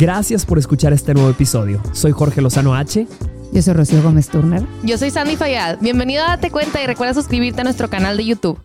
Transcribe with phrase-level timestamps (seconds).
[0.00, 1.82] Gracias por escuchar este nuevo episodio.
[1.92, 3.06] Soy Jorge Lozano H.
[3.52, 4.62] Yo soy Rocío Gómez Turner.
[4.82, 5.76] Yo soy Sandy Fayad.
[5.82, 8.58] Bienvenido a Date Cuenta y recuerda suscribirte a nuestro canal de YouTube.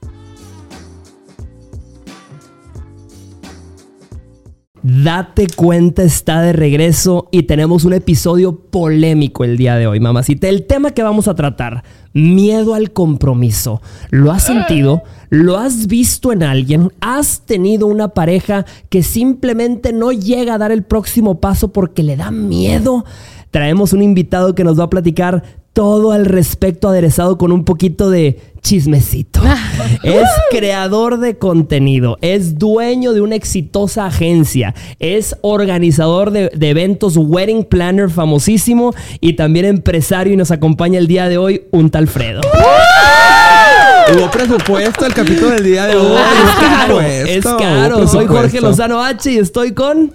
[4.88, 10.48] Date cuenta está de regreso y tenemos un episodio polémico el día de hoy, mamacita.
[10.48, 11.84] El tema que vamos a tratar,
[12.14, 13.82] miedo al compromiso.
[14.12, 15.02] ¿Lo has sentido?
[15.30, 16.92] ¿Lo has visto en alguien?
[17.02, 22.16] ¿Has tenido una pareja que simplemente no llega a dar el próximo paso porque le
[22.16, 23.06] da miedo?
[23.50, 25.42] Traemos un invitado que nos va a platicar
[25.74, 29.42] todo al respecto aderezado con un poquito de chismecito.
[30.02, 37.16] es creador de contenido, es dueño de una exitosa agencia, es organizador de, de, eventos,
[37.16, 42.08] wedding planner famosísimo y también empresario y nos acompaña el día de hoy un tal
[42.08, 42.42] Fredo.
[44.16, 46.18] Hubo presupuesto el capítulo del día de hoy.
[46.18, 48.08] Es caro, es caro.
[48.08, 50.12] Soy Jorge Lozano H y estoy con...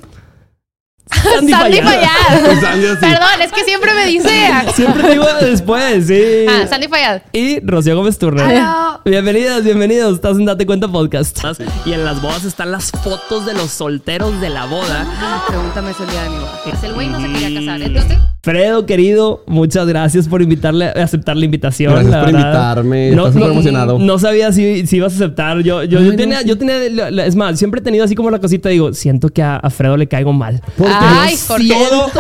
[1.10, 3.00] Sandy, Sandy Fayad.
[3.00, 4.28] Perdón, es que siempre me dice.
[4.74, 6.46] siempre te digo después, sí.
[6.48, 7.22] Ah, Sandy Fayad.
[7.32, 8.50] Y Rocío Gómez Turner.
[8.50, 9.00] Hello.
[9.04, 10.14] Bienvenidas, bienvenidos.
[10.14, 11.38] Estás en Date Cuenta Podcast.
[11.84, 15.44] Y en las bodas están las fotos de los solteros de la boda.
[15.48, 16.60] Pregúntame eso el día de mi boda.
[16.82, 17.82] El güey no se quería casar.
[17.82, 18.18] Entonces.
[18.42, 21.92] Fredo, querido, muchas gracias por invitarle, aceptar la invitación.
[21.92, 22.46] Gracias la por verdad.
[22.46, 23.10] invitarme.
[23.10, 23.98] No, emocionado.
[23.98, 25.58] No sabía si, si ibas a aceptar.
[25.60, 26.48] Yo, yo, Ay, yo no, tenía, sí.
[26.48, 29.28] yo tenía, la- la- es más, siempre he tenido así como la cosita, digo, siento
[29.28, 30.62] que a, a Fredo le caigo mal.
[30.78, 31.56] Porque Ay, todo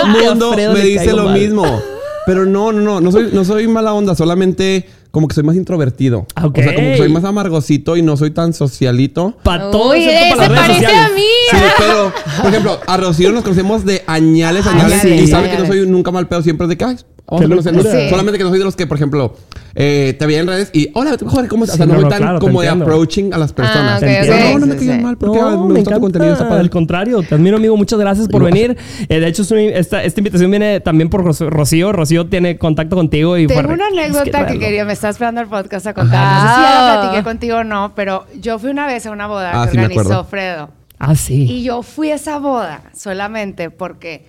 [0.04, 1.38] el mundo me dice lo mal.
[1.40, 1.64] mismo.
[2.26, 5.56] Pero no, no, no, no soy, no soy mala onda, solamente como que soy más
[5.56, 6.26] introvertido.
[6.42, 6.58] Ok.
[6.58, 9.36] O sea, como que soy más amargosito y no soy tan socialito.
[9.42, 11.10] Para todo Uy, excepto para se las redes parece sociales.
[11.10, 11.22] a mí.
[11.50, 15.04] Sí, pero, por ejemplo, a Rocío nos conocemos de añales, añales.
[15.04, 16.96] Añales, y sabe que no soy nunca mal pedo, siempre es de que, ay,
[17.30, 17.84] vamos Qué a conocernos.
[17.84, 18.02] locura.
[18.04, 18.10] Sí.
[18.10, 19.36] Solamente que no soy de los que, por ejemplo,
[19.74, 21.76] eh, te veía en redes y, hola, Jorge, ¿cómo estás?
[21.76, 24.02] Sí, o sea, no, no, no, tan claro, como de approaching a las personas.
[24.02, 24.50] Ah.
[24.52, 24.88] No, no me sí.
[24.88, 26.48] mal porque No, me, me gusta tu contenido, está encanta.
[26.48, 26.60] padre.
[26.62, 27.76] Al contrario, te admiro, amigo.
[27.76, 28.76] Muchas gracias por venir.
[29.08, 31.92] Eh, de hecho, esta, esta invitación viene también por Rocío.
[31.92, 35.40] Rocío tiene contacto contigo y Tengo fue- una es anécdota que, quería, me está esperando
[35.40, 36.18] el podcast a contar.
[36.22, 36.34] Ajá.
[36.42, 39.10] No sé si ya la platiqué contigo o no, pero yo fui una vez a
[39.10, 40.24] una boda Ah, que organizó.
[40.24, 40.70] Fredo.
[40.98, 41.44] Ah, sí.
[41.48, 44.26] Y yo fui a esa boda solamente porque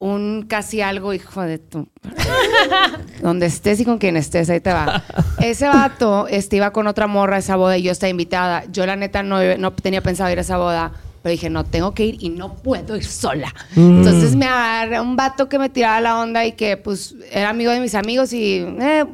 [0.00, 1.86] un casi algo, hijo de tu.
[3.22, 5.04] Donde estés y con quien estés, ahí te va.
[5.40, 8.64] Ese vato este, iba con otra morra a esa boda y yo estaba invitada.
[8.72, 10.92] Yo, la neta, no, no tenía pensado ir a esa boda.
[11.22, 13.54] Pero dije, no, tengo que ir y no puedo ir sola.
[13.76, 13.98] Mm.
[13.98, 17.70] Entonces me agarré un vato que me tiraba la onda y que, pues, era amigo
[17.70, 19.04] de mis amigos y, eh,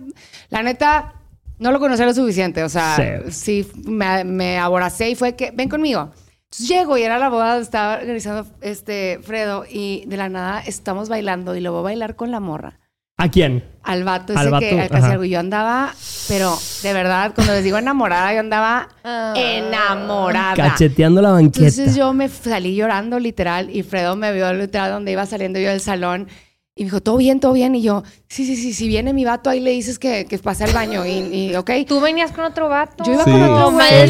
[0.50, 1.14] la neta,
[1.58, 2.62] no lo conocía lo suficiente.
[2.62, 6.12] O sea, sí, me, me aboracé y fue que, ven conmigo.
[6.58, 11.08] Entonces llego y era la boda, estaba organizando este Fredo y de la nada estamos
[11.08, 12.78] bailando y lo voy a bailar con la morra.
[13.18, 13.64] ¿A quién?
[13.82, 15.24] Al vato Al ese vato, que al casi algo.
[15.24, 15.94] Yo andaba,
[16.28, 19.32] pero de verdad, cuando les digo enamorada, yo andaba Ah.
[19.36, 20.54] enamorada.
[20.54, 21.66] Cacheteando la banqueta.
[21.66, 25.70] Entonces yo me salí llorando literal y Fredo me vio literal donde iba saliendo yo
[25.70, 26.28] del salón
[26.78, 27.74] y me dijo, todo bien, todo bien.
[27.74, 30.64] Y yo, sí, sí, sí, si viene mi vato ahí le dices que, que pase
[30.64, 31.70] al baño y, y ok.
[31.88, 33.02] Tú venías con otro vato.
[33.02, 33.30] Yo iba Sí.
[33.30, 34.06] con otro maldita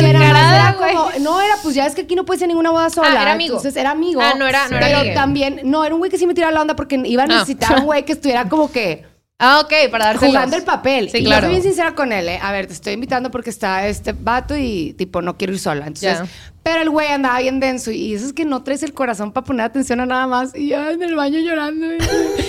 [0.00, 0.06] Sí.
[0.06, 0.94] Era, descarada, era güey.
[0.94, 3.10] como, no era, pues ya es que aquí no puedes ir a ninguna boda sola.
[3.18, 3.56] Ah, era amigo.
[3.56, 4.20] Entonces era amigo.
[4.22, 5.14] Ah, no era- no era Pero amigo.
[5.14, 7.28] también, no, era un güey que sí me tiraba la onda porque iba a Ah.
[7.28, 9.04] necesitar un güey que estuviera como que
[9.40, 11.10] Ah, ok, para darte jugando el papel.
[11.10, 11.42] Sí, y claro.
[11.42, 12.40] yo fui bien sincera con él, ¿eh?
[12.42, 15.86] A ver, te estoy invitando porque está este vato y tipo no quiero ir sola.
[15.86, 16.22] Entonces.
[16.62, 19.44] Pero el güey andaba bien denso y eso es que no traes el corazón para
[19.44, 21.86] poner atención a nada más y ya en el baño llorando.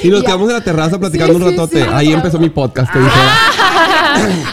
[0.04, 0.26] Y nos ya.
[0.28, 1.82] quedamos en la terraza platicando Sí, un ratote.
[1.84, 1.88] sí.
[1.92, 3.12] Ahí empezó mi podcast, te dije.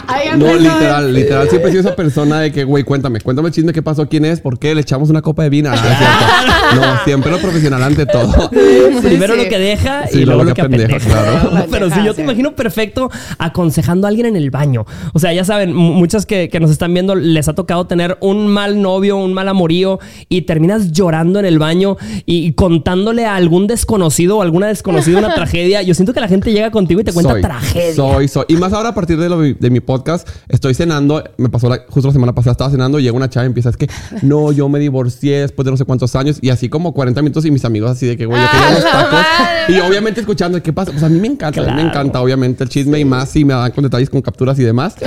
[0.07, 1.49] Ahí No, literal, literal.
[1.49, 4.25] Siempre he sido esa persona de que, güey, cuéntame, cuéntame el chisme, qué pasó, quién
[4.25, 5.69] es, por qué, le echamos una copa de vino.
[5.69, 6.75] No, no es cierto.
[6.75, 8.49] No, siempre lo profesional ante todo.
[9.01, 9.43] Primero sí.
[9.43, 11.39] lo que deja Sí, y luego lo que apendeja, apendeja.
[11.49, 11.65] claro.
[11.69, 14.85] Pero sí, yo te imagino perfecto aconsejando a alguien en el baño.
[15.13, 18.17] O sea, ya saben, mu- muchas que, que nos están viendo les ha tocado tener
[18.21, 23.25] un mal novio, un mal amorío y terminas llorando en el baño y, y contándole
[23.25, 25.81] a algún desconocido o alguna desconocida una tragedia.
[25.81, 27.95] Yo siento que la gente llega contigo y te cuenta soy, tragedia.
[27.95, 28.45] Soy, soy.
[28.49, 31.23] Y más ahora a partir de, lo- de mi podcast, estoy cenando.
[31.37, 33.77] Me pasó la- justo la semana pasada, estaba cenando, llega una chava y empieza, es
[33.77, 33.89] que
[34.21, 36.37] no, yo me divorcié después de no sé cuántos años.
[36.41, 38.73] Y así como 40 minutos y mis amigos así de que, güey, yo quería ¡Ah,
[38.73, 39.75] los tacos.
[39.75, 40.91] Y obviamente escuchando, ¿qué pasa?
[40.91, 43.43] Pues a mí me encanta, a mí me encanta, obviamente, el chisme y más si
[43.43, 44.95] me dan con detalles, con capturas y demás.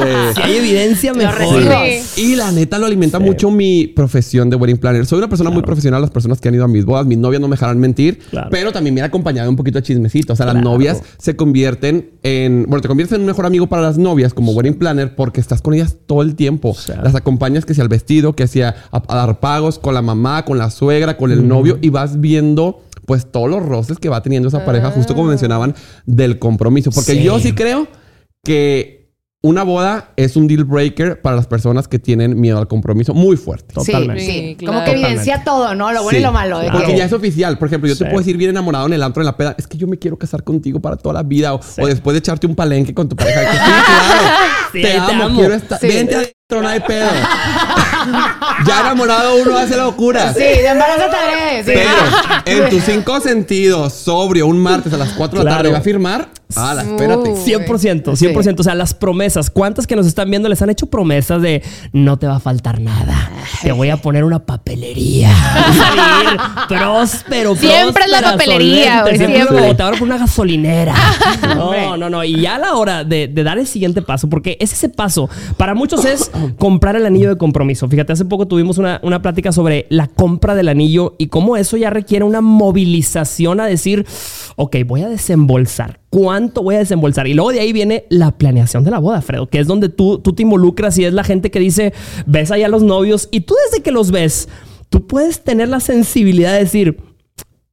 [0.00, 1.38] Este, Si hay evidencia, mejor.
[1.38, 1.72] recibo.
[2.14, 2.22] Sí.
[2.32, 5.06] Y la neta lo alimenta mucho mi profesión de wedding planner.
[5.06, 7.40] Soy una persona muy profesional, las personas que han ido a mis bodas, mis novias
[7.40, 8.48] no me dejarán mentir, Claro.
[8.50, 10.32] pero también me ha acompañado un poquito de chismecito.
[10.32, 13.82] O sea, las novias se convierten en, bueno, te conviertes en un mejor amigo para
[13.82, 16.76] las novias como wedding planner porque estás con ellas todo el tiempo.
[17.02, 20.44] Las acompañas que sea al vestido, que sea a, a dar pagos con la mamá,
[20.44, 24.22] con la suegra, con el novio y vas viendo pues todos los roces que va
[24.22, 25.74] teniendo esa pareja, justo como mencionaban,
[26.06, 26.90] del compromiso.
[26.92, 27.22] Porque Sí.
[27.24, 27.88] yo sí creo
[28.44, 28.99] que
[29.42, 33.36] una boda es un deal breaker para las personas que tienen miedo al compromiso muy
[33.38, 33.72] fuerte.
[33.74, 34.22] Totalmente.
[34.22, 34.66] Sí, sí.
[34.66, 35.92] Como que evidencia todo, ¿no?
[35.92, 36.60] Lo bueno y lo malo.
[36.70, 37.56] Porque que- ya es oficial.
[37.56, 39.54] Por ejemplo, yo te puedo decir bien enamorado en el antro, en la peda.
[39.58, 41.54] Es que yo me quiero casar contigo para toda la vida.
[41.54, 43.40] O, o después de echarte un palenque con tu pareja.
[43.40, 44.28] que sí, claro.
[44.72, 45.38] Sí, te, te amo, amo.
[45.38, 45.80] quiero estar.
[45.80, 45.86] Sí.
[45.88, 47.08] Vente adentro, no hay pedo.
[48.66, 50.32] ya enamorado uno hace locura.
[50.32, 51.04] Sí, de embarazo
[51.64, 51.72] sí.
[52.44, 55.62] Pero en tus cinco sentidos, sobrio, un martes a las 4 de la Claro.
[55.62, 56.28] tarde, ¿va a firmar?
[56.56, 57.30] Ah, espérate.
[57.30, 57.36] Uh.
[57.36, 58.60] 100%, 100%.
[58.60, 59.50] O sea, las promesas.
[59.50, 61.62] ¿Cuántas que nos están viendo les han hecho promesas de
[61.92, 63.30] no te va a faltar nada?
[63.62, 65.28] Te voy a poner una papelería.
[65.54, 69.02] Vas a vivir próspero, Siempre es la próspera, papelería, solvente.
[69.02, 69.58] güey, Siempre siempre.
[69.58, 70.94] como te van a poner una gasolinera.
[71.54, 72.24] No, no, no.
[72.24, 75.30] Y ya a la hora de, de dar el siguiente paso, porque es ese paso.
[75.56, 77.88] Para muchos es comprar el anillo de compromiso.
[77.88, 81.76] Fíjate, hace poco tuvimos una, una plática sobre la compra del anillo y cómo eso
[81.76, 84.06] ya requiere una movilización a decir,
[84.56, 86.00] ok, voy a desembolsar.
[86.10, 87.28] ¿Cuánto voy a desembolsar?
[87.28, 90.18] Y luego de ahí viene la planeación de la boda, Fredo, que es donde tú,
[90.18, 91.92] tú te involucras y es la gente que dice,
[92.26, 94.48] ves allá a los novios y tú desde que los ves,
[94.88, 97.09] tú puedes tener la sensibilidad de decir,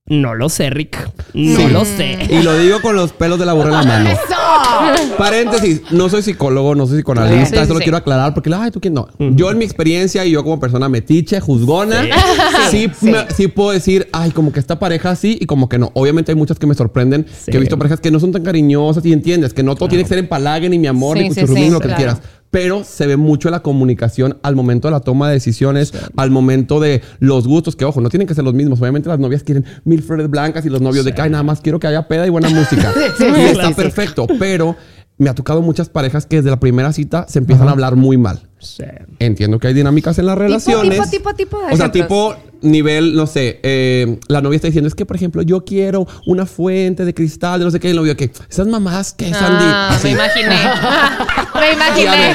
[0.08, 0.98] no lo sé, Rick.
[1.34, 1.68] No Sí.
[1.72, 2.18] lo sé.
[2.30, 4.10] Y lo digo con los pelos de la burra en la mano.
[4.10, 5.18] ¡Eso!
[5.18, 8.72] Paréntesis, no soy psicólogo, no soy psicoanalista, Sí, eso sí, lo quiero aclarar porque, ay,
[8.72, 9.08] tú quién no.
[9.20, 12.04] Yo en mi experiencia y yo como persona metiche, juzgona,
[12.72, 13.12] sí, Sí.
[13.12, 15.92] me- sí puedo decir, ay, como que esta pareja sí y como que no.
[15.94, 17.52] Obviamente hay muchas que me sorprenden, Sí.
[17.52, 20.04] que he visto parejas que no son tan cariñosas y entiendes que no todo tiene
[20.04, 21.98] que ser empalague ni mi amor Sí, ni sí, cuchurrumín, sí, lo que claro.
[21.98, 22.22] quieras.
[22.52, 26.80] Pero se ve mucho la comunicación al momento de la toma de decisiones, al momento
[26.80, 28.80] de los gustos, que ojo, no tienen que ser los mismos.
[28.80, 31.80] Obviamente las novias quieren mil flores blancas y los novios de que nada más quiero
[31.80, 32.94] que haya peda y buena música.
[33.18, 34.76] sí, y está perfecto, pero
[35.18, 38.18] me ha tocado muchas parejas que desde la primera cita se empiezan a hablar muy
[38.18, 38.42] mal.
[38.78, 38.84] Sí.
[39.20, 41.10] Entiendo que hay dinámicas en las relaciones.
[41.10, 44.88] tipo, tipo, tipo de O sea, tipo nivel, no sé, eh, la novia está diciendo,
[44.88, 47.92] es que, por ejemplo, yo quiero una fuente de cristal, de no sé qué, y
[47.92, 49.64] el novio que, esas mamás que Sandy.
[49.68, 50.08] Ah, Así.
[50.08, 50.56] me imaginé.
[51.60, 52.32] me imaginé.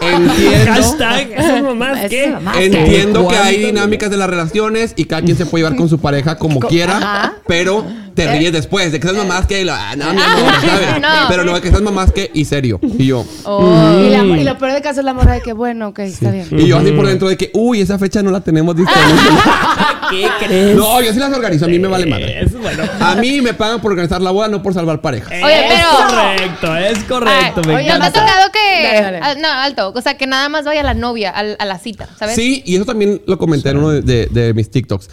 [0.00, 0.72] entiendo.
[0.72, 1.98] Hashtag, esas mamás,
[2.32, 2.56] mamás.
[2.58, 5.98] Entiendo que hay dinámicas de las relaciones y cada quien se puede llevar con su
[5.98, 7.34] pareja como quiera, Ajá.
[7.46, 7.84] pero
[8.14, 11.00] te ríes después de que esas mamás que, ah, no, mi amor, ¿sabes?
[11.00, 11.08] No.
[11.28, 12.80] Pero no, que esas mamás que, y serio.
[12.82, 14.00] Y yo, Oh.
[14.04, 16.30] Y, la- y lo peor de caso es la morra de que, bueno, ok, está
[16.30, 16.46] bien.
[16.50, 19.20] y yo así por dentro de que, uy, esa fecha no la tenemos disponible.
[20.10, 20.76] ¿Qué crees?
[20.76, 22.40] no, yo sí las organizo, a mí me vale madre.
[22.42, 22.82] Es bueno.
[23.00, 25.30] A mí me pagan por organizar la boda, no por salvar parejas.
[25.30, 27.60] Oye, es pero- correcto, es correcto.
[27.62, 28.12] Ay, me oye, ¿no te ha encanta.
[28.12, 28.82] tocado que.
[28.84, 29.18] Dale, dale.
[29.22, 29.92] ah, no, alto.
[29.94, 32.34] O sea, que nada más vaya la novia al- a, la cita, ¿sabes?
[32.36, 35.08] Sí, y eso también lo comenté en uno de, de- de mis TikToks.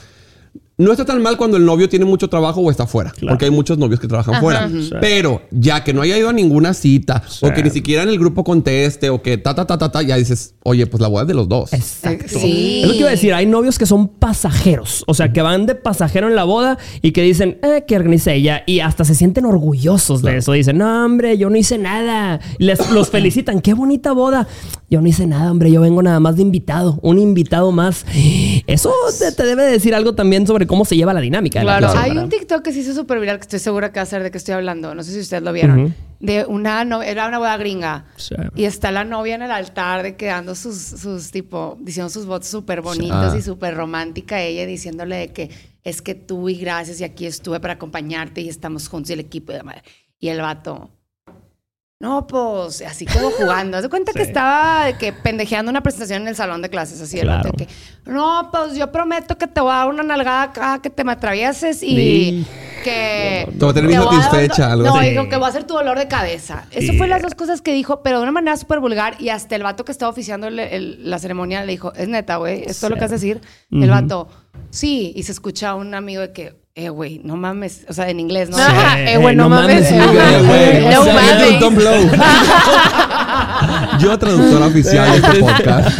[0.77, 3.11] No está tan mal cuando el novio tiene mucho trabajo o está fuera.
[3.11, 3.33] Claro.
[3.33, 4.67] Porque hay muchos novios que trabajan fuera.
[4.69, 4.89] Sí.
[4.99, 8.19] Pero ya que no haya ido a ninguna cita o que ni siquiera en el
[8.19, 11.21] grupo conteste o que ta, ta, ta, ta, ta, ya dices, oye, pues la boda
[11.21, 11.71] es de los dos.
[11.71, 12.39] Exacto.
[12.39, 12.81] Sí.
[12.81, 13.33] Es lo que iba a decir.
[13.33, 15.05] Hay novios que son pasajeros.
[15.07, 18.33] O sea, que van de pasajero en la boda y que dicen, eh, que organice
[18.33, 18.63] ella.
[18.65, 20.51] Y hasta se sienten orgullosos de eso.
[20.51, 22.41] Dicen, no, hombre, yo no hice nada.
[22.59, 23.61] Les, los felicitan.
[23.61, 24.45] Qué bonita boda.
[24.89, 25.71] Yo no hice nada, hombre.
[25.71, 26.99] Yo vengo nada más de invitado.
[27.01, 28.05] Un invitado más.
[28.67, 31.59] Eso te, te debe decir algo también sobre cómo se lleva la dinámica.
[31.59, 31.93] de la Claro.
[31.93, 34.07] relación, Hay un TikTok que se hizo súper viral que estoy segura que va a
[34.07, 34.95] ser de que estoy hablando.
[34.95, 35.79] No sé si ustedes lo vieron.
[35.85, 35.93] Ujú.
[36.19, 38.05] De una novia, era una boda gringa.
[38.15, 38.35] Sí.
[38.55, 42.25] Y está la novia en el altar de que dando sus, sus tipo, diciendo sus
[42.25, 43.35] votos súper bonitos Ah.
[43.37, 44.41] y súper romántica.
[44.41, 45.49] Ella diciéndole de que
[45.83, 49.19] es que tú y gracias y aquí estuve para acompañarte y estamos juntos y el
[49.19, 49.75] equipo y demás.
[50.19, 50.89] Y el vato.
[52.01, 53.77] No, pues, así como jugando.
[53.77, 57.17] Haz de cuenta que estaba que pendejeando una presentación en el salón de clases, así
[57.19, 57.71] el vato de Claro.
[58.05, 61.05] que, no, pues yo prometo que te voy a dar una nalgada cada que te
[61.05, 62.45] me atravieses y Sí.
[62.83, 63.47] que...
[63.49, 65.73] Te voy a tener bien voy satisfecha, algo No, dijo que va a ser tu
[65.75, 66.65] dolor de cabeza.
[66.71, 69.55] Eso fue las dos cosas que dijo, pero de una manera súper vulgar y hasta
[69.55, 72.87] el vato que estaba oficiando el- el- la ceremonia le dijo, es neta, güey, esto
[72.87, 73.39] es lo que vas a decir.
[73.71, 74.27] El vato,
[74.69, 78.09] sí, y se escucha a un amigo de que, eh, güey, no mames, o sea,
[78.09, 78.57] en inglés, ¿no?
[78.57, 79.03] Ajá, Sí.
[79.13, 79.87] eh, güey, no mames.
[79.87, 80.11] sí, Ajá.
[80.11, 80.81] güey, güey.
[80.93, 81.59] No mames.
[81.61, 81.93] Don't blow.
[84.01, 85.99] Yo, traductora oficial de este podcast.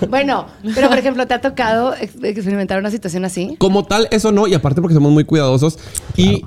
[0.08, 3.56] bueno, pero por ejemplo, ¿te ha tocado ex- experimentar una situación así?
[3.58, 4.46] Como tal, eso no.
[4.46, 5.78] Y aparte porque somos muy cuidadosos.
[6.16, 6.42] Y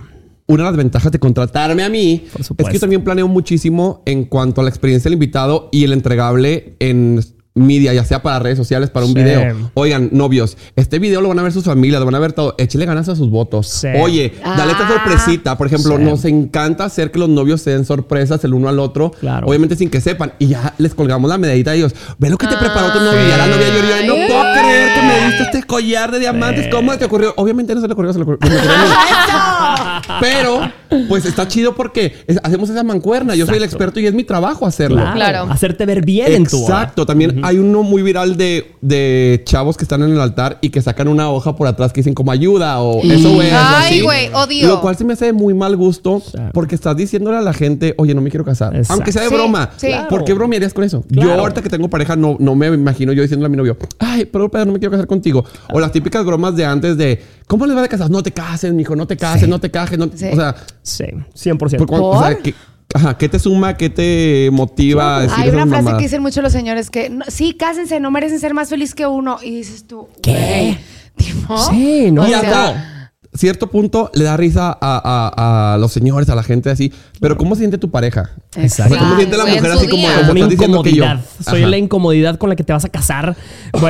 [0.48, 4.02] una de las ventajas de contratarme a mí Por es que yo también planeo muchísimo
[4.08, 7.24] en cuanto a la experiencia del invitado y el entregable en
[7.56, 9.20] media, ya sea para redes sociales, para un Sí.
[9.20, 9.72] video.
[9.74, 12.56] Oigan, novios, este video lo van a ver sus familias, lo van a ver todo.
[12.58, 13.68] Échele ganas a sus votos.
[13.68, 13.88] Sí.
[14.00, 14.92] Oye, dale esta Ah.
[14.94, 15.58] sorpresita.
[15.58, 16.04] Por ejemplo, Sí.
[16.04, 19.12] nos encanta hacer que los novios se den sorpresas el uno al otro.
[19.20, 19.48] Claro.
[19.48, 20.34] Obviamente sin que sepan.
[20.40, 21.94] Y ya les colgamos la medallita a ellos.
[22.18, 23.38] Ve lo que te preparó tu novia.
[23.38, 24.04] La novia lloró.
[24.04, 24.28] y, No Ay.
[24.28, 26.68] puedo creer que me diste este collar de diamantes.
[26.72, 27.34] ¿Cómo te ocurrió?
[27.36, 28.40] Obviamente no se le ocurrió, se le ocurrió.
[28.48, 30.20] se le ocurrió a mí.
[30.22, 30.62] Pero,
[31.08, 33.36] pues está chido porque es- hacemos esa mancuerna.
[33.36, 33.84] Yo soy el Exacto.
[33.84, 34.98] experto y es mi trabajo hacerlo.
[34.98, 35.16] Claro.
[35.16, 35.48] Claro.
[35.52, 36.62] Hacerte ver bien en tu.
[36.62, 37.06] Exacto.
[37.06, 40.82] También hay uno muy viral de, de chavos que están en el altar y que
[40.82, 43.50] sacan una hoja por atrás que dicen como ayuda o eso, güey.
[43.52, 44.68] Ay, güey, odio.
[44.68, 46.22] Lo cual se me hace de muy mal gusto
[46.54, 48.76] porque estás diciéndole a la gente, oye, no me quiero casar.
[48.76, 48.94] Exacto.
[48.94, 49.70] Aunque sea de Sí, broma.
[49.78, 49.88] sí.
[49.88, 50.08] Claro.
[50.10, 51.04] ¿Por qué bromearías con eso?
[51.12, 51.30] Claro.
[51.30, 54.26] Yo ahorita que tengo pareja no, no me imagino yo diciéndole a mi novio, ay,
[54.26, 55.44] pero, pero no me quiero casar contigo.
[55.72, 58.10] O las típicas bromas de antes de, ¿cómo les va de casar?
[58.10, 59.98] No te cases, mijo, no te cases, no te cases.
[59.98, 60.18] No te-".
[60.18, 60.26] Sí.
[60.32, 61.06] O sea, Sí,
[61.36, 61.78] 100%.
[61.78, 62.54] por cuan- o sea, ¿Por?
[62.90, 63.78] ¿Qué, ajá, ¿qué te suma?
[63.78, 65.98] ¿Qué te motiva a decir Hay una frase mamadas?
[66.00, 69.06] que dicen muchos los señores que no- sí, cásense, no merecen ser más feliz que
[69.08, 69.38] uno.
[69.42, 70.78] Y dices tú, ¿Qué?
[71.16, 72.24] tipo, Sí, no.
[72.24, 72.99] o sea, hasta
[73.34, 76.92] cierto punto le da risa a, a- a los señores, a la gente así.
[77.20, 78.32] Pero ¿cómo se siente tu pareja?
[78.56, 78.94] Exacto.
[78.96, 80.20] O sea, ¿cómo siente la mujer así como, día.
[80.22, 81.04] como una diciendo que yo?
[81.04, 81.26] incomodidad.
[81.46, 81.70] Soy Ajá.
[81.70, 83.36] la incomodidad con la que te vas a casar.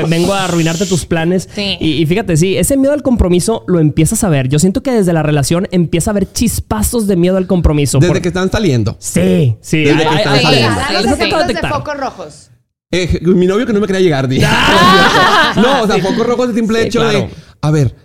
[0.09, 1.47] Vengo a arruinarte tus planes.
[1.55, 1.77] Sí.
[1.79, 4.49] Y, y fíjate, sí, ese miedo al compromiso lo empiezas a ver.
[4.49, 7.99] Yo siento que desde la relación empieza a haber chispazos de miedo al compromiso.
[7.99, 8.97] Desde Por- que están saliendo.
[8.99, 9.83] Sí, sí.
[9.83, 10.79] Desde que están saliendo.
[10.87, 12.45] ay, Danos les acabo de focos rojos.
[12.91, 14.45] Eh, mi novio que no me quería llegar, dije.
[15.55, 17.19] no, o sea, poco rojo es el simple Sí, hecho claro.
[17.19, 17.29] de,
[17.61, 17.95] a ver,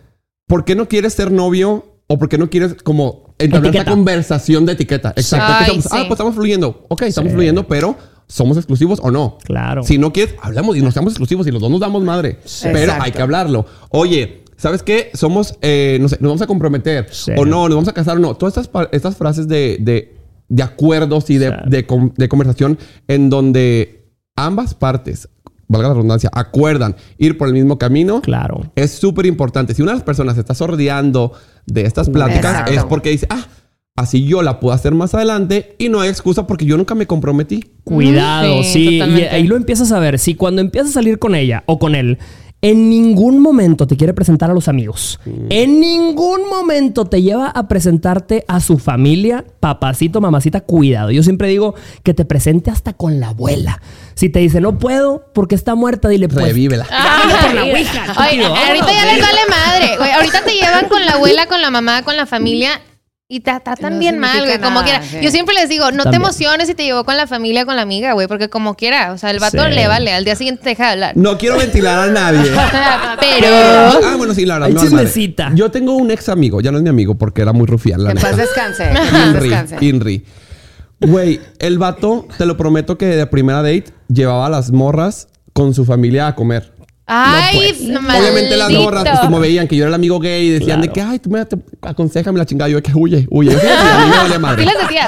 [0.55, 1.97] ¿por qué no quieres ser novio?
[2.07, 5.13] ¿O por qué no quieres como entablar esta conversación de etiqueta?
[5.17, 5.47] Exacto.
[5.49, 5.89] Ay, Ah, sí.
[6.07, 6.85] pues estamos fluyendo.
[6.89, 7.35] Ok, estamos Sí.
[7.35, 7.97] fluyendo, pero
[8.29, 9.39] ¿somos exclusivos o no?
[9.43, 9.83] Claro.
[9.83, 12.39] Si no quieres, hablamos y nos seamos exclusivos y los dos nos damos madre.
[12.63, 13.03] Pero Exacto.
[13.03, 13.67] hay que hablarlo.
[13.91, 15.11] Oye, ¿sabes qué?
[15.15, 17.09] Somos, eh, no sé, nos vamos a comprometer.
[17.11, 17.33] Sí.
[17.37, 18.37] O no, nos vamos a casar o no.
[18.37, 20.15] Todas estas, estas frases de, de,
[20.49, 22.13] de acuerdos y de, Sí.
[22.17, 24.07] de conversación en donde
[24.37, 25.29] ambas partes,
[25.69, 28.21] valga la redundancia, acuerdan ir por el mismo camino.
[28.21, 28.73] Claro.
[28.77, 29.75] Es súper importante.
[29.75, 31.33] Si una de las personas se está sordeando
[31.67, 32.73] de estas pláticas, Exacto.
[32.73, 33.47] es porque dice, ah,
[33.97, 37.07] así yo la puedo hacer más adelante y no hay excusa porque yo nunca me
[37.07, 37.65] comprometí.
[37.85, 38.97] Cuidado, Sí, sí.
[38.99, 40.19] y ahí lo empiezas a ver.
[40.19, 42.19] Si cuando empiezas a salir con ella o con él,
[42.65, 45.21] en ningún momento te quiere presentar a los amigos.
[45.51, 51.11] En ningún momento te lleva a presentarte a su familia, papacito, mamacita, cuidado.
[51.11, 53.83] Yo siempre digo que te presente hasta con la abuela.
[54.15, 56.43] Si te dice no puedo porque está muerta, dile pues.
[56.43, 56.87] Revívela.
[56.89, 60.15] La ouija, Oye, estúpido, ahorita ya les vale madre.
[60.15, 62.81] Ahorita te llevan con la abuela, con la mamá, con la familia
[63.27, 65.03] y te tratan No bien mal, güey, como quiera.
[65.03, 65.17] sí.
[65.23, 66.11] Yo siempre les digo, no También.
[66.11, 69.13] te emociones si te llevó con la familia, con la amiga, güey, porque como quiera,
[69.13, 69.71] o sea, el vato Sí.
[69.75, 71.17] le vale, al día siguiente te deja de hablar.
[71.17, 72.51] No quiero ventilar a nadie.
[73.21, 74.79] Pero Ah, bueno, sí, la verdad.
[74.83, 75.51] Chismecita.
[75.55, 78.11] Yo tengo un ex amigo, ya no es mi amigo porque era muy rufián, la
[78.11, 78.29] Que neta.
[78.29, 78.83] paz descanse.
[78.85, 79.77] que en paz Inri, descanse.
[79.81, 80.25] Inri.
[81.01, 85.73] Güey, el vato, te lo prometo que de primera date llevaba a las morras con
[85.73, 86.74] su familia a comer.
[87.07, 88.01] Ay, No.
[88.01, 91.03] Obviamente las morras, pues como veían que yo era el amigo gay, decían de que,
[91.03, 91.45] ay, tú me
[91.83, 92.69] aconsejame la chingada.
[92.71, 93.51] Yo de que huye, huye.
[93.51, 94.67] Sí, a mí me valía madre.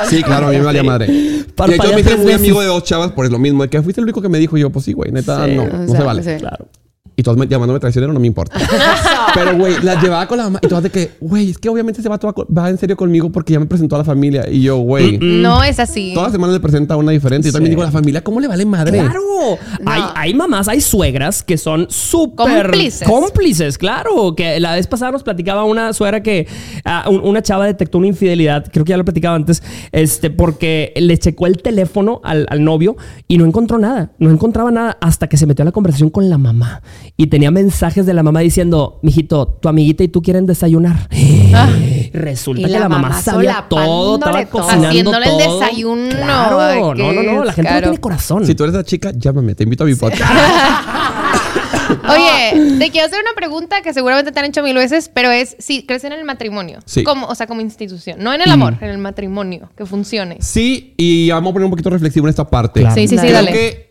[0.09, 1.07] ¿Sí claro, a mí me valía madre.
[1.11, 3.63] Y de hecho me hice muy amigo de dos chavas por lo mismo.
[3.63, 4.57] De que fuiste el único que me dijo.
[4.59, 6.23] Yo, pues sí, güey, neta, Sí, no, no sea, se vale.
[6.23, 6.31] sí.
[6.39, 6.69] Claro.
[7.19, 8.59] Y todos me, llamándome traicionero, no me importa.
[9.35, 10.59] Pero, güey, las llevaba con la mamá.
[10.63, 13.55] Y todas de que, güey, es que obviamente vato va, va en serio conmigo porque
[13.55, 14.45] ya me presentó a la familia.
[14.51, 16.13] Y yo, güey, No es así.
[16.15, 17.49] todas las semanas le presenta a una diferente.
[17.49, 18.99] Y también digo, la familia, ¿cómo le vale madre?
[18.99, 19.21] Claro.
[19.87, 23.09] Hay, hay mamás, hay suegras que son súper Cómplices.
[23.09, 24.35] cómplices, claro.
[24.37, 26.47] Que la vez pasada nos platicaba una suegra que
[26.85, 30.93] ah, un- una chava detectó una infidelidad, creo que ya lo platicaba antes, este, porque
[30.97, 32.97] le checó el teléfono al, al novio
[33.27, 34.11] y no encontró nada.
[34.19, 36.83] No encontraba nada hasta que se metió a la conversación con la mamá
[37.17, 41.09] y tenía mensajes de la mamá diciendo: Mijito, tu amiguita y tú quieren desayunar.
[42.13, 45.61] Resulta Y que la la, mamá mamá sabía todo, estaba cocinando Haciéndole el todo.
[45.61, 46.09] desayuno.
[46.11, 48.47] Claro, Ay, no, no, no, la gente no tiene corazón.
[48.47, 50.23] Si tú eres la chica, llámame, te invito a mi podcast.
[52.09, 55.57] Oye, te quiero hacer una pregunta que seguramente te han hecho mil veces, pero es
[55.59, 56.81] si crees en el matrimonio.
[56.85, 57.05] Sí.
[57.05, 58.19] Como, o sea, como institución.
[58.21, 59.71] No en el amor, en el matrimonio.
[59.77, 60.39] Que funcione.
[60.41, 62.81] Sí, y vamos a poner un poquito reflexivo en esta parte.
[62.81, 62.95] Claro.
[62.95, 63.53] Sí, sí, sí, Creo dale.
[63.53, 63.86] que,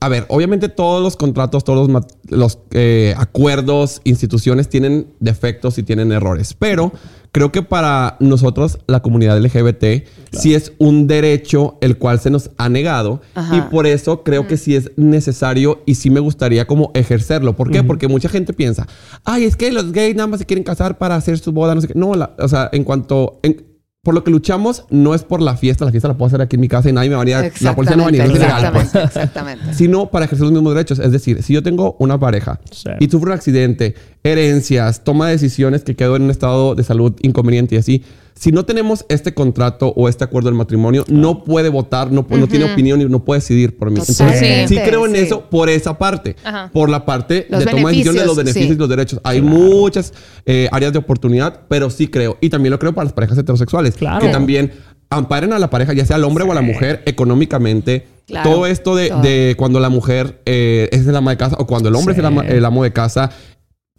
[0.00, 1.90] a ver, obviamente todos los contratos, todos
[2.28, 6.54] los, eh, acuerdos, instituciones tienen defectos y tienen errores.
[6.54, 6.92] Pero
[7.32, 12.50] creo que para nosotros, la comunidad LGBT, sí es un derecho el cual se nos
[12.58, 13.22] ha negado.
[13.34, 13.56] Ajá.
[13.56, 17.56] Y por eso creo que sí es necesario y sí me gustaría como ejercerlo.
[17.56, 17.82] ¿Por qué?
[17.82, 18.86] Porque mucha gente piensa,
[19.24, 21.80] ay, es que los gays nada más se quieren casar para hacer su boda, no
[21.80, 21.94] sé qué.
[21.96, 23.40] No, la- o sea, en cuanto...
[23.42, 23.67] en-
[24.08, 26.56] por lo que luchamos no es por la fiesta, la fiesta la puedo hacer aquí
[26.56, 28.10] en mi casa y nadie me va a venir, a- la policía no va a
[28.10, 29.74] venir, no es ilegal, pues Exactamente, exactamente.
[29.74, 30.98] sino para ejercer los mismos derechos.
[30.98, 32.88] Es decir, si yo tengo una pareja Sí.
[33.00, 37.12] y sufro un accidente, herencias, toma de decisiones que quedo en un estado de salud
[37.20, 38.02] inconveniente y así,
[38.38, 42.72] si no tenemos este contrato o este acuerdo del matrimonio, no puede votar, no, tiene
[42.72, 43.98] opinión y no puede decidir por mí.
[43.98, 45.18] Entonces, sí creo en sí.
[45.22, 46.36] eso por esa parte.
[46.44, 46.70] Ajá.
[46.72, 48.74] Por la parte Los de toma de decisiones de los beneficios, sí.
[48.74, 49.20] y los derechos.
[49.24, 50.14] Hay muchas
[50.46, 52.38] eh, áreas de oportunidad, pero sí creo.
[52.40, 53.96] Y también lo creo para las parejas heterosexuales.
[53.96, 54.24] Claro.
[54.24, 54.70] Que también
[55.10, 58.06] amparen a la pareja, ya sea al hombre o a la mujer, económicamente.
[58.26, 58.50] Claro.
[58.50, 59.22] Todo esto de, Todo.
[59.22, 62.20] de cuando la mujer eh, es el ama de casa o cuando el hombre Sí.
[62.20, 63.30] es el ama, el amo de casa.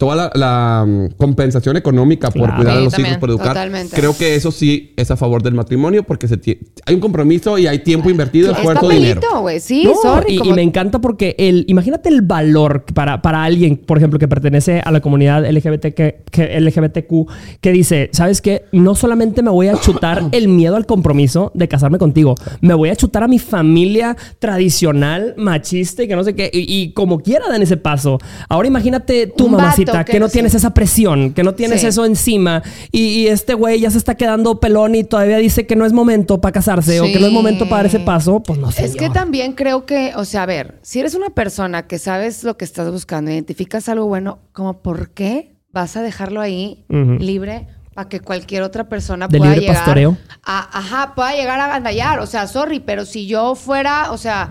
[0.00, 2.56] Toda la, la, mm, compensación económica por Claro.
[2.56, 3.10] cuidar a los también.
[3.12, 3.48] hijos, por educar.
[3.48, 3.94] Totalmente.
[3.94, 6.40] Creo que eso sí es a favor del matrimonio porque se
[6.86, 9.20] hay un compromiso y hay tiempo invertido, Es esfuerzo, dinero.
[9.42, 9.60] güey.
[9.60, 10.34] Sí, No, sorry.
[10.34, 14.18] y, como- y me encanta porque el, imagínate el valor para, para alguien, por ejemplo,
[14.18, 17.26] que pertenece a la comunidad LGBT que, que- LGBTQ,
[17.60, 18.64] que dice, ¿sabes qué?
[18.72, 22.88] No solamente me voy a chutar el miedo al compromiso de casarme contigo, me voy
[22.88, 27.20] a chutar a mi familia tradicional, machista y que no sé qué, y, y como
[27.20, 28.18] quiera dan ese paso.
[28.48, 30.32] Ahora imagínate vato mamacita, que, que no sí.
[30.34, 31.86] tienes esa presión, que no tienes Sí.
[31.86, 35.76] eso encima, y, y este güey ya se está quedando pelón y todavía dice que
[35.76, 38.58] no es momento para casarse o que no es momento para dar ese paso, pues
[38.58, 38.84] no sé.
[38.84, 42.44] Es que también creo que, o sea, a ver, si eres una persona que sabes
[42.44, 47.66] lo que estás buscando, identificas algo bueno, como por qué vas a dejarlo ahí libre
[47.94, 50.16] para que cualquier otra persona De pueda libre llegar pastoreo.
[50.44, 54.48] a, ajá, pueda llegar a gandallar, o sea, sorry, pero si yo fuera, o sea,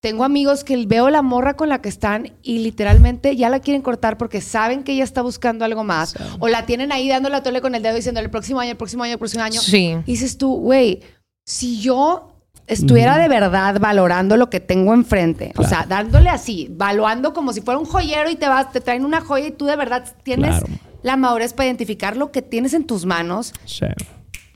[0.00, 3.82] tengo amigos que veo la morra con la que están y literalmente ya la quieren
[3.82, 6.14] cortar porque saben que ella está buscando algo más.
[6.38, 8.76] O la tienen ahí dándole a tole con el dedo diciendo el próximo año, el
[8.78, 9.60] próximo año, el próximo año.
[9.60, 9.96] Sí.
[10.06, 11.00] Y dices tú, güey,
[11.44, 12.32] si yo
[12.66, 17.60] estuviera de verdad valorando lo que tengo enfrente, o sea, dándole así, valuando como si
[17.60, 20.50] fuera un joyero y te vas, te traen una joya y tú de verdad tienes
[20.60, 20.66] Claro.
[21.02, 23.86] la madurez para identificar lo que tienes en tus manos, Sí.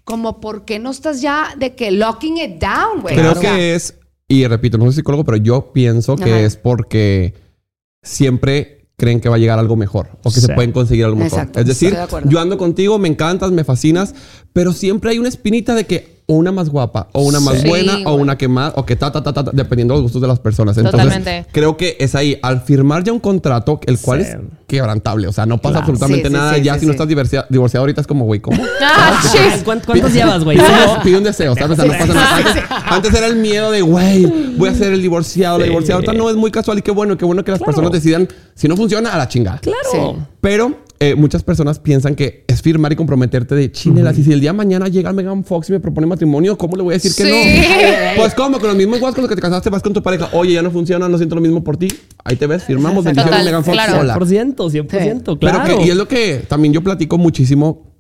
[0.05, 3.17] como por qué no estás ya de que locking it down, güey.
[3.17, 6.41] Creo O sea, que es, y repito, no soy psicólogo, pero yo pienso que Ajá.
[6.41, 7.35] es porque
[8.03, 10.47] siempre creen que va a llegar algo mejor o que Sí.
[10.47, 11.39] se pueden conseguir algo mejor.
[11.41, 14.15] Exacto, es decir, de yo ando contigo, me encantas, me fascinas,
[14.53, 17.69] pero siempre hay una espinita de que o una más guapa, o una más Sí,
[17.69, 20.05] buena, o una que más, o que ta, ta, ta, ta, ta, dependiendo de los
[20.05, 20.75] gustos de las personas.
[20.79, 21.47] Entonces, Totalmente.
[21.53, 24.31] creo que es ahí, al firmar ya un contrato, el cual Sí.
[24.31, 25.81] es quebrantable, o sea, no pasa Claro.
[25.93, 26.55] absolutamente Sí, sí, nada.
[26.55, 28.57] sí, ya sí, si no estás divorcia- divorciado ahorita es como, güey, ¿cómo?
[28.83, 29.21] Ah.
[29.65, 30.59] ¿Cuántos, cuántos llevas, güey?
[31.03, 31.79] Pide, un deseo, ¿sabes?
[31.79, 32.37] O sea, no pasa nada.
[32.37, 34.25] Antes, antes era el miedo de, güey,
[34.57, 35.97] voy a ser el divorciado, la divorciada.
[35.97, 37.73] Ahorita no es muy casual y qué bueno, qué bueno que las Claro.
[37.73, 39.59] personas decidan, si no funciona, a la chingada.
[39.59, 39.79] Claro.
[39.93, 39.99] Sí.
[40.41, 44.17] Pero eh, muchas personas piensan que es firmar y comprometerte de chinelas.
[44.19, 46.83] Y si el día de mañana llega Megan Fox y me propone matrimonio, ¿cómo le
[46.83, 47.37] voy a decir que no?
[48.17, 48.59] Pues, ¿cómo?
[48.59, 50.29] Con los mismos guas con los que te casaste, vas con tu pareja.
[50.33, 51.89] Oye, ya no funciona, no siento lo mismo por ti.
[52.25, 53.05] Ahí te ves, firmamos.
[53.05, 53.75] Bendiciones, Megan Fox.
[53.77, 54.01] claro.
[54.01, 54.17] Hola.
[54.17, 55.79] 100%, 100%, Pero claro.
[55.79, 57.93] que, y es lo que también yo platico muchísimo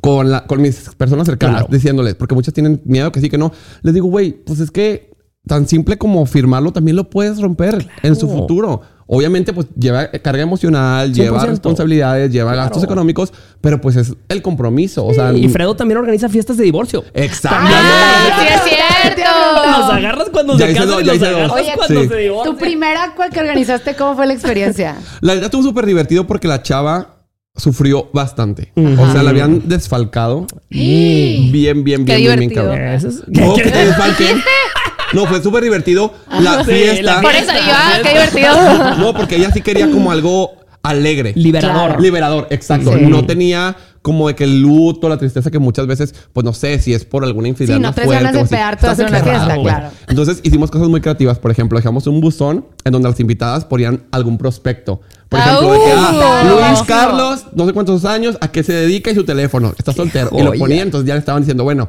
[0.00, 1.72] con, la, con mis personas cercanas, Claro.
[1.72, 3.52] diciéndoles, porque muchas tienen miedo que sí, que no.
[3.82, 5.14] Les digo, güey, pues es que
[5.46, 8.80] tan simple como firmarlo también lo puedes romper en su futuro.
[9.06, 11.46] Obviamente, pues lleva carga emocional, lleva 100%.
[11.50, 15.04] responsabilidades, lleva gastos económicos, pero pues es el compromiso.
[15.04, 17.04] O sea, y Fredo también organiza fiestas de divorcio.
[17.12, 17.58] Exacto.
[17.70, 19.30] Ah, sí es cierto.
[19.78, 22.08] Los agarras cuando Ya se casan dos, y los agarras Oye, cuando sí.
[22.08, 22.54] se divorcian.
[22.56, 24.96] Tu primera cual que organizaste, ¿cómo fue la experiencia?
[25.20, 27.10] La verdad estuvo súper divertido porque la chava
[27.56, 28.72] sufrió bastante.
[28.74, 30.46] O sea, la habían desfalcado.
[30.70, 32.64] Bien, bien, bien, Qué bien, bien, divertido.
[32.70, 32.88] cabrón.
[32.88, 34.42] Eso es- No, que te desfalquen.
[35.14, 37.02] No, fue súper divertido la Sí, fiesta.
[37.16, 38.96] la Por eso yo, ah, qué divertido.
[38.98, 41.32] No, porque ella sí quería como algo alegre.
[41.34, 41.86] Liberador.
[41.88, 42.00] Claro.
[42.02, 42.92] Liberador, exacto.
[42.92, 43.06] Sí.
[43.06, 46.78] No tenía como de que el luto, la tristeza que muchas veces, pues no sé
[46.78, 49.56] si es por alguna infidelidad Sí, no fuerte ganas de a Estás hacer una fiesta,
[49.62, 49.88] claro.
[50.08, 51.38] Entonces hicimos cosas muy creativas.
[51.38, 55.00] Por ejemplo, dejamos un buzón en donde las invitadas ponían algún prospecto.
[55.30, 56.68] Por Ah, ejemplo, de que, ah, uh.
[56.68, 59.72] Luis Carlos, no sé cuántos años, a qué se dedica y su teléfono.
[59.78, 60.28] Está soltero.
[60.36, 61.88] Y lo ponían, entonces ya le estaban diciendo, bueno,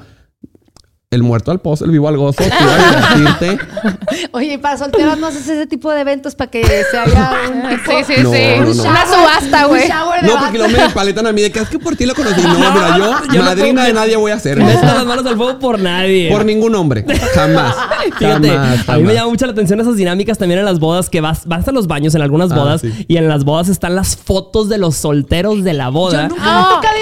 [1.11, 3.57] el muerto al pozo, el vivo al gozo, te iba a divertirte.
[4.33, 7.69] Oye, y para solteros no haces ese tipo de eventos para que se haga un
[7.69, 7.91] tipo...
[7.91, 8.39] Sí, sí, No, sí.
[8.59, 8.83] no, no.
[8.89, 9.83] Una subasta, güey.
[9.83, 11.95] Un shower de No, porque luego me paletan a mí de que es que por
[11.95, 12.41] ti lo conocí.
[12.41, 14.57] No, mira, yo, yo no madrina de nadie voy a ser.
[14.57, 16.29] Meto las manos al fuego por nadie.
[16.29, 17.05] Por ningún hombre.
[17.33, 17.75] Jamás.
[18.17, 21.09] Fíjate, Jamás, a mí me llama mucho la atención esas dinámicas también en las bodas,
[21.09, 23.05] que vas, vas a los baños en algunas Ah, bodas sí.
[23.07, 26.23] y en las bodas están las fotos de los solteros de la boda.
[26.27, 26.93] Yo nunca toca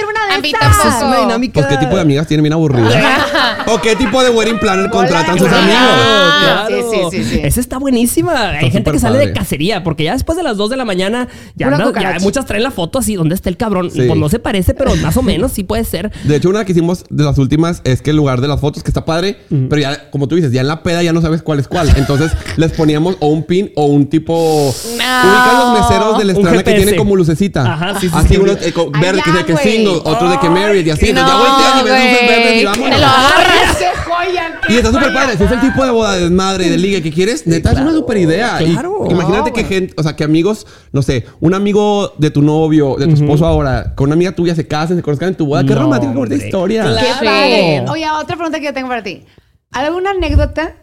[0.51, 0.89] tampoco.
[0.89, 1.53] Es una dinámica.
[1.53, 2.93] Pues qué tipo de amigas tienen bien aburridas.
[3.67, 5.77] ¿O qué tipo de wedding planner contratan sus amigos?
[5.81, 6.91] Ah, Claro.
[6.91, 7.39] sí, sí, sí, sí.
[7.43, 8.49] Esa está buenísima.
[8.49, 9.27] Hay gente que sale padre.
[9.27, 12.45] de cacería, porque ya después de las 2 de la mañana, ya, anda- ya muchas
[12.45, 13.89] traen la foto así, ¿dónde está el cabrón?
[13.91, 14.01] Sí.
[14.07, 16.11] Pues no se parece, pero más o menos sí puede ser.
[16.23, 18.83] De hecho, una que hicimos de las últimas es que el lugar de las fotos,
[18.83, 19.37] que está padre,
[19.69, 21.89] pero ya, como tú dices, ya en la peda ya no sabes cuál es cuál.
[21.95, 24.33] Entonces les poníamos o un pin o un tipo.
[24.69, 27.73] Ubican los meseros de la Un estrana que tienen como lucecita.
[27.73, 28.37] Ajá, sí, sí, Así sí.
[28.37, 31.13] unos eh, verde que dice que single, otros de que married y así.
[31.13, 32.65] Ya y verdes y güey.
[32.65, 32.95] vámonos.
[32.95, 33.77] Te lo agarras.
[33.77, 34.59] ¡Qué joya!
[34.67, 35.37] qué Y está súper padre.
[35.37, 37.79] Si es el tipo de boda de desmadre y de liga que quieres, neta, es
[37.79, 38.61] una súper idea.
[38.61, 39.07] Y Claro.
[39.09, 42.95] imagínate No, que gente, o sea, que amigos, no sé, un amigo de tu novio,
[42.97, 45.63] de tu esposo ahora, con una amiga tuya se casen, se conozcan en tu boda.
[45.63, 46.83] Qué No, romántica, qué historia.
[46.83, 47.07] Claro.
[47.21, 47.85] ¡Qué!
[47.89, 49.23] Oye, otra pregunta que yo tengo para ti.
[49.71, 50.75] ¿Alguna anécdota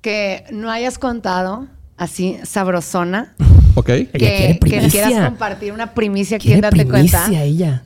[0.00, 1.66] que no hayas contado
[1.96, 3.34] así sabrosona?
[3.74, 3.86] ¿Ok?
[3.86, 4.58] Que,
[4.90, 7.42] quieras compartir una primicia, ¿quién date primicia cuenta?
[7.42, 7.84] ella.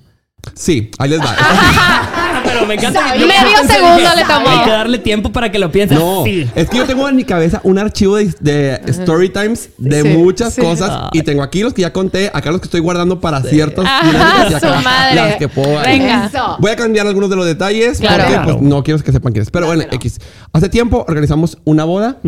[0.54, 1.34] Sí, ahí les va.
[2.44, 3.14] pero me encanta.
[3.14, 4.48] Medio segundo le tomó.
[4.48, 5.94] Hay que darle tiempo para que lo piense.
[5.94, 6.48] No, Sí.
[6.54, 10.08] es que yo tengo en mi cabeza un archivo de, de story times de Sí,
[10.08, 10.60] muchas sí.
[10.60, 13.84] cosas y tengo aquí los que ya conté, acá los que estoy guardando para ciertas
[14.04, 15.14] dinámicas y acá su madre.
[15.16, 15.80] las que puedo.
[15.82, 16.26] Venga.
[16.26, 16.56] Eso.
[16.60, 18.16] Voy a cambiar algunos de los detalles Claro.
[18.24, 18.58] porque Claro.
[18.58, 19.50] pues, no quiero que sepan quiénes.
[19.50, 19.84] Pero bueno.
[19.90, 20.18] X.
[20.52, 22.18] Hace tiempo organizamos una boda.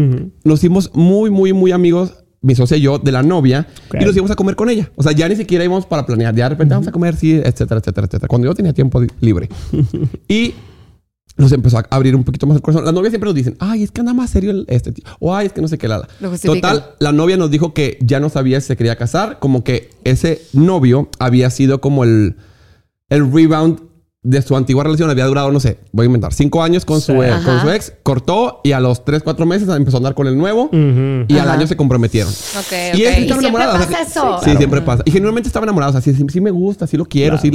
[0.44, 3.66] Nos hicimos muy, muy, muy amigos, mi socia y yo, de la novia.
[3.88, 3.96] Ok.
[4.00, 4.90] Y nos íbamos a comer con ella.
[4.96, 6.34] O sea, ya ni siquiera íbamos para planear.
[6.34, 8.28] Ya de repente vamos a comer, sí, etcétera, etcétera, etcétera.
[8.28, 9.48] Cuando yo tenía tiempo libre.
[10.28, 10.54] y
[11.36, 12.84] nos empezó a abrir un poquito más el corazón.
[12.84, 15.04] Las novias siempre nos dicen, ay, es que anda más serio el- este tío.
[15.20, 16.08] O ay, es que no sé qué, la, la".
[16.20, 16.60] Lo justifican.
[16.74, 19.38] Total, la novia nos dijo que ya no sabía si se quería casar.
[19.38, 22.36] Como que ese novio había sido como el,
[23.08, 23.80] el rebound
[24.28, 25.08] de su antigua relación.
[25.08, 27.94] Había durado, no sé, voy a inventar, cinco años con, su, ex, con su ex.
[28.02, 30.68] Cortó y a los tres, cuatro meses empezó a andar con el nuevo.
[30.72, 32.30] Y al año se comprometieron.
[32.30, 33.12] Ok, Y ok.
[33.12, 34.40] él Y estaba siempre pasa eso.
[34.44, 35.02] Sí, siempre pasa.
[35.06, 35.90] Y genuinamente estaba enamorado.
[35.90, 37.50] O sea, sí, sí, sí me gusta, sí lo quiero, sí.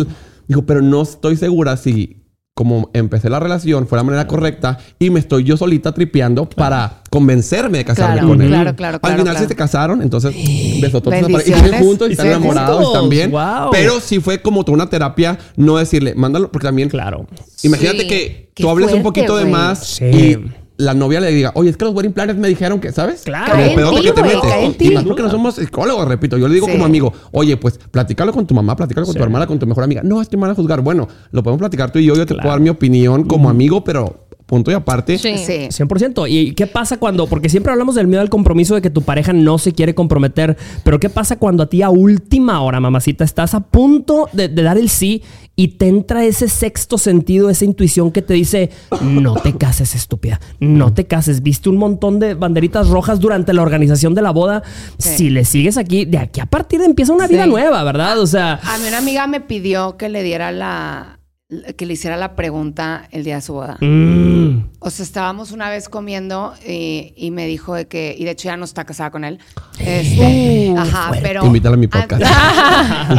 [0.47, 2.22] Dijo, pero no estoy segura si
[2.55, 7.01] como empecé la relación fue la manera correcta y me estoy yo solita tripeando para
[7.09, 8.47] convencerme de casarme Claro, con él.
[8.49, 10.35] claro, claro, Al claro, final sí se casaron, entonces
[10.79, 12.91] besototes y siguen juntos y están enamorados juntos.
[12.93, 13.31] y también.
[13.31, 13.71] Wow.
[13.71, 17.25] Pero sí fue como toda una terapia no decirle, mándalo, porque también Claro.
[17.63, 18.07] Imagínate Sí.
[18.07, 20.05] que Qué tú hables un fuerte, poquito de más Sí.
[20.05, 20.37] y
[20.77, 23.21] la novia le diga, oye, es que los wedding planners me dijeron que, ¿sabes?
[23.23, 23.53] Claro.
[23.53, 24.81] Como pedote que te metes.
[24.81, 26.37] Y más porque no somos psicólogos, repito.
[26.37, 26.71] Yo le digo Sí.
[26.73, 29.17] como amigo, oye, pues platícalo con tu mamá, platícalo con Sí.
[29.19, 30.01] tu hermana, con tu mejor amiga.
[30.03, 30.81] No, es que me van a juzgar.
[30.81, 32.15] Bueno, lo podemos platicar tú y yo.
[32.15, 32.41] Yo te Claro.
[32.41, 35.17] puedo dar mi opinión como amigo, pero punto y aparte.
[35.17, 35.37] Sí.
[35.37, 35.67] Sí.
[35.71, 36.27] 100%.
[36.27, 39.31] ¿Y qué pasa cuando, porque siempre hablamos del miedo al compromiso de que tu pareja
[39.33, 43.53] no se quiere comprometer, pero qué pasa cuando a ti a última hora, mamacita, estás
[43.53, 45.23] a punto de, de dar el sí
[45.55, 50.39] y te entra ese sexto sentido, esa intuición que te dice, no te cases, estúpida,
[50.59, 51.43] no te cases.
[51.43, 54.63] Viste un montón de banderitas rojas durante la organización de la boda.
[54.97, 55.09] Sí.
[55.17, 57.49] Si le sigues aquí, de aquí a partir empieza una vida Sí.
[57.49, 58.19] nueva, ¿verdad?
[58.19, 61.19] O sea, A mí una amiga me pidió que le diera la...
[61.77, 63.77] que le hiciera la pregunta el día de su boda.
[63.81, 68.31] mm, O sea, estábamos una vez comiendo y, y me dijo de que, y de
[68.31, 69.39] hecho ya no está casada con él.
[69.79, 71.45] Este, ajá, pero.
[71.45, 72.23] Invítala a mi podcast.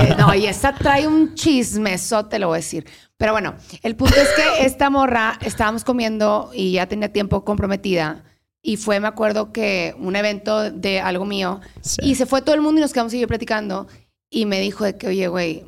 [0.04, 2.86] Eh, no, y esta trae un chismeso, te lo voy a decir.
[3.16, 8.24] Pero bueno, el punto es que esta morra estábamos comiendo y ya tenía tiempo comprometida.
[8.62, 11.60] Y fue, me acuerdo que un evento de algo mío.
[11.82, 12.00] Sí.
[12.02, 13.86] Y se fue todo el mundo y nos quedamos yo platicando.
[14.30, 15.64] Y me dijo de que, oye, güey,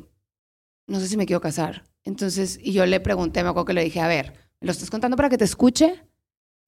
[0.87, 1.83] no sé si me quiero casar.
[2.07, 4.89] Entonces, y yo le pregunté, me acuerdo que le dije, a ver, ¿me lo estás
[4.89, 6.03] contando para que te escuche?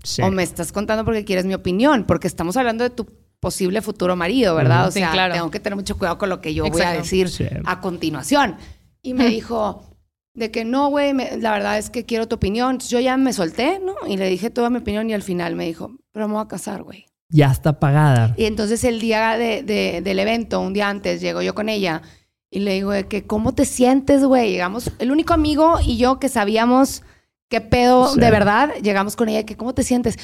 [0.04, 0.22] sí.
[0.22, 2.06] ¿O me estás contando porque quieres mi opinión?
[2.06, 3.06] Porque estamos hablando de tu
[3.42, 4.88] posible futuro marido, ¿verdad?
[4.88, 5.34] O Sí, sea, claro.
[5.34, 7.02] tengo que tener mucho cuidado con lo que yo voy a Exacto.
[7.04, 7.46] decir Sí.
[7.66, 8.56] a continuación.
[9.02, 9.86] Y me dijo
[10.34, 12.72] de que no, güey, la verdad es que quiero tu opinión.
[12.72, 13.96] Entonces, yo ya me solté, ¿no?
[14.08, 16.48] Y le dije toda mi opinión y al final me dijo, pero me voy a
[16.48, 17.06] casar, güey.
[17.30, 18.34] Ya está pagada.
[18.38, 22.02] Y entonces el día de- de- del evento, un día antes, llego yo con ella
[22.52, 24.52] y le digo de que, ¿cómo te sientes, güey?
[24.52, 27.04] Llegamos, el único amigo y yo que sabíamos
[27.50, 28.20] qué pedo Sí.
[28.20, 30.18] de verdad, llegamos con ella, que, ¿cómo te sientes?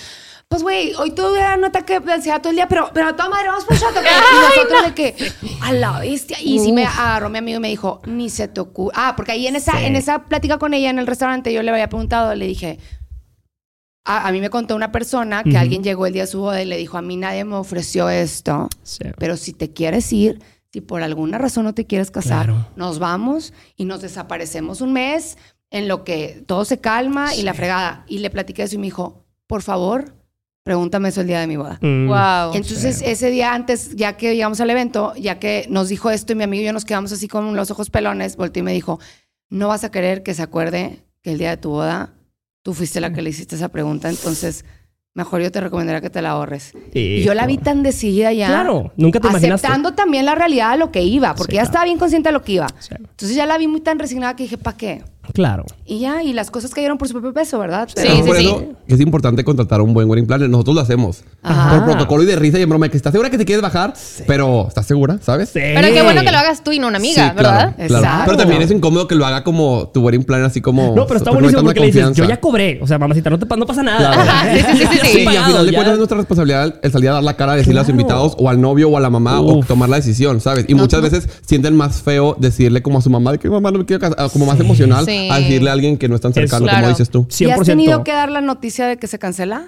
[0.48, 3.48] Pues, güey, hoy tuve un ataque de ansiedad todo el día, pero, pero toma madre,
[3.48, 3.90] vamos por shot.
[3.96, 5.32] Y nosotros de que,
[5.64, 6.38] a la bestia.
[6.40, 8.94] Y sí me agarró mi amigo y me dijo, ni se te ocurre.
[8.96, 9.86] Ah, porque ahí en esa, Sí.
[9.86, 12.78] en esa plática con ella en el restaurante, yo le había preguntado, le dije,
[14.06, 15.58] a, a mí me contó una persona que Ujú.
[15.58, 18.08] alguien llegó el día de su boda y le dijo, a mí nadie me ofreció
[18.10, 19.04] esto, Sí.
[19.18, 20.44] pero si te quieres ir,
[20.76, 22.68] si por alguna razón no te quieres casar, Claro.
[22.76, 25.38] nos vamos y nos desaparecemos un mes
[25.72, 28.04] en lo que todo se calma y la fregada.
[28.10, 30.14] Y le platiqué eso y me dijo, por favor,
[30.64, 31.80] pregúntame eso el día de mi boda.
[31.82, 32.08] Mm.
[32.10, 32.56] Wow.
[32.56, 36.36] Entonces, ese día antes, ya que llegamos al evento, ya que nos dijo esto y
[36.36, 39.00] mi amigo y yo nos quedamos así con los ojos pelones, volteó y me dijo,
[39.50, 42.16] no vas a querer que se acuerde que el día de tu boda
[42.64, 44.66] tú fuiste la que le hiciste esa pregunta, entonces
[45.16, 46.74] mejor yo te recomendaría que te la ahorres.
[46.94, 48.48] Y yo la vi tan decidida ya.
[48.48, 49.66] Claro, nunca te imaginaste.
[49.66, 51.70] Aceptando también la realidad de lo que iba, porque Sí, ya claro.
[51.72, 52.68] estaba bien consciente de lo que iba.
[52.80, 52.94] Sí.
[53.00, 55.04] Entonces ya la vi muy tan resignada que dije, ¿para qué?
[55.34, 55.66] Claro.
[55.86, 57.88] Y ya, y las cosas cayeron por su propio peso, ¿verdad?
[57.90, 58.46] Sí, Pero- sí, por sí.
[58.48, 60.50] eso es importante contratar un buen wedding planner.
[60.50, 61.24] Nosotros lo hacemos.
[61.44, 61.76] Ajá.
[61.78, 62.90] Por protocolo y de risa y en broma.
[62.90, 63.94] Que estás segura que te quieres bajar,
[64.28, 65.18] pero ¿estás segura?
[65.22, 65.50] ¿Sabes?
[65.50, 65.60] Sí.
[65.62, 67.76] Pero qué bueno que lo hagas tú y no una amiga, Sí, ¿verdad?
[67.76, 67.96] claro.
[67.96, 68.24] Exacto.
[68.26, 70.96] Pero también es incómodo que lo haga como tu wedding planner, así como.
[70.96, 72.80] No, pero está buenísimo porque le dices, yo ya cobré.
[72.82, 73.98] O sea, mamacita, no, te, no pasa nada.
[73.98, 74.22] Claro.
[74.22, 75.08] Ajá, sí, sí, sí, sí, sí.
[75.16, 77.54] Sí, y al final de cuentas es nuestra responsabilidad el salir a dar la cara,
[77.56, 80.42] decirle a los invitados o al novio o a la mamá o tomar la decisión,
[80.42, 80.66] ¿sabes?
[80.68, 83.80] Y muchas veces sienten más feo decirle como a su mamá de que mamá no
[83.80, 85.30] me quiero casar, como más emocional Sí.
[85.32, 86.80] a decirle a alguien que no es tan cercano claro.
[86.80, 87.24] como dices tú.
[87.30, 87.48] 100%.
[87.48, 89.68] ¿Y has tenido que dar la noticia de que se cancela?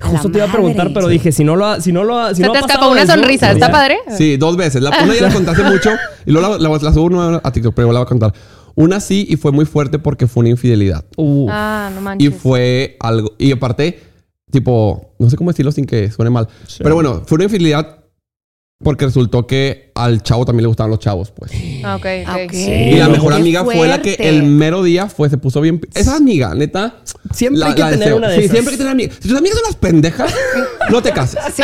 [0.00, 0.94] Justo La te iba a preguntar, madre.
[0.94, 2.60] pero dije, si no lo ha, si no lo ha, si Se no te ha
[2.60, 3.72] escapó una eso, sonrisa, pues ¿está ya.
[3.72, 3.96] padre?
[4.16, 4.82] Sí, dos veces.
[4.82, 5.90] La, una ya la conté hace mucho
[6.26, 8.32] y luego la, la, la subo nueva a TikTok, pero la voy a contar.
[8.74, 11.04] Una sí y fue muy fuerte porque fue una infidelidad.
[11.16, 12.34] Uh, Ah, no Y manches.
[12.36, 13.32] fue algo.
[13.38, 13.98] Y aparte,
[14.50, 16.46] tipo, no sé cómo decirlo sin que suene mal.
[16.66, 16.80] Sí.
[16.82, 18.00] Pero bueno, fue una infidelidad
[18.84, 21.50] Porque resultó que al chavo también le gustaban los chavos, pues.
[21.84, 22.44] Ah, ok, ok.
[22.46, 22.52] Ok.
[22.54, 24.28] Y la mejor Qué amiga fue la que fuerte.
[24.28, 25.80] el mero día fue, se puso bien.
[25.94, 26.94] Esa amiga, neta.
[27.32, 28.16] Siempre hay que tener deseo.
[28.16, 28.52] una de Sí, esas.
[28.52, 29.16] siempre hay que tener amigas.
[29.20, 30.34] Si tus amigas son unas pendejas,
[30.90, 31.40] no te cases.
[31.54, 31.62] Sí.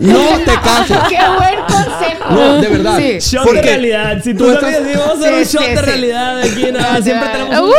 [0.00, 0.98] No te cases.
[1.08, 2.30] Qué buen consejo.
[2.34, 2.98] No, de verdad.
[2.98, 3.18] Sí.
[3.36, 4.20] Shot ¿Por de realidad.
[4.22, 5.82] Si Tú tú estás- sabes, vamos a hacer un Sí, shot sí, de sí.
[5.84, 7.02] realidad aquí, nada.
[7.02, 7.72] Siempre tenemos un- ¡Uh!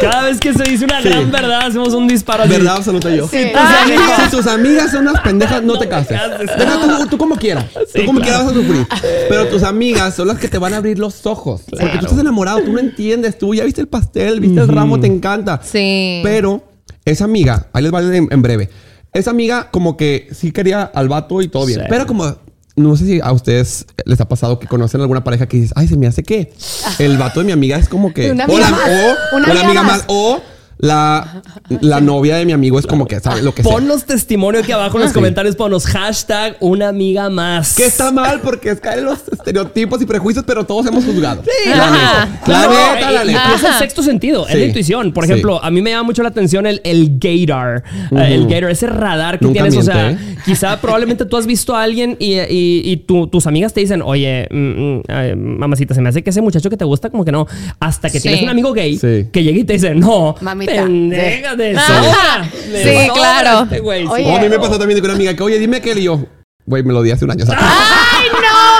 [0.00, 1.08] Cada vez que se dice una Sí.
[1.08, 2.52] gran verdad, hacemos un disparo así.
[2.52, 3.28] ¿Verdad absoluta yo?
[3.28, 3.50] Sí.
[3.52, 6.18] Tus amigas- si tus amigas son unas pendejas, no, te cases.
[6.20, 6.50] cases.
[6.58, 7.63] Deja tú, tú como quieras.
[7.92, 8.22] Sí, tú como claro.
[8.22, 8.86] quieras vas a sufrir.
[9.28, 11.62] Pero tus amigas son las que te van a abrir los ojos.
[11.70, 13.38] Porque tú estás enamorado, tú no entiendes.
[13.38, 15.60] Tú ya viste el pastel, viste el ramo, te encanta.
[15.62, 16.20] Sí.
[16.22, 16.64] Pero
[17.04, 18.70] esa amiga, ahí les va en, en breve.
[19.12, 21.80] Esa amiga como que sí quería al vato y todo bien.
[21.80, 21.86] Sí.
[21.88, 22.36] Pero como...
[22.76, 25.86] No sé si a ustedes les ha pasado que conocen alguna pareja que dices, ay,
[25.86, 26.52] se me hace que
[26.98, 28.32] el vato de mi amiga es como que.
[28.32, 28.90] Una o la, amiga más.
[28.90, 29.98] o, Una o la amiga amiga más.
[29.98, 30.04] más.
[30.08, 30.42] O
[30.84, 31.42] la,
[31.80, 33.72] la novia de mi amigo es como que sabe lo que sea.
[33.72, 35.14] Ponnos testimonio aquí abajo en los Sí.
[35.14, 35.56] comentarios.
[35.56, 37.74] Ponnos hashtag una amiga más.
[37.74, 41.42] Que está mal porque es caer en los estereotipos y prejuicios, pero todos hemos juzgado.
[41.44, 42.40] Sí, la neta.
[42.46, 43.42] La No, neta, la neta.
[43.50, 45.12] y es el sexto sentido, es la intuición.
[45.12, 45.32] Por Sí.
[45.32, 47.82] ejemplo, a mí me llama mucho la atención el, el gator.
[48.12, 49.78] eh, el gator, ese radar que Nunca tienes.
[49.78, 50.18] O sea, ¿eh?
[50.44, 54.02] quizá probablemente tú has visto a alguien y, y- y tu- tus amigas te dicen,
[54.02, 57.24] oye, mm, mm, ay, mamacita, se me hace que ese muchacho que te gusta, como
[57.24, 57.46] que no.
[57.80, 58.24] Hasta que Sí.
[58.28, 59.26] tienes un amigo gay Sí.
[59.32, 63.60] que llega y te dice, no, Mamita, pendeja, de sobra, Sí, sobra claro.
[63.64, 64.06] este güey.
[64.06, 65.92] Oye, O a mí me pasó también de que una amiga que, oye, dime qué.
[65.92, 66.24] Y yo,
[66.66, 67.44] güey, me lo di hace un año.
[67.46, 67.60] ¿sabes?
[67.62, 68.26] ¡Ay,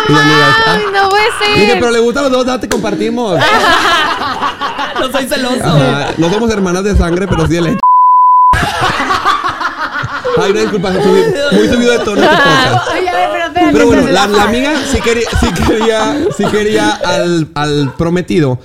[0.09, 0.17] Y no!
[0.17, 0.91] la amiga, ¡Ay, ah.
[0.93, 1.81] no puede Dije, ser!
[1.81, 3.39] pero le gustan los dos, date, compartimos.
[5.01, 5.65] no soy celoso.
[5.65, 6.11] Ajá.
[6.19, 7.79] No somos hermanas de sangre, pero sí de leche.
[10.37, 12.23] Ay, una disculpa, subí- muy subido de tono.
[12.23, 12.89] este podcast.
[12.93, 13.73] Oye, a ver, pero espérate.
[13.73, 18.59] Pero bueno, la, la amiga sí quería, sí quería, sí quería al, al prometido,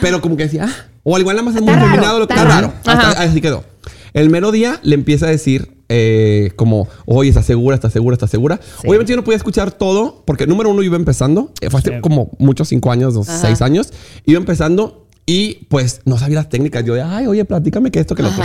[0.00, 2.26] pero como que decía, ah, o al igual nada más es muy raro, combinado, lo
[2.26, 2.72] que está está raro.
[2.84, 3.00] raro.
[3.08, 3.64] Hasta- así quedó.
[4.12, 7.74] El mero día le empieza a decir, eh, como, oye, ¿estás segura?
[7.74, 8.14] ¿Estás segura?
[8.14, 8.60] ¿Estás segura?
[8.84, 12.00] Obviamente yo no podía escuchar todo, porque número uno, iba empezando, eh, fue hace Sí.
[12.00, 13.92] como muchos, cinco años, dos, seis años,
[14.26, 16.84] iba empezando y pues no sabía las técnicas.
[16.84, 18.42] Yo de, ay, oye, platícame que esto, que lo otro.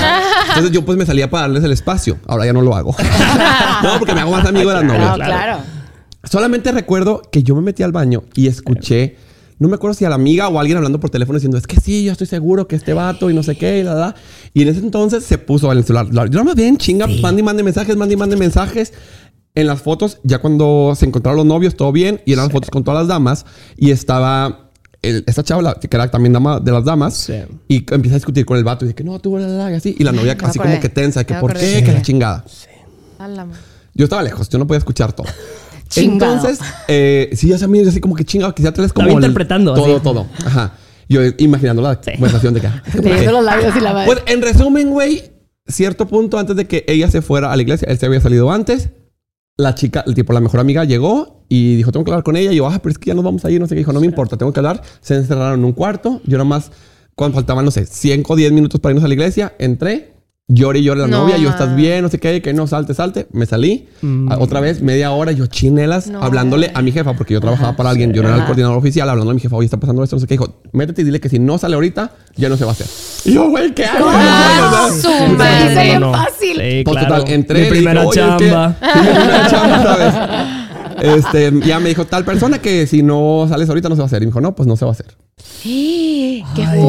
[0.50, 2.20] Entonces yo pues me salía para darles el espacio.
[2.28, 2.96] Ahora ya no lo hago.
[3.84, 5.10] no, porque me hago más amigo de las novias.
[5.10, 5.58] No, claro.
[6.24, 9.16] Solamente recuerdo que yo me metí al baño y escuché,
[9.60, 11.66] no me acuerdo si a la amiga o a alguien hablando por teléfono diciendo, es
[11.68, 14.16] que sí, yo estoy seguro que este vato y no sé qué, y la, la.
[14.54, 16.08] Y en ese entonces se puso en el celular.
[16.14, 18.94] la- Yo no me bien chinga, mande y mande mensajes, mande y mande mensajes.
[19.54, 22.22] En las fotos, ya cuando se encontraron los novios, todo bien.
[22.26, 23.46] Y eran las fotos con todas las damas.
[23.78, 24.70] Y estaba
[25.02, 27.14] el- esta chava, la- que era también dama de las damas.
[27.16, 27.36] Sí.
[27.70, 28.84] Y empieza a discutir con el vato.
[28.84, 29.96] Y dice que no, tú, la, la, la", y así.
[29.98, 31.24] Y la novia casi como que tensa.
[31.24, 32.44] Que por qué, que la chingada.
[33.94, 35.28] Yo estaba lejos, yo no podía escuchar todo.
[36.02, 36.34] Chingado.
[36.36, 39.08] Entonces, eh, sí, yo también, así como que chingado, quizá traes como.
[39.08, 40.04] Estaba el- interpretando, Todo, así.
[40.04, 40.28] todo.
[40.46, 40.74] Ajá.
[41.08, 42.70] Yo imaginando la conversación de que.
[43.02, 44.06] Leyendo los labios y la madre.
[44.08, 45.24] Pues en resumen, güey,
[45.68, 48.52] cierto punto antes de que ella se fuera a la iglesia, él se había salido
[48.52, 48.90] antes.
[49.58, 52.52] La chica, el tipo, la mejor amiga llegó y dijo, tengo que hablar con ella.
[52.52, 53.80] Y yo, ah, pero es que ya nos vamos a ir, no sé qué.
[53.80, 54.82] Dijo, no me importa, tengo que hablar.
[55.00, 56.20] Se encerraron en un cuarto.
[56.26, 56.72] Yo nada más,
[57.16, 60.15] cuando faltaban, no sé, 5 o 10 minutos para irnos a la iglesia, entré.
[60.48, 61.38] Lloré y lloré la No, novia.
[61.38, 61.50] Yo.
[61.50, 62.04] ¿estás bien?
[62.04, 62.40] No sé qué.
[62.44, 63.26] Que no, salte, salte.
[63.32, 63.88] Me salí.
[64.30, 66.22] A- Otra vez, media hora, yo chinelas, No.
[66.22, 68.14] hablándole a mi jefa, porque yo trabajaba para alguien.
[68.14, 70.20] Yo no era el coordinador oficial, hablándole a mi jefa, oye, está pasando esto, no
[70.20, 70.36] sé qué.
[70.36, 72.86] Dijo, métete y dile que si no sale ahorita, ya no se va a hacer.
[73.26, 74.06] Y yo, güey, ¿qué hago?
[74.08, 74.90] Ah,
[75.84, 76.52] bien fácil.
[76.62, 77.16] Sí, pues, claro.
[77.16, 77.56] total, entré.
[77.56, 78.76] Mi dije, primera "Oye, es que-" chamba.
[78.82, 81.26] Mi primera chamba, ¿sabes?
[81.26, 84.08] Este, ya me dijo tal persona que si no sales ahorita no se va a
[84.08, 84.22] hacer.
[84.22, 85.08] Y me dijo, no, pues no se va a hacer.
[85.64, 86.80] Qué Ay,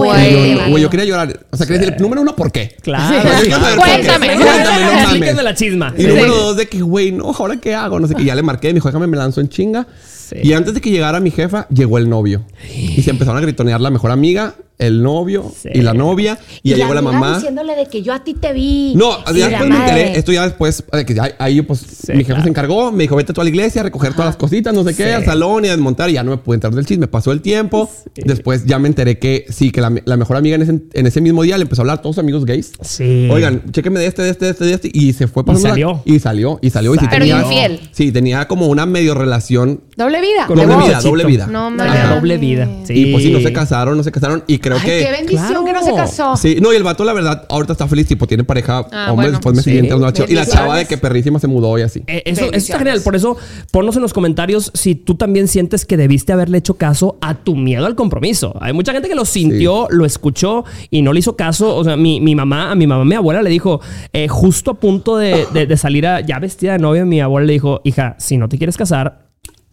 [0.66, 0.82] Y Güey.
[0.82, 1.40] yo, quería llorar.
[1.50, 2.76] O sea, quería decirle, número uno, ¿por qué?
[2.82, 3.14] Claro.
[3.28, 3.90] Yo quiero saber por qué.
[3.92, 4.26] Cuéntame.
[4.26, 5.02] Cuéntame, no mames.
[5.02, 5.94] Explíqueme la chisma.
[5.96, 7.98] Y número dos, de que, güey, no, ¿ahora qué hago?
[7.98, 8.22] No sé qué.
[8.22, 9.86] Y ya le marqué, me dijo, déjame, me lanzó en chinga.
[10.06, 10.36] Sí.
[10.42, 12.44] Y antes de que llegara mi jefa, llegó el novio.
[12.74, 15.70] Y se empezaron a gritonear la mejor amiga, el novio Sí.
[15.74, 16.38] y la novia.
[16.62, 17.36] Y, ya llegó la mamá.
[17.36, 18.92] diciéndole de que yo a ti te vi.
[18.96, 20.18] No, Y ya después me enteré.
[20.18, 22.42] Esto ya después, de que ya- ahí pues mi jefe claro.
[22.42, 24.84] se encargó, me dijo, vete tú a la iglesia a recoger todas las cositas, no
[24.84, 25.10] sé qué, Sí.
[25.10, 26.10] al salón y a desmontar.
[26.10, 27.06] Y ya no me pude entrar del chisme.
[27.06, 27.90] Pasó el tiempo.
[28.14, 31.20] Después ya me enteré que sí, que la, la mejor amiga en ese, en ese
[31.20, 32.72] mismo día le empezó a hablar a todos sus amigos gays.
[32.82, 33.28] Sí.
[33.30, 34.90] Oigan, chéquenme de este, de este, de este, de este.
[34.92, 35.68] Y se fue pasando.
[35.68, 36.02] la- salió.
[36.04, 36.58] y salió.
[36.62, 36.94] Y salió.
[36.94, 37.80] Y sí Pero tenía, infiel.
[37.92, 39.80] Sí, tenía como una medio relación.
[39.96, 40.46] Doble vida.
[40.48, 41.46] Doble vida, doble vida.
[41.46, 41.70] No
[42.16, 42.68] doble vida.
[42.84, 42.92] Sí.
[42.94, 44.44] Y pues sí, no se casaron, no se casaron.
[44.46, 45.04] Y creo Ay, que.
[45.04, 46.36] qué bendición que no se casó.
[46.36, 49.26] Sí, no, y el vato, la verdad, ahorita está feliz, tipo, tiene pareja, Ah, hombre,
[49.26, 49.30] bueno.
[49.32, 49.70] después me Sí.
[49.70, 50.30] siguiente una chava.
[50.30, 52.02] Y la chava de que perrísima se mudó y así.
[52.06, 53.00] Eh, eso, eso está genial.
[53.02, 53.36] Por eso,
[53.72, 57.56] ponnos en los comentarios si tú también sientes que debiste haberle hecho caso a tu
[57.56, 58.54] miedo al compromiso.
[58.60, 61.74] Hay mucha gente que lo sintió, lo escuchó y no le hizo caso.
[61.76, 63.80] O sea, mi, mi mamá, a mi mamá, mi abuela le dijo,
[64.12, 67.46] eh, justo a punto de, de- de salir a, ya vestida de novia, mi abuela
[67.46, 69.25] le dijo, hija, si no te quieres casar,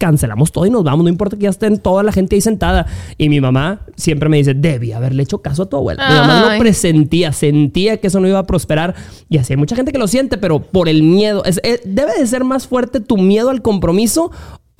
[0.04, 2.84] cancelamos todo y nos vamos, no importa que ya estén toda la gente ahí sentada.
[3.16, 6.06] Y mi mamá siempre me dice, debí haberle hecho caso a tu abuela.
[6.06, 6.58] Mi mamá Ay.
[6.58, 8.94] lo presentía, sentía que eso no iba a prosperar.
[9.30, 12.26] Y así hay mucha gente que lo siente, pero por el miedo, es- debe de
[12.26, 14.30] ser más fuerte tu miedo al compromiso.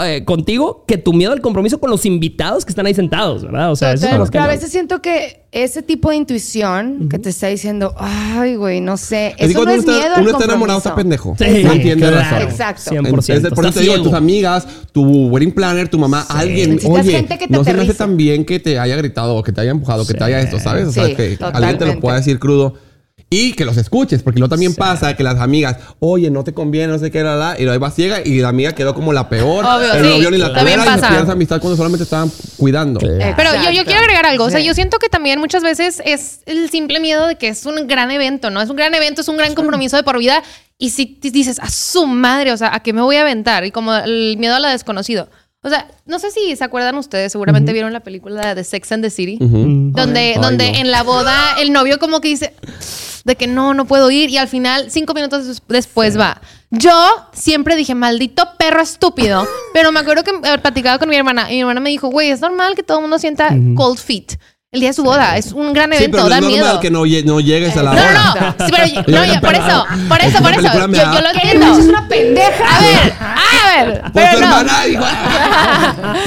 [0.03, 3.71] Eh, contigo que tu miedo al compromiso con los invitados que están ahí sentados, ¿verdad?
[3.71, 7.09] O sea, eso es lo más pero a veces siento que ese tipo de intuición
[7.09, 10.23] que te está diciendo, ay, güey, no sé, Es eso no es está, miedo al
[10.23, 11.37] uno está enamorado, está pendejo.
[11.39, 12.17] Sí, no entiende claro.
[12.17, 12.43] razón.
[12.43, 12.91] Exacto.
[12.91, 13.07] 100%.
[13.07, 17.13] Entonces, por eso te digo, tus amigas, tu wedding planner, tu mamá, alguien, Necesitas oye,
[17.13, 17.99] gente que te no se me hace aterrice.
[17.99, 20.59] tan bien que te haya gritado, o que te haya empujado, que te haya esto,
[20.59, 20.89] ¿sabes?
[20.89, 21.87] O sea, Sí, que alguien te totalmente.
[21.87, 22.75] lo pueda decir crudo.
[23.37, 26.93] Y que los escuches, porque luego también pasa que las amigas, oye, no te conviene,
[26.93, 29.29] no sé qué, la, la, y luego va ciega y la amiga quedó como la
[29.29, 29.65] peor.
[29.65, 31.09] Obvio, el sí, novio ni la también tolera y se pasa.
[31.09, 33.01] pierde esa amistad cuando solamente estaban cuidando.
[33.01, 34.45] Pero yo, quiero agregar algo.
[34.45, 34.67] O sea, Sí.
[34.67, 38.13] yo siento que también muchas veces es el simple miedo de que es un gran
[38.13, 38.63] evento, ¿no?
[38.63, 40.41] Es un gran evento, es un gran compromiso de por vida.
[40.79, 43.65] Y si dices, a su madre, o sea, ¿a qué me voy a aventar?
[43.65, 45.29] Y como el miedo a lo desconocido.
[45.65, 49.03] O sea, no sé si se acuerdan ustedes, seguramente vieron la película de Sex and
[49.03, 50.79] the City, donde, Ay, donde no.
[50.79, 52.55] en la boda el novio como que dice
[53.25, 56.41] de que no, no puedo ir y al final cinco minutos des- después va.
[56.71, 56.93] Yo
[57.33, 61.55] siempre dije, maldito perro estúpido, pero me acuerdo que eh, platicaba con mi hermana y
[61.55, 64.35] mi hermana me dijo, güey, es normal que todo el mundo sienta cold feet
[64.75, 66.61] el día de su boda, es un gran Sí, evento, pero no da es normal
[66.61, 66.81] miedo.
[66.81, 68.13] que no, no llegues a la No, hora.
[68.13, 71.21] no, no, sí, pero yo- no, Yo por eso, por eso, por eso, yo, yo
[71.21, 71.79] lo entiendo.
[71.79, 72.65] Es una pendeja.
[72.77, 74.63] A ver, a ver, Pues pero no.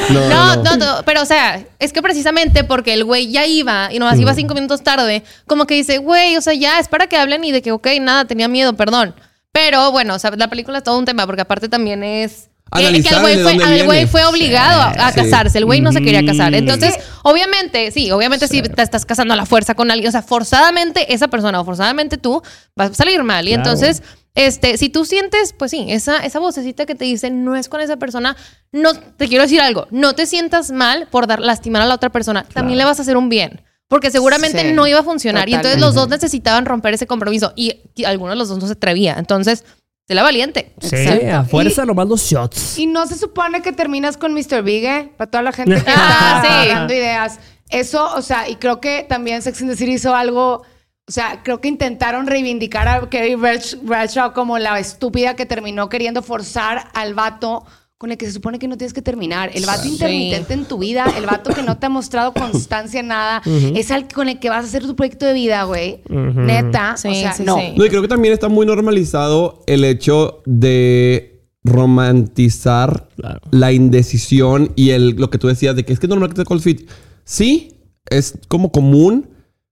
[0.10, 3.90] No, no, no, no, pero o sea, es que precisamente porque el güey ya iba
[3.92, 7.08] y nomás iba cinco minutos tarde, como que dice, güey, o sea, ya es para
[7.08, 9.14] que hablen y de que, ok, nada, tenía miedo, perdón.
[9.52, 12.50] Pero bueno, o sea, la película es todo un tema porque aparte también es...
[12.72, 15.22] que- Que, el güey fue, güey obligado a, a Sí.
[15.22, 15.58] casarse.
[15.58, 16.52] El güey no se quería casar.
[16.52, 16.56] Mm.
[16.56, 20.12] Entonces, Es obviamente, sí, obviamente si te estás casando a la fuerza con alguien, o
[20.12, 22.42] sea, forzadamente esa persona o forzadamente tú
[22.76, 23.48] vas a salir mal.
[23.48, 23.64] Y Claro.
[23.64, 24.04] entonces,
[24.36, 27.82] este, si tú sientes, pues sí, esa, esa vocecita que te dice no es con
[27.82, 28.36] esa persona,
[28.72, 32.12] no te quiero decir algo, no te sientas mal por dar lastimar a la otra
[32.12, 33.62] persona, también le vas a hacer un bien.
[33.90, 35.48] Porque seguramente Sí, no iba a funcionar.
[35.48, 37.54] Y entonces los dos necesitaban romper ese compromiso.
[37.56, 39.16] Y, y alguno de los dos no se atrevía.
[39.18, 39.64] Entonces,
[40.08, 40.74] se la valiente.
[40.80, 41.36] Sí, Exacto.
[41.36, 42.78] a fuerza Y- nomás los shots.
[42.80, 44.63] Y no se supone que terminas con Mr.
[44.63, 45.12] Big, ¿eh?
[45.17, 46.70] Para toda la gente que Ah, está sí.
[46.70, 47.39] dando ideas.
[47.70, 50.63] Eso, o sea, y creo que también Sex and the City hizo algo...
[51.10, 55.88] O sea, creo que intentaron reivindicar a Kerry Bradshaw Bradshaw como la estúpida que terminó
[55.88, 57.65] queriendo forzar al vato
[57.98, 59.50] con el que se supone que no tienes que terminar.
[59.56, 63.08] El vato intermitente en tu vida, el vato que no te ha mostrado constancia en
[63.08, 63.42] nada,
[63.76, 66.02] es el con el que vas a hacer tu proyecto de vida, güey.
[66.10, 66.96] Neta.
[66.98, 67.58] Sí, o sea, sí, no.
[67.58, 67.74] sí.
[67.76, 73.42] No, y creo que también está muy normalizado el hecho de romantizar Claro.
[73.52, 76.36] la indecisión y el, lo que tú decías de que es que es normal que
[76.36, 76.88] te cold fit.
[77.26, 77.74] Sí,
[78.10, 79.28] es como común,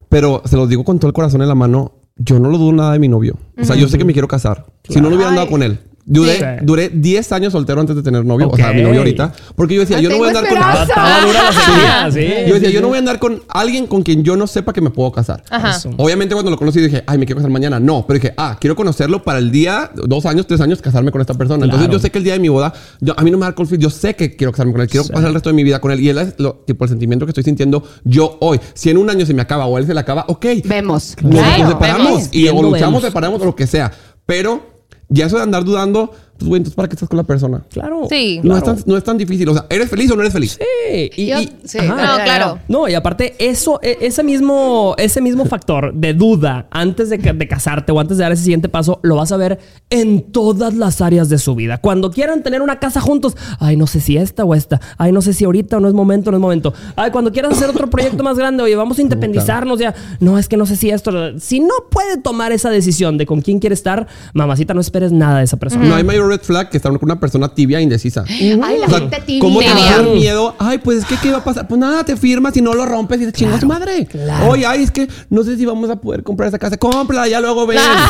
[0.10, 1.94] pero se los digo con todo el corazón en la mano.
[2.18, 3.38] Yo no lo dudo nada de mi novio.
[3.60, 4.66] O sea, yo sé que me quiero casar.
[4.90, 5.52] Si no, no hubiera andado Ay.
[5.52, 5.80] con él.
[6.08, 6.46] Duré, Sí.
[6.62, 8.50] duré 10 años soltero antes de tener novio.
[8.50, 9.34] O sea, mi novio ahorita.
[9.56, 10.58] Porque yo decía, Ay, yo no voy a andar con...
[10.58, 11.26] esperanza.
[11.26, 12.82] Dura la sequía, sí, Yo decía, sí, yo sí.
[12.84, 15.44] no voy a andar con alguien con quien yo no sepa que me puedo casar.
[15.50, 15.80] Ajá.
[15.98, 17.80] Obviamente cuando lo conocí dije, ay, me quiero casar mañana.
[17.80, 21.22] No, pero dije, ah, quiero conocerlo para el día, dos años, tres años, casarme con
[21.22, 21.66] esta persona.
[21.66, 23.54] Entonces yo sé que el día de mi boda, yo, a mí no me da
[23.54, 25.80] conflicto, yo sé que quiero casarme con él, quiero pasar el resto de mi vida
[25.82, 26.00] con él.
[26.02, 28.60] Y él es lo, tipo, el sentimiento que estoy sintiendo yo hoy.
[28.76, 30.46] Si en un año se me acaba o él se le acaba, ok.
[30.66, 31.16] Vemos.
[31.24, 32.30] Nos, Claro, nos separamos vemos.
[32.32, 33.92] y o luchamos, separamos o lo que sea.
[34.28, 34.75] Pero
[35.10, 37.64] ya eso de andar dudando, pues güey, entonces ¿para qué estás con la persona?
[37.70, 38.08] Claro.
[38.10, 38.40] Sí.
[38.44, 39.48] No, es tan, no es tan difícil.
[39.50, 40.58] O sea, ¿eres feliz o no eres feliz?
[40.60, 42.60] Sí, y, Yo- y- sí, No, claro.
[42.68, 47.34] No, y aparte, eso, e- ese mismo, ese mismo factor de duda antes de, ca-
[47.34, 50.74] de casarte o antes de dar ese siguiente paso, lo vas a ver en todas
[50.74, 51.78] las áreas de su vida.
[51.80, 55.22] Cuando quieran tener una casa juntos, ay, no sé si esta o esta, ay, no
[55.22, 56.74] sé si ahorita o no es momento, no es momento.
[56.96, 59.94] Ay, cuando quieras hacer otro proyecto más grande, oye, vamos a independizarnos ya.
[60.20, 61.40] No, es que no sé si esto.
[61.40, 65.40] Si no puede tomar esa decisión de con quién quiere estar, mamacita, no esperes nada
[65.40, 65.86] de esa persona.
[65.86, 68.24] No hay mayor red flag que estar con una persona tibia e indecisa.
[68.28, 69.42] Ay, la O sea, gente tibia.
[69.42, 70.14] ¿Cómo te va a dar Tibia.
[70.14, 70.56] miedo?
[70.60, 71.68] Ay, pues es que ¿qué va a pasar?
[71.68, 74.06] Pues nada, te firmas y no lo rompes y te chingas madre.
[74.06, 74.50] claro.
[74.50, 76.78] Oye, ay, es que no sé si vamos a poder comprar esa casa.
[76.78, 77.78] Cómprala, ya luego ven.
[77.82, 78.10] Ah.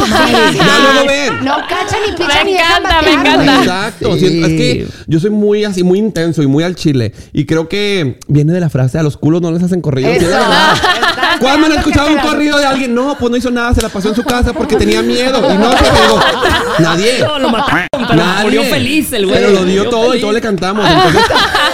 [0.56, 1.46] ya luego ven.
[1.46, 3.60] No cachan ni Me pichan ni encanta, me encanta.
[3.62, 4.18] Exacto.
[4.18, 4.26] Sí.
[4.44, 7.14] Es que yo soy muy así, muy intenso y muy al chile.
[7.34, 10.14] Y creo que viene de la frase, a los culos no les hacen corridos.
[10.16, 10.28] Eso.
[11.40, 12.94] ¿Cuándo han escuchado un corrido de alguien?
[12.94, 15.40] No, pues no hizo nada, se la pasó en su casa porque tenía miedo.
[15.54, 16.20] Y no, se digo,
[16.80, 17.20] nadie.
[17.20, 18.44] No, lo mataron, pero Nadie.
[18.44, 19.38] murió feliz el güey.
[19.38, 20.86] Pero lo dio todo y todo le cantamos.
[20.90, 21.22] Entonces,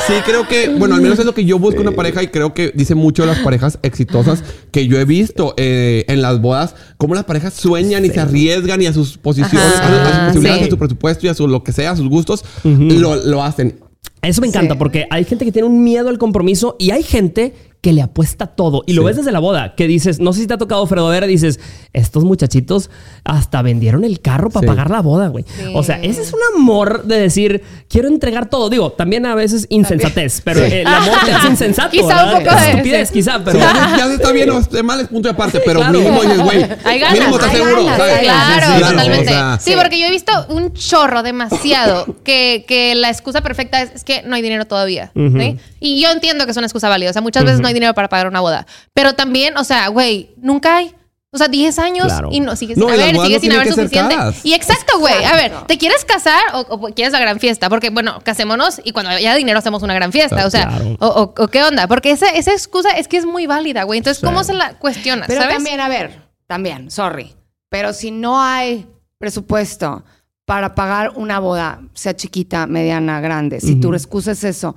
[0.07, 2.27] sí creo que, bueno, al menos es lo que yo busco en una pareja y
[2.27, 6.39] creo que dice mucho de las parejas exitosas que yo he visto eh, en las
[6.41, 10.33] bodas, cómo las parejas sueñan y se arriesgan y a sus posiciones, Ajá, a, a
[10.33, 10.67] sus posibilidades, sí.
[10.67, 13.79] a su presupuesto y a su lo que sea, a sus gustos, lo, lo hacen.
[14.21, 14.77] Eso me encanta Sí.
[14.79, 18.45] porque hay gente que tiene un miedo al compromiso y hay gente que le apuesta
[18.45, 18.83] todo.
[18.85, 19.07] Y lo Sí.
[19.07, 21.59] ves desde la boda, que dices, no sé si te ha tocado Fredo ver, dices,
[21.93, 22.91] estos muchachitos
[23.23, 24.67] hasta vendieron el carro para Sí.
[24.67, 25.45] pagar la boda, güey.
[25.73, 28.69] O sea, ese es un amor de decir, quiero entregar todo.
[28.69, 31.89] Digo, también a veces insensatez, pero el amor te hace insensato.
[31.89, 33.13] Quizá un poco de- Estupidez, sí.
[33.15, 33.59] quizá, pero...
[33.59, 33.65] Sí,
[33.97, 35.97] ya, está bien o esté mal es punto de aparte, pero Claro.
[35.99, 38.19] mínimo dices, güey, Hay ganas, mínimo hay seguro, ganas, ¿sabes?
[38.19, 39.25] Claro, totalmente.
[39.25, 43.81] o sea, sí, porque yo he visto un chorro demasiado que, que la excusa perfecta
[43.81, 45.11] es, es que no hay dinero todavía.
[45.15, 45.57] ¿sí?
[45.79, 47.09] Y yo entiendo que es una excusa válida.
[47.09, 48.65] O sea, muchas veces no hay dinero para pagar una boda.
[48.93, 50.95] Pero también, o sea, güey, nunca hay.
[51.33, 52.27] O sea, 10 años Claro.
[52.29, 54.15] y no sigue No, sin las haber, sigue no sin haber suficiente.
[54.43, 55.23] Y exacto, güey.
[55.23, 55.53] A ver.
[55.65, 57.69] ¿te quieres casar o, o quieres la gran fiesta?
[57.69, 60.45] Porque, bueno, casémonos y cuando haya dinero hacemos una gran fiesta.
[60.45, 60.97] O sea, Claro.
[60.99, 61.87] o, o- o qué onda.
[61.87, 63.99] Porque esa, esa excusa es que es muy válida, güey.
[63.99, 65.27] Entonces, ¿cómo se la cuestionas?
[65.27, 65.55] Pero ¿sabes?
[65.55, 67.33] también, a ver, también, sorry.
[67.69, 68.85] Pero si no hay
[69.17, 70.03] presupuesto
[70.43, 74.75] para pagar una boda, sea chiquita, mediana, grande, si tu excusa es eso,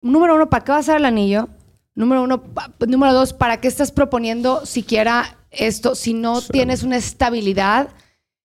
[0.00, 1.48] número uno, ¿para qué va a ser el anillo?
[1.94, 2.42] Número uno,
[2.88, 7.88] número dos, ¿para qué estás proponiendo siquiera esto si no tienes una estabilidad?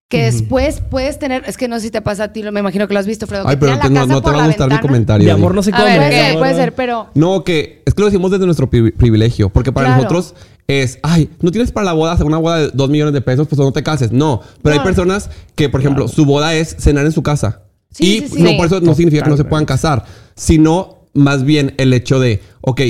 [0.09, 2.61] Que después puedes tener, es que no sé si te pasa a ti, lo- me
[2.61, 3.45] imagino que lo has visto, Fredo.
[3.45, 3.89] Ay, pero no, te
[4.31, 5.25] va a gustar mi comentario.
[5.25, 5.37] De ahí.
[5.37, 5.99] amor no se A come.
[5.99, 8.91] ver, Puede ser, puede ser, pero No, que es que lo decimos desde nuestro pri-
[8.91, 10.03] privilegio, porque para Claro.
[10.03, 10.33] nosotros
[10.67, 13.47] es, ay, no tienes para la boda hacer una boda de dos millones de pesos,
[13.49, 14.13] pues no te cases.
[14.13, 14.85] No, pero hay No.
[14.85, 17.63] personas que, por ejemplo, su boda es cenar en su casa.
[17.91, 18.43] Sí, y sí, sí.
[18.43, 22.19] no por eso no significa que no se puedan casar, sino más bien el hecho
[22.21, 22.81] de, ok,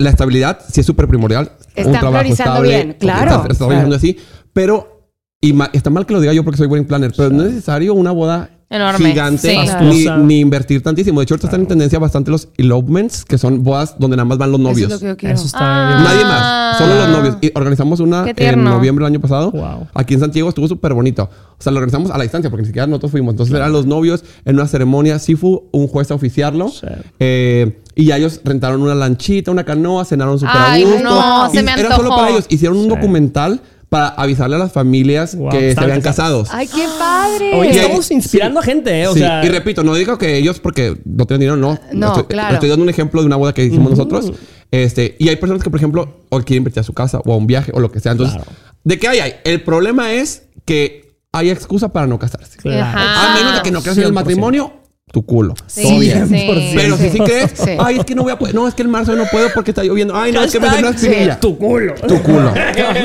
[0.00, 1.52] la estabilidad sí es súper primordial.
[1.74, 3.30] Están priorizando bien, claro.
[3.30, 4.16] Estás, estás organizando así,
[4.52, 5.08] pero,
[5.40, 7.50] y ma- está mal que lo diga yo porque soy buen planner, pero no es
[7.52, 9.58] necesario una boda Enorme, gigante sí.
[9.58, 10.16] ni, Fastuosa.
[10.18, 11.18] ni invertir tantísimo.
[11.20, 14.38] De hecho, ahorita están en tendencia bastante los elopements, que son bodas donde nada más
[14.38, 14.86] van los eso novios.
[14.86, 15.34] es lo que yo quiero.
[15.34, 15.88] Eso está Ah.
[15.96, 16.04] bien.
[16.04, 17.36] Nadie más, solo los novios.
[17.40, 19.50] Y organizamos una en noviembre del año pasado.
[19.50, 19.88] Wow.
[19.92, 21.24] Aquí en Santiago estuvo súper bonito.
[21.58, 23.32] O sea, lo organizamos a la distancia porque ni siquiera nosotros fuimos.
[23.32, 25.18] Entonces eran los novios en una ceremonia.
[25.18, 26.68] Sí fue un juez a oficiarlo.
[26.68, 26.86] Sí.
[27.18, 30.98] Eh, y ya ellos rentaron una lanchita, una canoa, cenaron súper a gusto.
[31.02, 32.46] no, se me Era solo para ellos.
[32.48, 32.88] Hicieron un Sí.
[32.90, 36.48] documental para avisarle a las familias Wow, que se estaban habían casados.
[36.48, 36.70] casados.
[36.72, 37.52] Ay, qué padre.
[37.60, 39.08] Ahí- estamos inspirando a gente, ¿eh?
[39.08, 41.76] O Sí, sea, y repito, no digo que ellos porque no tienen dinero, no.
[41.92, 42.54] No, estoy, claro.
[42.54, 44.32] Estoy dando un ejemplo de una boda que hicimos nosotros.
[44.70, 47.36] Este, y hay personas que, por ejemplo, o quieren invertir a su casa o a
[47.36, 48.12] un viaje o lo que sea.
[48.12, 48.50] Entonces, Claro.
[48.84, 49.18] ¿de qué hay?
[49.18, 49.34] hay?
[49.44, 52.58] El problema es que hay excusa para no casarse.
[52.58, 52.82] claro.
[52.84, 53.32] Ajá.
[53.32, 54.14] A menos de que no creas en el 100%.
[54.14, 54.72] matrimonio,
[55.12, 55.54] tu culo.
[55.66, 55.98] Sí, Todo sí.
[56.00, 56.28] bien.
[56.74, 57.70] Pero si sí crees, Sí.
[57.78, 59.72] ay, es que no voy a poder, no, es que el marzo no puedo porque
[59.72, 60.16] está lloviendo.
[60.16, 61.40] Ay, no, es que me salió una espinilla.
[61.40, 61.94] Tu culo.
[61.94, 62.52] Tu culo.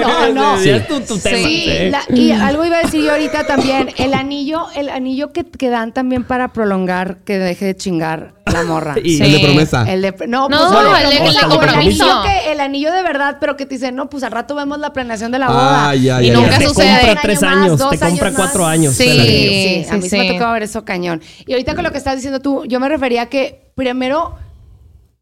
[0.01, 0.57] No, no.
[0.59, 1.37] Sí, es tu, tu tema.
[1.37, 1.89] Sí, sí.
[1.89, 5.69] la- y algo iba a decir yo ahorita también, el anillo, el anillo que, que
[5.69, 8.95] dan también para prolongar que deje de chingar la morra.
[9.03, 9.43] Y- El de Sí.
[9.45, 9.91] promesa.
[9.91, 12.03] El de, no, No, pues, el de- el el compromiso.
[12.03, 14.79] anillo, que, el anillo de verdad, pero que te dicen, no, pues al rato vemos
[14.79, 15.89] la planeación de la boda.
[15.89, 16.87] Ay, ay, Y ay, nunca te sucede.
[16.91, 18.93] compra Un tres años, dos te compra años cuatro años.
[18.95, 19.03] Sí.
[19.09, 19.31] el anillo.
[19.49, 20.33] Sí, a sí, mí sí me sí.
[20.33, 21.21] tocaba ver eso cañón.
[21.47, 24.35] Y ahorita con lo que estás diciendo tú, yo me refería a que primero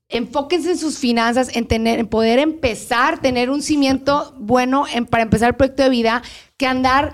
[0.10, 5.24] enfóquense en sus finanzas, en tener, en poder empezar, tener un cimiento bueno en- para
[5.24, 6.22] empezar el proyecto de vida,
[6.58, 7.14] que andar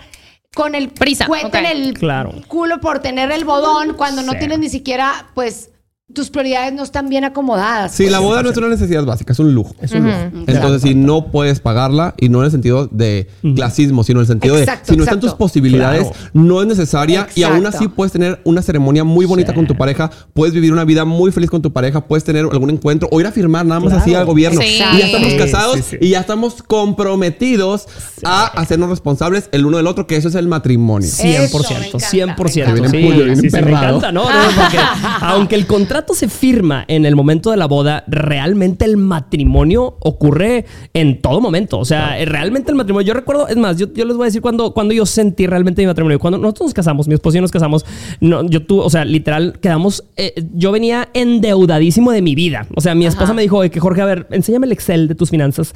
[0.55, 2.31] con el Prisa, cuento en el Claro.
[2.47, 5.69] culo por tener el bodón cuando no tienes ni siquiera, pues,
[6.13, 7.91] tus prioridades no están bien acomodadas.
[7.91, 8.11] Sí, pues.
[8.11, 9.75] la boda no es una necesidad básica, es un lujo.
[9.79, 10.17] Es un lujo.
[10.47, 14.27] Entonces, si no puedes pagarla, y no en el sentido de clasismo, sino en el
[14.27, 16.15] sentido Exacto, de si no están tus posibilidades, Claro.
[16.33, 19.55] no es necesaria y aún así puedes tener una ceremonia muy bonita Sí.
[19.55, 22.69] con tu pareja, puedes vivir una vida muy feliz con tu pareja, puedes tener algún
[22.71, 24.01] encuentro o ir a firmar nada más Claro.
[24.03, 24.61] así al gobierno.
[24.61, 24.67] Sí.
[24.75, 25.97] Y ya estamos casados sí, sí.
[26.01, 27.87] y ya estamos comprometidos
[28.23, 31.07] a hacernos responsables el uno del otro, que eso es el matrimonio.
[31.09, 32.23] 100%, Eso, me 100%.
[32.23, 32.47] encanta.
[32.49, 33.97] Sí, Viene Julio, viene sí, sí, me emperrado.
[33.97, 34.23] encanta, ¿no?
[34.23, 34.77] No, porque
[35.21, 40.65] aunque el contrato se firma en el momento de la boda, realmente el matrimonio ocurre
[40.93, 41.79] en todo momento.
[41.79, 44.41] O sea, realmente el matrimonio, yo recuerdo, es más, yo, yo les voy a decir
[44.41, 46.19] cuando, cuando yo sentí realmente mi matrimonio.
[46.19, 47.85] Cuando nosotros nos casamos, mi esposo y yo nos casamos,
[48.19, 52.67] no, yo tuve, o sea, literal, quedamos, eh, yo venía endeudadísimo de mi vida.
[52.75, 55.15] O sea, mi esposa me dijo, "Oye, que Jorge, a ver, enséñame el Excel de
[55.15, 55.73] tus finanzas.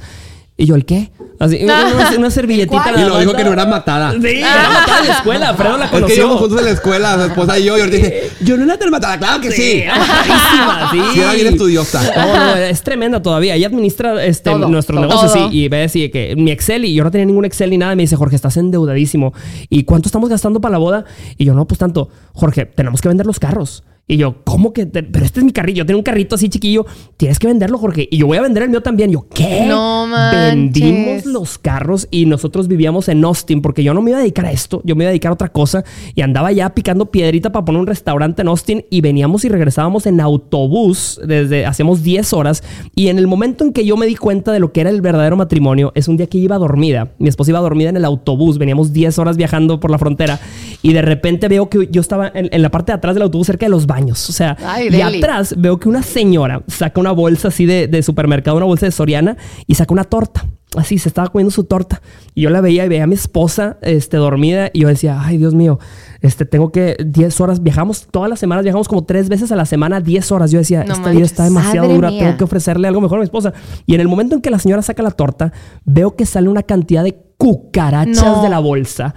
[0.55, 1.11] Y yo, ¿el qué?
[1.39, 2.93] Así, una, una- una servilletita.
[2.95, 4.11] Y lo dijo que no era matada.
[4.11, 5.53] Sí, era matada en la escuela.
[5.57, 6.15] Fredo la Es que conoció.
[6.17, 8.77] íbamos juntos en la escuela, su esposa y yo, y ahorita dije, yo no era
[8.77, 9.81] tan matada, claro que sí.
[9.81, 11.01] era matadísima, sí.
[11.15, 12.01] Sí, era bien estudiosa.
[12.15, 13.55] No, no, es tremenda todavía.
[13.55, 15.07] Ella administra este, Todo, nuestros todo.
[15.07, 15.49] negocios Todo.
[15.49, 17.95] sí, y ve así que mi Excel y yo no tenía ningún Excel ni nada.
[17.95, 19.33] Me dice, Jorge, estás endeudadísimo.
[19.69, 21.05] ¿Y cuánto estamos gastando para la boda?
[21.37, 22.09] Y yo, no, pues tanto.
[22.33, 23.83] Jorge, tenemos que vender los carros.
[24.05, 24.85] Y yo, ¿cómo que?
[24.85, 25.77] te- Pero este es mi carrillo.
[25.83, 26.85] Yo tengo un carrito así chiquillo.
[27.15, 28.07] Tienes que venderlo, Jorge.
[28.11, 29.09] Y yo voy a vender el mío también.
[29.09, 29.65] Y yo, ¿qué?
[29.65, 30.51] No manches.
[30.53, 34.45] Vendimos los carros y nosotros vivíamos en Austin porque yo no me iba a dedicar
[34.45, 34.81] a esto.
[34.83, 35.85] Yo me iba a dedicar a otra cosa.
[36.15, 38.85] Y andaba ya picando piedrita para poner un restaurante en Austin.
[38.89, 42.61] Y veníamos y regresábamos en autobús desde hacíamos 10 horas.
[42.95, 44.99] Y en el momento en que yo me di cuenta de lo que era el
[45.01, 47.13] verdadero matrimonio, es un día que iba dormida.
[47.19, 48.57] Mi esposa iba dormida en el autobús.
[48.57, 50.39] Veníamos 10 horas viajando por la frontera.
[50.81, 53.47] Y de repente veo que yo estaba en, en la parte de atrás del autobús
[53.47, 54.29] cerca de los baños.
[54.29, 55.17] O sea, Ay, y deli.
[55.19, 58.91] atrás veo que una señora saca una bolsa así de, de supermercado, una bolsa de
[58.91, 59.37] Soriana
[59.67, 60.45] y saca una torta.
[60.75, 62.01] Así se estaba comiendo su torta.
[62.33, 64.71] Y yo la veía y veía a mi esposa este, dormida.
[64.73, 65.77] Y yo decía, ay, Dios mío,
[66.21, 67.61] este, tengo que 10 horas.
[67.61, 70.49] Viajamos todas las semanas, viajamos como tres veces a la semana, 10 horas.
[70.49, 72.09] Yo decía, No esta vida está demasiado dura.
[72.09, 72.23] mía.
[72.23, 73.53] Tengo que ofrecerle algo mejor a mi esposa.
[73.85, 75.53] Y en el momento en que la señora saca la torta,
[75.85, 78.41] veo que sale una cantidad de cucarachas No.
[78.41, 79.13] de la bolsa.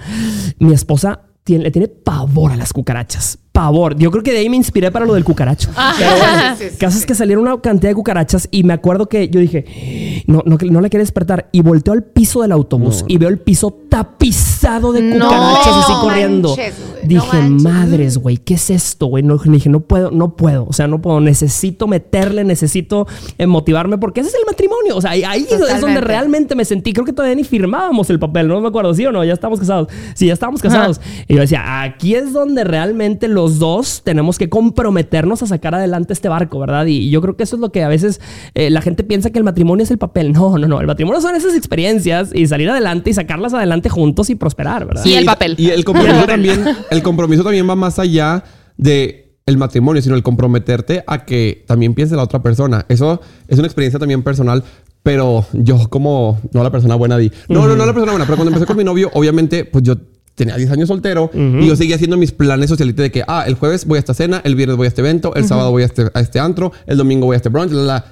[0.58, 3.38] Mi esposa tiene- le tiene pavor a las cucarachas.
[3.56, 3.96] Pavor.
[3.96, 5.70] Yo creo que de ahí me inspiré para lo del cucaracho.
[5.98, 8.74] Pero bueno, Sí, sí, sí, caso es que salieron una cantidad de cucarachas y me
[8.74, 11.48] acuerdo que yo dije, no, no, no la quiere despertar.
[11.52, 15.92] Y volteo al piso del autobús y veo el piso tapizado de No cucarachas así
[15.92, 16.54] manches, corriendo.
[16.56, 19.22] no dije, madres, güey, ¿qué es esto, güey?
[19.22, 20.66] No, dije, no puedo, no puedo.
[20.66, 21.20] O sea, no puedo.
[21.20, 23.06] Necesito meterle, necesito
[23.38, 24.96] eh, motivarme porque ese es el matrimonio.
[24.96, 26.92] O sea, ahí, es donde realmente me sentí.
[26.92, 29.24] Creo que todavía ni firmábamos el papel, no me acuerdo, ¿sí o no?
[29.24, 29.88] Ya estamos casados.
[30.14, 31.00] Sí, ya estábamos casados.
[31.26, 36.12] Y yo decía, aquí es donde realmente los dos tenemos que comprometernos a sacar adelante
[36.12, 36.86] este barco, ¿verdad?
[36.86, 38.20] Y, y yo creo que eso es lo que a veces
[38.54, 40.32] eh, la gente piensa que el matrimonio es el papel.
[40.32, 40.80] No, no, no.
[40.80, 45.02] El matrimonio son esas experiencias y salir adelante y sacarlas adelante juntos y prosperar, ¿verdad?
[45.04, 45.54] Sí, el papel.
[45.58, 48.42] Y el compromiso también, el compromiso también va más allá
[48.76, 52.84] de el matrimonio, sino el comprometerte a que también piense la otra persona.
[52.88, 54.64] Eso es una experiencia también personal.
[55.04, 57.30] Pero yo como, no la persona buena di.
[57.48, 58.26] No, no, no la persona buena.
[58.26, 59.94] Pero cuando empecé con mi novio, obviamente, pues yo
[60.36, 63.54] tenía 10 años soltero y yo seguía haciendo mis planes socialites de que, ah, el
[63.54, 65.86] jueves voy a esta cena, el viernes voy a este evento, el sábado voy a
[65.86, 68.04] este, a este antro, el domingo voy a este brunch, la, la.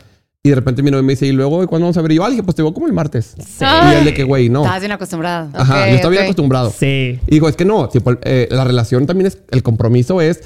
[0.47, 2.12] Y de repente mi novio me dice, ¿y luego ¿y cuándo vamos a ver?
[2.12, 3.35] Y yo, ah, dije, pues te veo como el martes.
[3.39, 4.61] Y él de que, güey, no.
[4.61, 5.49] Estabas bien acostumbrada.
[5.55, 6.70] Ajá, yo estaba bien acostumbrado.
[6.70, 7.18] Sí.
[7.27, 10.43] Y digo, es que no, tipo, eh, la relación también es, el compromiso es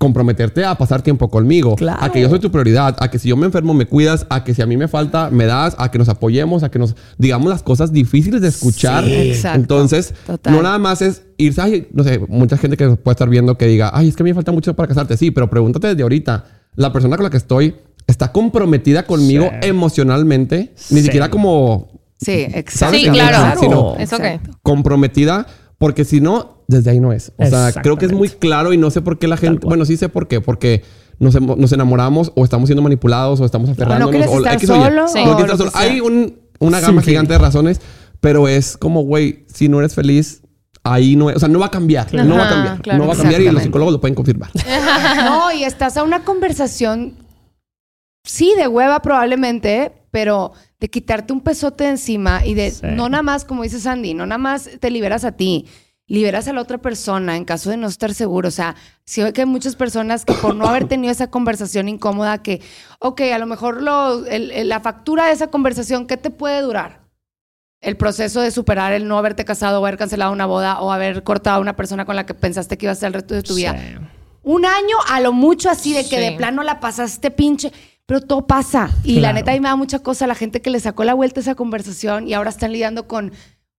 [0.00, 1.98] comprometerte a pasar tiempo conmigo, Claro.
[2.02, 4.42] a que yo soy tu prioridad, a que si yo me enfermo me cuidas, a
[4.44, 6.96] que si a mí me falta me das, a que nos apoyemos, a que nos
[7.18, 9.04] digamos las cosas difíciles de escuchar.
[9.04, 9.60] Sí, exacto.
[9.60, 10.54] Entonces, Total.
[10.54, 13.58] no nada más es irse, ay, no sé, mucha gente que nos puede estar viendo
[13.58, 15.88] que diga, ay, es que a mí me falta mucho para casarte, sí, pero pregúntate
[15.88, 16.46] desde ahorita,
[16.76, 17.74] la persona con la que estoy
[18.06, 19.68] está comprometida conmigo Sí.
[19.68, 21.04] emocionalmente, ni Sí.
[21.04, 21.88] siquiera como
[22.22, 22.72] Sí, exacto.
[22.78, 23.36] ¿Sabes Sí, claro.
[23.36, 23.96] es así, no?
[23.96, 24.20] Es ok.
[24.20, 24.50] Exacto.
[24.62, 25.46] comprometida,
[25.78, 27.32] porque si no, desde ahí no es.
[27.36, 29.66] O sea, creo que es muy claro y no sé por qué la gente.
[29.66, 30.82] Bueno, sí sé por qué, porque
[31.18, 34.10] nos, emo- nos enamoramos o estamos siendo manipulados o estamos aferrándonos.
[34.10, 35.18] quieres o estar solo, Sí.
[35.26, 35.70] O estar solo.
[35.74, 37.08] Hay un- una gama sí.
[37.10, 37.80] gigante de razones,
[38.20, 40.42] pero es como, güey, si no eres feliz,
[40.84, 41.36] ahí no es.
[41.36, 42.12] O sea, no va a cambiar.
[42.14, 42.80] No va a cambiar.
[42.82, 42.98] claro.
[43.00, 44.50] no va a cambiar y los psicólogos lo pueden confirmar.
[45.24, 47.14] No, y estás a una conversación,
[48.24, 52.86] sí, de hueva probablemente, pero de quitarte un pesote de encima y de Sí.
[52.94, 55.66] no nada más, como dice Sandy, no nada más te liberas a ti,
[56.10, 58.48] liberas a la otra persona en caso de no estar seguro.
[58.48, 62.42] O sea, sí que hay muchas personas que por no haber tenido esa conversación incómoda,
[62.42, 62.60] que,
[62.98, 66.60] ok, a lo mejor lo, el- el- la factura de esa conversación, ¿qué te puede
[66.62, 67.00] durar?
[67.80, 71.22] El proceso de superar el no haberte casado o haber cancelado una boda o haber
[71.22, 73.42] cortado a una persona con la que pensaste que iba a ser el resto de
[73.42, 73.74] tu vida.
[73.78, 73.94] Sí.
[74.42, 76.22] Un año a lo mucho así de que Sí.
[76.22, 77.72] de plano la pasaste pinche.
[78.04, 78.90] Pero todo pasa.
[79.04, 81.14] Y la neta, a mí me da mucha cosa la gente que le sacó la
[81.14, 83.32] vuelta a esa conversación y ahora están lidiando con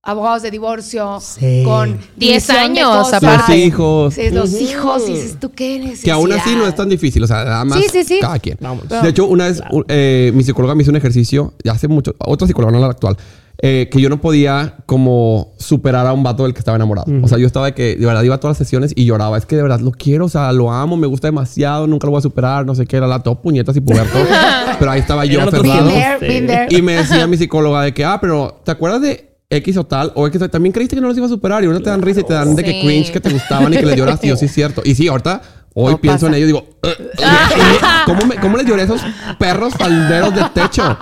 [0.03, 1.61] abogados de divorcio, Sí.
[1.63, 3.23] con Diez división de años, cosas.
[3.23, 3.51] aparte.
[3.51, 4.13] Los hijos.
[4.15, 5.03] Sí, los hijos.
[5.07, 6.03] Y dices, ¿tú qué necesidad?
[6.03, 7.23] Que aún así no es tan difícil.
[7.23, 8.17] O sea, nada más Sí, sí, sí.
[8.19, 8.57] cada quien.
[8.59, 8.87] Vamos.
[8.89, 12.47] De hecho, una vez eh, mi psicóloga me hizo un ejercicio, ya hace mucho, otra
[12.47, 13.15] psicóloga, no la actual,
[13.63, 17.05] eh, que yo no podía como superar a un vato del que estaba enamorado.
[17.21, 19.37] O sea, yo estaba de que de verdad iba a todas las sesiones y lloraba.
[19.37, 22.11] Es que de verdad lo quiero, o sea, lo amo, me gusta demasiado, nunca lo
[22.11, 24.17] voy a superar, no sé qué, era la todo puñetas y puberto.
[24.79, 26.67] Pero ahí estaba yo there.
[26.71, 30.11] Y me decía mi psicóloga de que, ah, pero ¿te acuerdas de X o tal?
[30.15, 30.49] O X o tal?
[30.49, 32.33] También creíste que no los iba a superar y ahora te dan risa y te
[32.33, 34.23] dan de que cringe que te gustaban y que les lloras.
[34.23, 34.81] Y yo, sí, es cierto.
[34.83, 35.41] Y sí, ahorita,
[35.73, 37.85] hoy No pienso en ello y digo, "Ugh, ugh".
[38.05, 39.01] ¿cómo, me- ¿cómo les lloré a esos
[39.39, 40.97] perros falderos de techo?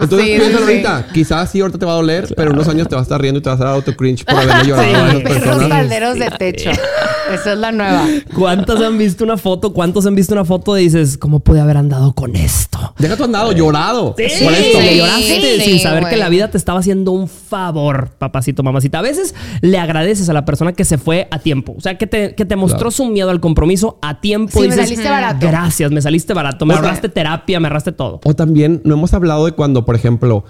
[0.00, 0.62] Entonces Sí, piénsalo sí, sí.
[0.86, 1.06] ahorita.
[1.12, 3.20] Quizás sí ahorita te va a doler, pero en unos años te vas a estar
[3.20, 4.94] riendo y te vas a dar auto cringe por haberle llorado Sí.
[4.94, 5.68] a esas personas.
[5.68, 6.70] calderos de techo.
[7.32, 8.06] Esa es la nueva.
[8.34, 9.72] ¿Cuántas han visto una foto?
[9.72, 12.94] ¿Cuántos han visto una foto y dices, ¿cómo pude haber andado con esto?
[12.98, 14.14] Deja tu andado, llorado.
[14.18, 14.80] Sí, por esto.
[14.80, 16.14] lloraste sí, sin saber güey.
[16.14, 18.98] que la vida te estaba haciendo un favor, papacito, mamacita.
[18.98, 21.74] A veces le agradeces a la persona que se fue a tiempo.
[21.78, 22.90] O sea, que te, que te mostró Claro.
[22.90, 24.58] su miedo al compromiso a tiempo.
[24.60, 25.46] Sí, y me saliste barato.
[25.46, 26.66] Gracias, me saliste barato.
[26.66, 28.20] Me O sea- ahorraste terapia, me ahorraste todo.
[28.24, 30.44] O también, no hemos hablado de cuando, por ejemplo,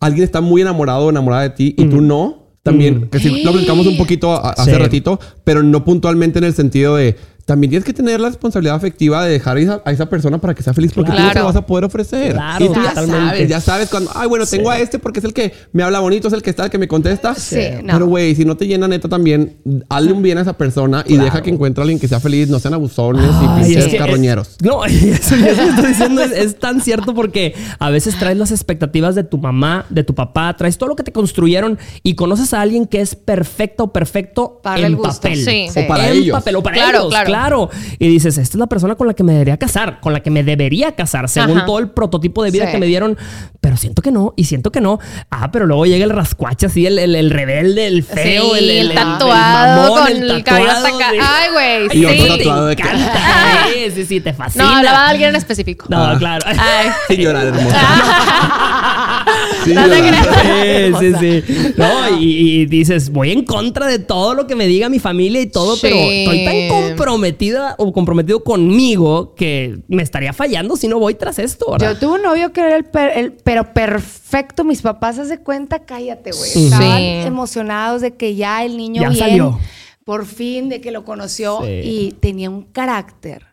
[0.00, 2.38] alguien está muy enamorado o enamorada de ti y tú no.
[2.62, 4.76] También, que sí, lo platicamos un poquito a- hace Sí.
[4.76, 9.24] ratito, pero no puntualmente en el sentido de también tienes que tener la responsabilidad afectiva
[9.24, 11.40] de dejar a esa, a esa persona para que sea feliz porque tú no se
[11.42, 12.32] vas a poder ofrecer.
[12.32, 13.26] Claro, y tú ya totalmente.
[13.28, 16.00] sabes, ya sabes cuando, ay, bueno, tengo a este porque es el que me habla
[16.00, 17.34] bonito, es el que está, el que me contesta.
[17.34, 17.92] Sí, no.
[17.94, 19.56] Pero, güey, si no te llena neta también,
[19.88, 22.48] hazle un bien a esa persona y deja que encuentre a alguien que sea feliz,
[22.48, 24.56] no sean abusones y pinches es que- carroñeros.
[24.62, 28.36] No, y eso, eso que estoy diciendo es, es tan cierto porque a veces traes
[28.38, 32.14] las expectativas de tu mamá, de tu papá, traes todo lo que te construyeron y
[32.14, 35.14] conoces a alguien que es perfecto o perfecto Para en el gusto.
[35.22, 35.44] papel.
[35.44, 35.66] Sí.
[35.76, 36.36] O para en ellos.
[36.38, 37.26] papel o para Claro, ellos, claro.
[37.40, 37.70] Claro.
[37.98, 40.30] Y dices, esta es la persona con la que me debería casar, con la que
[40.30, 41.66] me debería casar, según Ajá.
[41.66, 42.72] todo el prototipo de vida Sí.
[42.72, 43.16] que me dieron.
[43.60, 44.98] Pero siento que no, y siento que no.
[45.30, 48.70] Ah, pero luego llega el rascuache así, el, el, el rebelde, el feo, Sí, el,
[48.70, 51.10] el, el- tatuado mamón, con el, cabello hasta acá.
[51.12, 51.18] sí.
[51.20, 51.98] Ay, güey.
[52.00, 52.38] Y otro Sí.
[52.38, 53.18] tatuado de que- encanta.
[53.74, 54.64] Sí, sí, sí, te fascina.
[54.64, 55.86] No, hablaba de alguien en específico.
[55.88, 56.16] No, Ah.
[56.18, 56.44] claro.
[56.46, 56.90] Ay.
[57.08, 57.78] Sin llorar, hermosa.
[59.66, 60.28] No te llorar.
[60.42, 60.98] creas.
[61.00, 61.74] Sí, sí, sí.
[61.76, 65.40] No, y, y dices, voy en contra de todo lo que me diga mi familia
[65.40, 65.80] y todo, Sí.
[65.82, 71.38] pero estoy tan comprometida o comprometido conmigo que me estaría fallando si no voy tras
[71.38, 71.92] esto, ¿verdad?
[71.94, 74.64] Yo tuve un novio que era el, per- el- pero perfecto.
[74.64, 76.50] Mis papás se cuenta, cállate, güey.
[76.50, 76.64] Sí.
[76.64, 77.04] Estaban Sí.
[77.26, 79.60] emocionados de que ya el niño Ya bien, salió.
[80.04, 81.68] por fin, de que lo conoció Sí.
[81.84, 83.46] y tenía un carácter.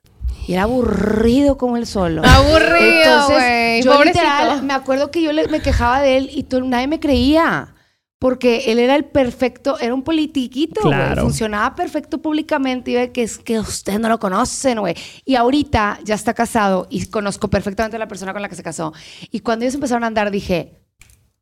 [0.48, 2.22] Y era aburrido como él solo.
[2.26, 3.82] Aburrido, güey.
[3.84, 7.00] Yo literal, me acuerdo que yo le- me quejaba de él y todo- nadie me
[7.00, 7.74] creía.
[8.20, 10.96] Porque él era el perfecto, era un politiquito, güey.
[10.96, 11.22] Claro.
[11.22, 14.96] Funcionaba perfecto públicamente y ve que es que ustedes no lo conocen, güey.
[15.24, 18.64] Y ahorita ya está casado y conozco perfectamente a la persona con la que se
[18.64, 18.92] casó.
[19.30, 20.80] Y cuando ellos empezaron a andar dije,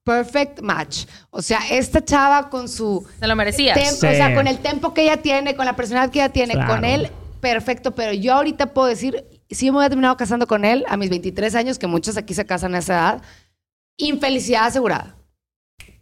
[0.04, 1.06] perfect match.
[1.30, 3.78] O sea, esta chava con su Se lo merecías.
[3.78, 4.08] tem- Sí.
[4.08, 6.74] o sea, con el tempo que ella tiene, con la personalidad que ella tiene, Claro.
[6.76, 7.10] con él,
[7.40, 7.94] perfecto.
[7.96, 11.10] Pero yo ahorita puedo decir, si yo me hubiera terminado casando con él a mis
[11.10, 13.22] 23 años, que muchos aquí se casan a esa edad,
[13.98, 15.16] infelicidad asegurada.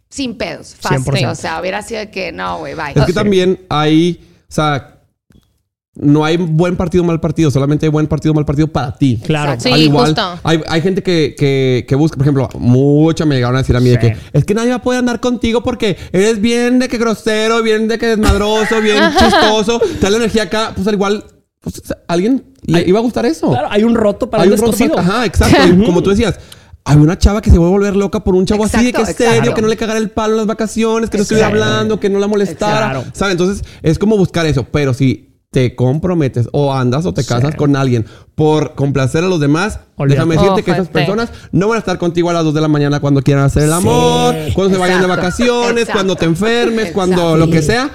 [0.08, 0.76] Sin pedos.
[0.76, 1.12] Fácil.
[1.12, 1.30] 100%.
[1.30, 2.92] O sea, hubiera sido de que no, güey, bye.
[2.94, 4.93] Es que también hay, o sea,
[5.96, 9.20] no hay buen partido, mal partido, solamente hay buen partido, mal partido para ti.
[9.24, 9.54] Claro.
[9.60, 10.40] Sí, Al igual, justo.
[10.42, 13.80] Hay, hay gente que, que, que busca, por ejemplo, mucho me llegaron a decir a
[13.80, 16.88] mí de que es que nadie va a poder andar contigo porque eres bien de
[16.88, 20.72] que grosero, bien de que desmadroso, bien chistoso, te da la energía acá.
[20.74, 21.24] Pues al igual,
[21.60, 23.50] pues, alguien le Hay- iba a gustar eso.
[23.50, 25.56] Claro, hay un roto para Hay un roto para- Ajá, exacto.
[25.68, 26.38] Y como tú decías,
[26.84, 29.00] hay una chava que se vuelve a volver loca por un chavo así de que
[29.00, 31.46] Exacto, es serio, que no le cagara el palo en las vacaciones, que no estuviera
[31.48, 32.90] hablando, que no la molestara.
[32.90, 33.04] Claro.
[33.12, 33.32] ¿Sabes?
[33.32, 34.66] Entonces, es como buscar eso.
[34.70, 37.56] Pero si te comprometes o andas o te casas Sí.
[37.56, 40.16] con alguien por complacer a los demás, Olvídate.
[40.26, 40.92] déjame decirte que esas Ojete.
[40.98, 43.62] personas no van a estar contigo a las 2 de la mañana cuando quieran hacer
[43.62, 47.90] el amor, cuando se vayan de vacaciones, exacto, cuando te enfermes, cuando lo que sea.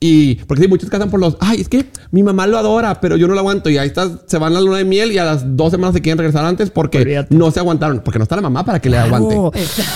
[0.00, 3.16] Y porque sí, muchos casan por los, ay, es que mi mamá lo adora, pero
[3.16, 3.70] yo no lo aguanto.
[3.70, 5.94] Y ahí estás, se van a la luna de miel y a las dos semanas
[5.94, 7.34] se quieren regresar antes porque Olvídate.
[7.34, 8.00] no se aguantaron.
[8.04, 9.34] Porque no está la mamá para que le aguante.
[9.34, 9.50] No.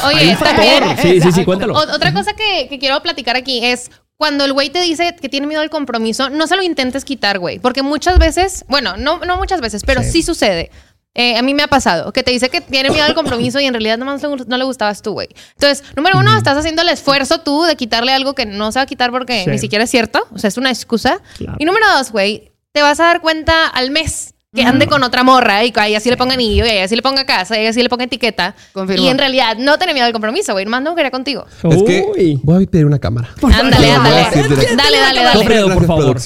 [0.04, 0.96] Hay Oye, un factor.
[1.02, 1.74] Sí, sí, sí, cuéntalo.
[1.74, 5.28] O- otra cosa que, que quiero platicar aquí es cuando el güey te dice que
[5.28, 7.58] tiene miedo al compromiso, no se lo intentes quitar, güey.
[7.60, 10.22] Porque muchas veces, bueno, no, no muchas veces, pero sí, Sí.
[10.24, 10.70] sucede.
[11.14, 13.64] Eh, a mí me ha pasado que te dice que tiene miedo al compromiso y
[13.64, 15.28] en realidad nomás no le gustabas tú, güey.
[15.54, 18.82] Entonces, número uno, estás haciendo el esfuerzo tú de quitarle algo que no se va
[18.82, 19.50] a quitar porque Sí.
[19.50, 20.26] ni siquiera es cierto.
[20.32, 21.20] O sea, es una excusa.
[21.38, 21.56] Claro.
[21.58, 25.22] Y número dos, güey, te vas a dar cuenta al mes que ande con otra
[25.22, 27.26] morra y que a ella sí le ponga anillo y a ella sí le ponga
[27.26, 28.54] casa y a ella sí le ponga etiqueta.
[28.72, 29.04] Confirmo.
[29.04, 30.64] Y en realidad no tenía miedo al compromiso, güey.
[30.64, 31.44] Nomás no quería contigo.
[31.64, 32.40] Es que Uy.
[32.42, 33.28] voy a pedir una cámara.
[33.42, 34.26] Ándale, ándale.
[34.74, 35.74] Dale, dale, Alfredo, dale.
[35.80, 36.18] por favor.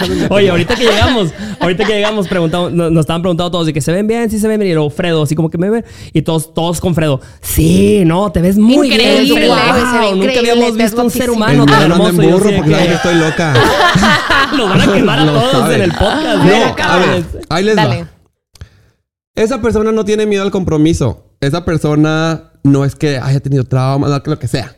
[0.30, 3.80] Oye, ahorita que llegamos, ahorita que llegamos, preguntamos, nos, nos estaban preguntando todos de que
[3.80, 4.70] se ven bien, sí se ven bien.
[4.72, 5.84] Y luego Fredo, así como que me ven.
[6.12, 7.20] Y todos, todos con Fredo.
[7.40, 9.36] Sí, no, te ves muy Increíble, bien.
[9.36, 9.54] Fredo.
[9.54, 12.22] Wow, nunca increíble, habíamos visto un ser humano tan hermoso.
[12.22, 13.54] en Yo burro porque que estoy loca.
[14.56, 15.76] Nos van a quemar a todos saben.
[15.76, 16.44] en el podcast.
[16.44, 18.02] No, a ver, ahí les Dale.
[18.02, 18.08] va.
[19.34, 21.32] Esa persona no tiene miedo al compromiso.
[21.40, 24.76] Esa persona no es que haya tenido trauma, lo que sea.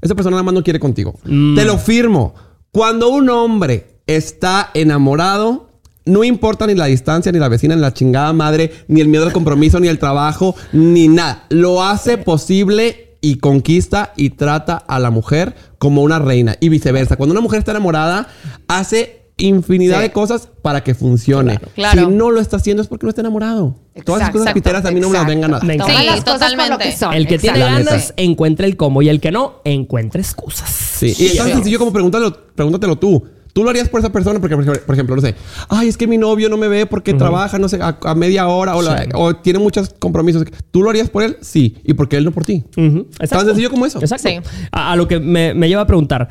[0.00, 1.18] Esa persona nada más no quiere contigo.
[1.24, 1.56] Mm.
[1.56, 2.34] Te lo firmo.
[2.70, 5.70] Cuando un hombre está enamorado,
[6.04, 9.24] no importa ni la distancia, ni la vecina, ni la chingada madre, ni el miedo
[9.24, 11.44] al compromiso, ni el trabajo, ni nada.
[11.48, 17.16] Lo hace posible y conquista y trata a la mujer como una reina y viceversa.
[17.16, 18.28] Cuando una mujer está enamorada,
[18.68, 20.02] hace infinidad Sí.
[20.04, 21.58] de cosas para que funcione.
[21.74, 22.06] Claro.
[22.08, 23.74] Si no lo está haciendo es porque no está enamorado.
[24.04, 25.66] Todas esas Exacto, cosas piteras a mí no me las exacto.
[25.66, 26.84] vengan a Sí, las cosas por lo totalmente.
[26.84, 27.12] que son.
[27.14, 27.84] El que tiene Exacto.
[27.90, 30.70] ganas encuentra el cómo y el que no encuentra excusas.
[30.70, 33.24] Sí, y es tan sencillo como pregúntalo, pregúntatelo tú.
[33.56, 34.38] ¿Tú lo harías por esa persona?
[34.38, 35.34] Porque, por ejemplo- por ejemplo, no sé,
[35.70, 38.48] ay, es que mi novio no me ve porque trabaja, no sé, a, a media
[38.48, 39.08] hora o, la- Sí.
[39.14, 40.44] o tiene muchos compromisos.
[40.70, 41.38] ¿Tú lo harías por él?
[41.40, 41.78] Sí.
[41.82, 42.64] ¿Y por qué él no por ti?
[42.76, 43.36] Exacto.
[43.38, 43.98] Tan sencillo como eso.
[43.98, 44.28] Exacto.
[44.28, 44.36] Sí.
[44.72, 46.28] A, a lo que me, me lleva a preguntar,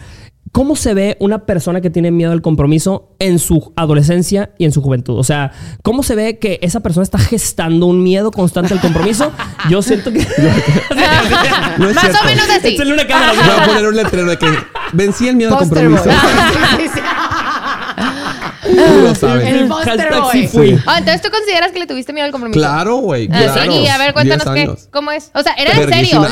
[0.51, 4.71] ¿cómo se ve una persona que tiene miedo al compromiso en su adolescencia y en
[4.71, 5.17] su juventud?
[5.17, 5.51] O sea,
[5.81, 9.31] ¿cómo se ve que esa persona está gestando un miedo constante al compromiso?
[9.69, 10.19] Yo siento que...
[10.19, 10.25] No
[11.89, 12.19] es Más cierto.
[12.21, 12.67] o menos así.
[12.75, 13.33] Échale una cámara.
[13.33, 14.47] Voy a poner un letrero de que
[14.93, 16.03] vencí el miedo al compromiso.
[16.05, 16.13] boy.
[16.13, 16.99] Sí, sí, sí.
[18.65, 19.47] Tú lo sabes.
[19.47, 20.31] El Buster Hashtag Boy.
[20.41, 20.79] sí fui.
[20.85, 22.59] Ah, entonces tú consideras que le tuviste miedo al compromiso.
[22.59, 23.29] Claro, güey.
[23.31, 23.71] Ah, Claro.
[23.71, 25.31] sí, y a ver, cuéntanos 10 qué, cómo es.
[25.33, 26.21] O sea, era en serio.
[26.21, 26.27] Verguísima.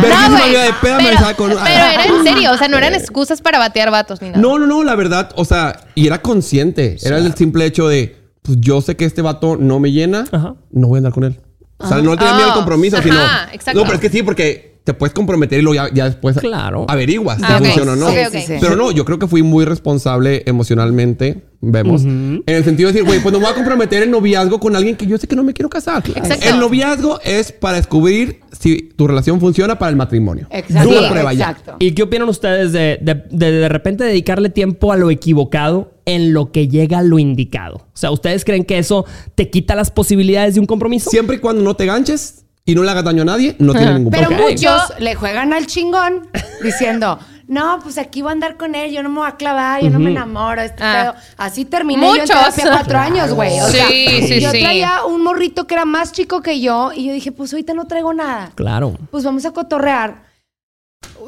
[0.00, 2.68] Verguísima güey, vida de peda, me pero, besaba con- pero era en serio, o sea,
[2.68, 4.40] no eran excusas para batear vatos ni nada.
[4.40, 6.96] No, no, no, la verdad, o sea, y era consciente.
[7.02, 10.54] Era el simple hecho de, pues yo sé que este vato no me llena, Ajá.
[10.70, 11.40] no voy a andar con él.
[11.78, 12.36] O sea, no tenía Ah.
[12.36, 13.20] miedo al compromiso, Ajá, sino.
[13.52, 13.78] exacto.
[13.80, 16.86] No, pero es que sí, porque te puedes comprometer y luego ya, ya después Claro.
[16.88, 18.06] averiguas si Ah, funciona o no.
[18.06, 18.32] Ok, Sí, ok.
[18.32, 18.52] sí, sí.
[18.60, 22.04] Pero no, yo creo que fui muy responsable emocionalmente, vemos.
[22.04, 24.76] En el sentido de decir, güey, pues no me voy a comprometer en noviazgo con
[24.76, 26.04] alguien que yo sé que no me quiero casar.
[26.08, 26.46] Exacto.
[26.48, 30.46] El noviazgo es para descubrir si tu relación funciona para el matrimonio.
[30.50, 30.90] Exacto.
[30.92, 31.50] Es una prueba ya.
[31.50, 31.76] Exacto.
[31.80, 36.32] ¿Y qué opinan ustedes de, de, de de repente dedicarle tiempo a lo equivocado en
[36.32, 37.76] lo que llega a lo indicado?
[37.78, 41.10] O sea, ¿ustedes creen que eso te quita las posibilidades de un compromiso?
[41.10, 43.94] Siempre y cuando no te ganches y no le hagas daño a nadie, no tiene
[43.94, 44.44] ningún Pero problema.
[44.46, 44.50] Ok.
[44.52, 46.28] muchos le juegan al chingón
[46.62, 49.80] diciendo, no, pues aquí voy a andar con él, yo no me voy a clavar,
[49.80, 51.12] yo no me enamoro, este Ah.
[51.14, 51.22] pedo".
[51.36, 52.28] Así terminé yo en Muchos.
[52.28, 53.58] terapia cuatro años, güey.
[53.60, 54.60] O Sí, sea, sí, yo sí.
[54.60, 57.86] traía un morrito que era más chico que yo y yo dije, pues ahorita no
[57.86, 58.50] traigo nada.
[58.56, 58.94] Claro.
[59.12, 60.25] Pues vamos a cotorrear.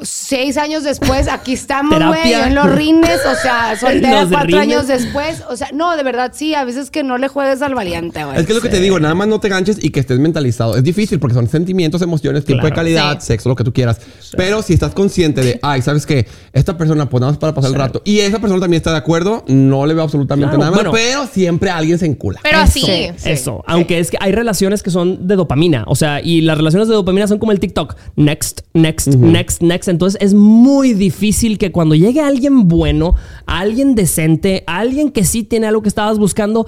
[0.01, 4.61] Seis años después, aquí estamos, güey, en los rines, o sea, soltera Los cuatro rines.
[4.61, 5.43] años después.
[5.49, 8.37] O sea, no, de verdad, sí, a veces que no le juegues al valiente, güey.
[8.37, 10.19] Es que es lo que te digo, nada más no te ganches y que estés
[10.19, 10.75] mentalizado.
[10.75, 13.27] Es difícil porque son sentimientos, emociones, tiempo de calidad, Sí.
[13.27, 13.99] sexo, lo que tú quieras.
[14.37, 16.27] Pero si estás consciente de, ay, ¿sabes qué?
[16.53, 18.01] Esta persona, pues nada más para pasar el rato.
[18.05, 21.05] Y esa persona también está de acuerdo, no le veo absolutamente Claro, nada malo, bueno.
[21.05, 22.39] pero siempre alguien se encula.
[22.43, 22.81] Pero así.
[22.81, 23.63] sí, Eso.
[23.67, 25.83] Aunque es que hay relaciones que son de dopamina.
[25.87, 27.95] O sea, y las relaciones de dopamina son como el TikTok.
[28.15, 29.88] Next, next, next, next.
[29.91, 33.15] Entonces es muy difícil que cuando llegue alguien bueno,
[33.45, 36.65] alguien decente, alguien que sí tiene algo que estabas buscando,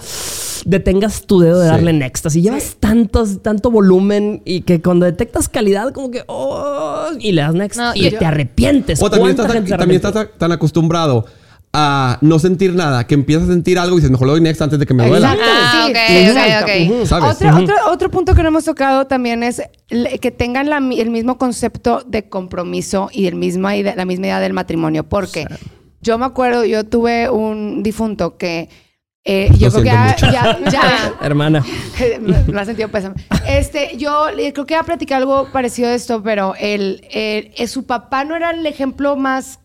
[0.66, 1.72] detengas tu dedo de Sí.
[1.72, 2.26] darle next.
[2.26, 7.42] Así llevas tantos, tanto volumen y que cuando detectas calidad, como que, oh, y le
[7.42, 9.02] das next No, y yo- te arrepientes.
[9.02, 9.38] O también
[9.92, 11.26] estás tan acostumbrado
[11.74, 14.62] a no sentir nada que empiezas a sentir algo y dices, mejor lo doy next
[14.62, 15.34] antes de que me duela.
[15.88, 17.32] Exacto, Ah.
[17.32, 19.62] Otro, otro, otro punto que no hemos tocado también es
[20.20, 24.54] que tengan la el mismo concepto de compromiso y el misma la misma idea del
[24.54, 25.04] matrimonio.
[25.04, 25.46] Porque
[26.02, 28.70] yo me acuerdo, yo tuve un difunto que
[29.24, 30.26] eh, yo Lo creo que ya, mucho.
[30.32, 31.64] ya, ya- Hermana.
[32.22, 33.16] me, me ha sentido pésame.
[33.48, 37.68] Este, yo creo que iba a platicar algo parecido a esto, pero el, el- eh,
[37.68, 39.60] su papá no era el ejemplo más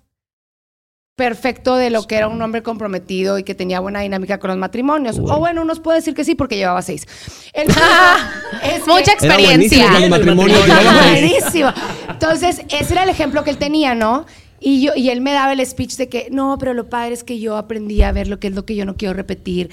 [1.16, 4.58] perfecto de lo que era un hombre comprometido y que tenía buena dinámica con los
[4.58, 5.18] matrimonios.
[5.18, 7.06] O bueno, unos puede decir que sí porque llevaba seis.
[7.54, 7.68] El
[8.62, 10.80] es Mucha Era buenísimo experiencia.
[10.80, 11.72] Era Buenísimo.
[12.10, 14.26] Entonces, ese era el ejemplo que él tenía, ¿no?
[14.60, 17.24] Y, yo, y él me daba el speech de que, no, pero lo padre es
[17.24, 19.70] que yo aprendí a ver lo que es lo que yo no quiero repetir.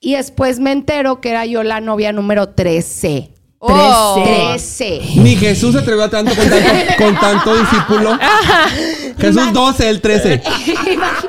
[0.00, 3.30] Y después me entero que era yo la novia número 13.
[3.62, 4.22] Oh.
[4.24, 5.00] 13.
[5.16, 8.18] Ni Jesús se atrevió a tanto con tanto, con tanto discípulo.
[9.18, 10.42] Jesús 12, el 13.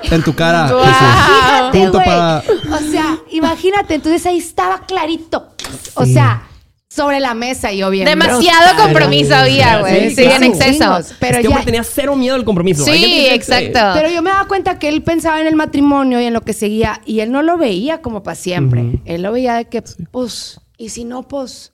[0.04, 0.82] En tu cara, Jesús.
[0.82, 2.06] Imagínate, Punto güey.
[2.06, 3.96] para- O sea, imagínate.
[3.96, 5.50] Entonces ahí estaba clarito.
[5.96, 6.48] O sea,
[6.90, 8.06] sobre la mesa yo bien.
[8.06, 10.10] Demasiado compromiso había, güey.
[10.12, 10.36] Sí, Sí, claro.
[10.38, 10.84] en exceso.
[10.86, 12.86] Chingos, Pero este hombre tenía cero miedo al compromiso.
[12.86, 14.00] Hay gente Sí, que dice, exacto.
[14.00, 16.54] Pero yo me daba cuenta que él pensaba en el matrimonio y en lo que
[16.54, 19.02] seguía, y él no lo veía como para siempre.
[19.04, 21.74] Él lo veía de que, pues, y si no, pues,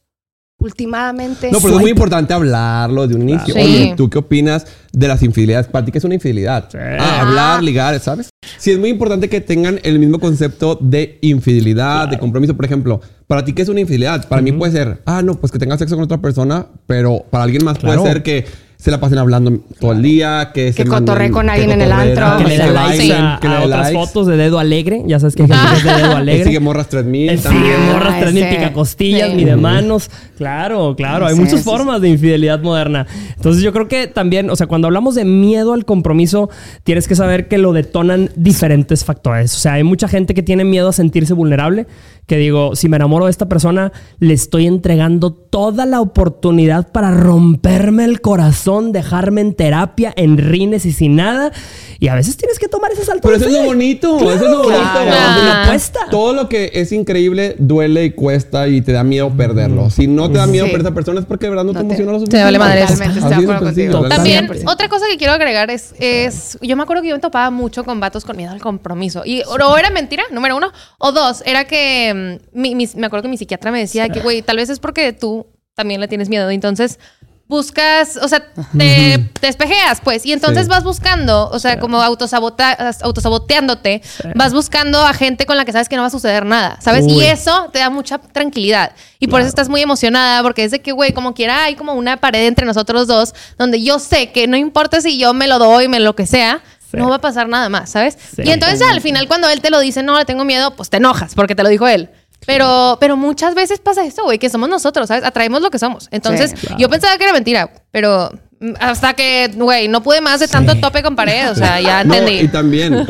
[0.60, 1.52] últimamente.
[1.52, 3.54] No, pero es muy importante hablarlo de un inicio.
[3.54, 3.60] Sí.
[3.60, 5.68] Oye, ¿tú qué opinas de las infidelidades?
[5.68, 6.70] ¿Para ti qué es una infidelidad?
[7.00, 8.30] Ah, hablar, ligar, ¿sabes?
[8.58, 12.56] Sí, es muy importante que tengan el mismo concepto de infidelidad, de compromiso.
[12.56, 14.28] Por ejemplo, ¿para ti qué es una infidelidad?
[14.28, 17.44] Para mí puede ser, ah, no, pues que tengas sexo con otra persona, pero para
[17.44, 18.02] alguien más Claro.
[18.02, 18.46] puede ser que
[18.78, 21.82] se la pasen hablando todo el día, que, se cotorree manden- con que alguien en
[21.82, 22.38] el antro.
[22.38, 24.00] que le da que likes a, que le a dé otras likes.
[24.06, 25.02] fotos de dedo alegre.
[25.08, 26.44] Ya sabes que hay gente que es de dedo Que alegre.
[26.46, 27.64] sigue morras 3000 El también.
[27.66, 28.56] sigue morras, Ah, 3000 ese.
[28.56, 29.36] picacostillas, Sí.
[29.36, 30.12] ni de manos.
[30.38, 31.26] Claro, claro.
[31.26, 33.08] Hay Sí, muchas sí, formas de infidelidad moderna.
[33.36, 36.50] Entonces yo creo que también, o sea, cuando hablamos de miedo al compromiso,
[36.84, 39.56] tienes que saber que lo detonan diferentes factores.
[39.56, 41.88] O sea, hay mucha gente que tiene miedo a sentirse vulnerable.
[42.28, 47.10] Que digo, si me enamoro de esta persona, le estoy entregando toda la oportunidad para
[47.12, 51.52] romperme el corazón, dejarme en terapia, en rines y sin nada.
[52.00, 53.22] Y a veces tienes que tomar ese salto.
[53.24, 53.62] Pero de eso es fe.
[53.64, 54.78] lo bonito, eso es lo bonito.
[54.92, 55.62] Claro, Ah.
[55.64, 56.00] lo cuesta.
[56.12, 59.90] Todo lo que es increíble duele y cuesta y te da miedo perderlo.
[59.90, 60.72] Si no te da miedo Sí.
[60.74, 62.26] perder a esa persona es porque de verdad no, No te te- emociona lo Te
[62.26, 62.44] suficiente.
[62.44, 62.82] vale madres.
[62.88, 64.10] Totalmente, estoy Así de de acuerdo sencillo, contigo.
[64.10, 64.56] la También, verdad.
[64.64, 64.72] 100%.
[64.74, 67.86] otra cosa que quiero agregar es, es, yo me acuerdo que yo me topaba mucho
[67.86, 69.24] con vatos con miedo al compromiso.
[69.26, 72.17] Y o era mentira, número uno, o dos, era que
[72.54, 75.14] mi- mi- me acuerdo que mi psiquiatra me decía que, güey, tal vez es porque
[75.14, 76.50] tú también le tienes miedo.
[76.50, 77.00] Entonces
[77.50, 78.46] buscas, o sea,
[78.78, 80.26] te, te despejeas, pues.
[80.26, 80.70] Y entonces Sí.
[80.70, 84.02] vas buscando, o sea, como autosabota- autosaboteándote,
[84.36, 87.06] vas buscando a gente con la que sabes que no va a suceder nada, ¿sabes?
[87.06, 87.14] Uy.
[87.14, 88.92] Y eso te da mucha tranquilidad.
[89.20, 91.94] Y por eso estás muy emocionada, porque es de que, güey, como quiera, hay como
[91.94, 95.58] una pared entre nosotros dos, donde yo sé que no importa si yo me lo
[95.58, 96.62] doy, me lo que sea,
[96.92, 96.98] Sí.
[96.98, 98.18] no va a pasar nada más, ¿sabes?
[98.36, 98.44] Sí.
[98.46, 100.98] Y entonces al final cuando él te lo dice, no, le tengo miedo, pues te
[100.98, 102.10] enojas, porque te lo dijo él.
[102.46, 105.24] Pero, pero muchas veces pasa esto, güey, que somos nosotros, ¿sabes?
[105.26, 106.08] Atraemos lo que somos.
[106.12, 106.78] Entonces, Sí, claro.
[106.80, 108.32] yo pensaba que era mentira, pero
[108.80, 112.14] hasta que, güey, no pude más de tanto tope con pared, o sea, ya No,
[112.14, 112.40] entendí.
[112.46, 113.06] y también,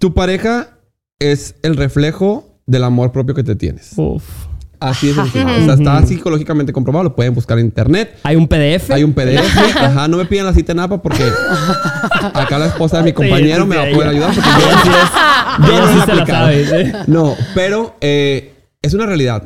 [0.00, 0.68] tu pareja
[1.18, 3.92] es el reflejo del amor propio que te tienes.
[3.96, 4.24] Uf.
[4.84, 5.46] Así es sencillo.
[5.46, 7.04] O sea, está psicológicamente comprobado.
[7.04, 8.18] Lo pueden buscar en internet.
[8.22, 8.90] Hay un PDF.
[8.90, 9.76] Hay un PDF.
[9.76, 11.24] Ajá, no me pidan la cita en APA porque
[12.34, 14.34] acá la esposa de mi compañero sí, me va a poder ayudar.
[14.34, 16.46] Porque yo yo ella no se la aplicado.
[16.46, 16.92] sabe, sí.
[17.06, 19.42] No, pero eh, es una realidad.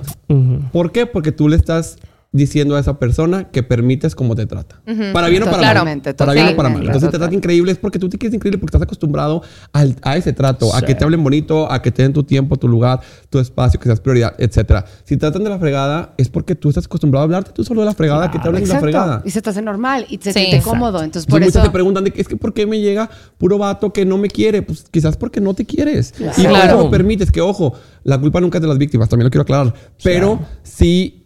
[0.72, 1.06] ¿Por qué?
[1.06, 1.98] Porque tú le estás
[2.30, 4.82] diciendo a esa persona que permites cómo te trata.
[5.14, 6.16] Para bien o para Totalmente, mal.
[6.16, 6.80] Para bien o para mal.
[6.80, 7.20] totalmente, Entonces te total.
[7.20, 10.74] trata increíble es porque tú te quieres increíble porque estás acostumbrado al- a ese trato,
[10.74, 10.86] a Sí.
[10.86, 13.00] que te hablen bonito, a que te den tu tiempo, tu lugar,
[13.30, 14.84] tu espacio, que seas prioridad, etcétera.
[15.04, 17.80] Si te tratan de la fregada es porque tú estás acostumbrado a hablarte tú solo
[17.80, 18.84] de la fregada, que te hablen de la Exacto.
[18.84, 19.22] fregada.
[19.24, 20.38] Y se te hace normal y se Sí.
[20.38, 20.70] siente Exacto.
[20.70, 21.02] cómodo.
[21.02, 21.58] Entonces, por Entonces, eso.
[21.60, 23.08] muchos te preguntan de es que por qué me llega
[23.38, 24.60] puro vato que no me quiere.
[24.60, 26.12] Pues quizás porque no te quieres.
[26.20, 26.74] Y por Claro.
[26.74, 27.32] eso lo permites.
[27.32, 27.72] Que ojo,
[28.04, 29.72] la culpa nunca es de las víctimas, también lo quiero aclarar.
[30.02, 31.24] Pero si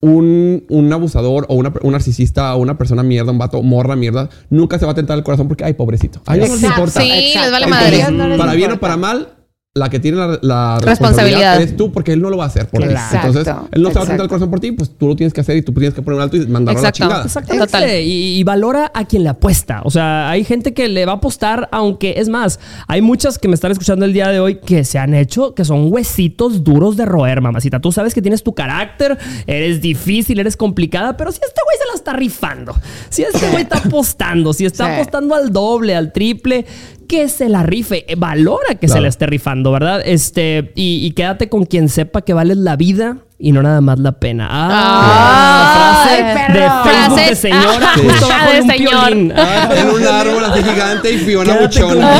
[0.00, 4.30] un, un abusador o una, un narcisista o una persona mierda, un vato morra mierda,
[4.48, 6.22] nunca se va a tentar el corazón porque, ay, pobrecito.
[6.26, 7.00] A ellos no les importa.
[7.00, 7.68] Sí, les vale exacto.
[7.68, 8.10] madre.
[8.10, 9.28] No les para bien o para mal,
[9.72, 10.88] la que tiene la, la Responsabilidad.
[10.88, 12.88] responsabilidad eres tú porque él no lo va a hacer por ti.
[12.88, 14.22] Exacto, Entonces, él no se va a exacto.
[14.24, 16.16] el corazón por ti, pues tú lo tienes que hacer y tú tienes que poner
[16.16, 17.04] un alto y mandarlo a la Exacto.
[17.04, 17.24] chingada.
[17.24, 17.66] Exactamente.
[17.66, 17.88] Total.
[18.02, 19.82] Y, y valora a quien le apuesta.
[19.84, 22.58] O sea, hay gente que le va a apostar, aunque es más,
[22.88, 25.64] hay muchas que me están escuchando el día de hoy que se han hecho, que
[25.64, 27.78] son huesitos duros de roer, mamacita.
[27.78, 31.86] Tú sabes que tienes tu carácter, eres difícil, eres complicada, pero si este güey se
[31.86, 32.74] la está rifando,
[33.08, 34.92] si este güey está apostando, si está Sí.
[34.94, 36.66] apostando al doble, al triple,
[37.10, 38.04] que se la rife.
[38.06, 39.02] Eh, Valora que se Claro.
[39.02, 40.00] la esté rifando, ¿verdad?
[40.04, 43.98] Este, y, y quédate con quien sepa que vales la vida y no nada más
[43.98, 44.46] la pena.
[44.50, 48.00] Ah, Ay, frase de Facebook de Frase- señora, Sí.
[48.04, 49.34] justo bajo De un señor.
[49.36, 52.10] Ah, en un árbol así gigante y Fiona Quédate buchona.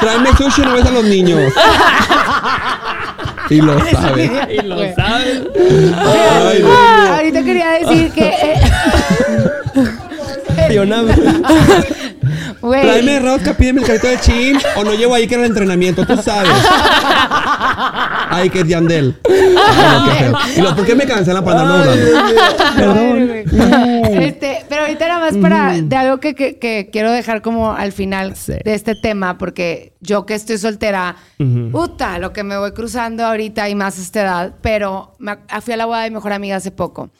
[0.00, 1.52] Tráeme sushi, no ves a los niños.
[3.50, 4.30] Y lo sabes.
[4.50, 5.42] Y lo sabes.
[5.54, 6.68] Ay, no.
[6.72, 8.26] Ah, ahorita quería decir que.
[8.28, 8.60] eh,
[10.68, 11.02] Fiona,
[12.64, 12.80] Güey.
[12.82, 16.06] Tráeme rosca, pídeme el carrito de chin o no llevo ahí que era el entrenamiento,
[16.06, 16.50] tú sabes.
[18.30, 19.20] Ay, que es Yandel.
[19.28, 20.34] Ay, no, qué feo.
[20.56, 22.40] Y lo, ¿por qué me cancelan para andarme burlando?
[22.76, 24.22] Perdón.
[24.22, 27.92] Este, pero ahorita nada más para de algo que, que- que quiero dejar como al
[27.92, 28.52] final Sí.
[28.64, 31.16] de este tema, porque yo que estoy soltera,
[31.70, 35.74] puta, lo que me voy cruzando ahorita y más a esta edad, pero me, fui
[35.74, 37.10] a la boda de mi mejor amiga hace poco.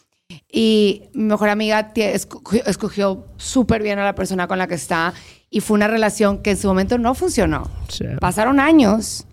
[0.48, 5.12] Y mi mejor amiga escogió, súper bien a la persona con la que está
[5.50, 7.70] y fue una relación que en su momento no funcionó.
[7.88, 8.06] Sí.
[8.20, 9.26] Pasaron años,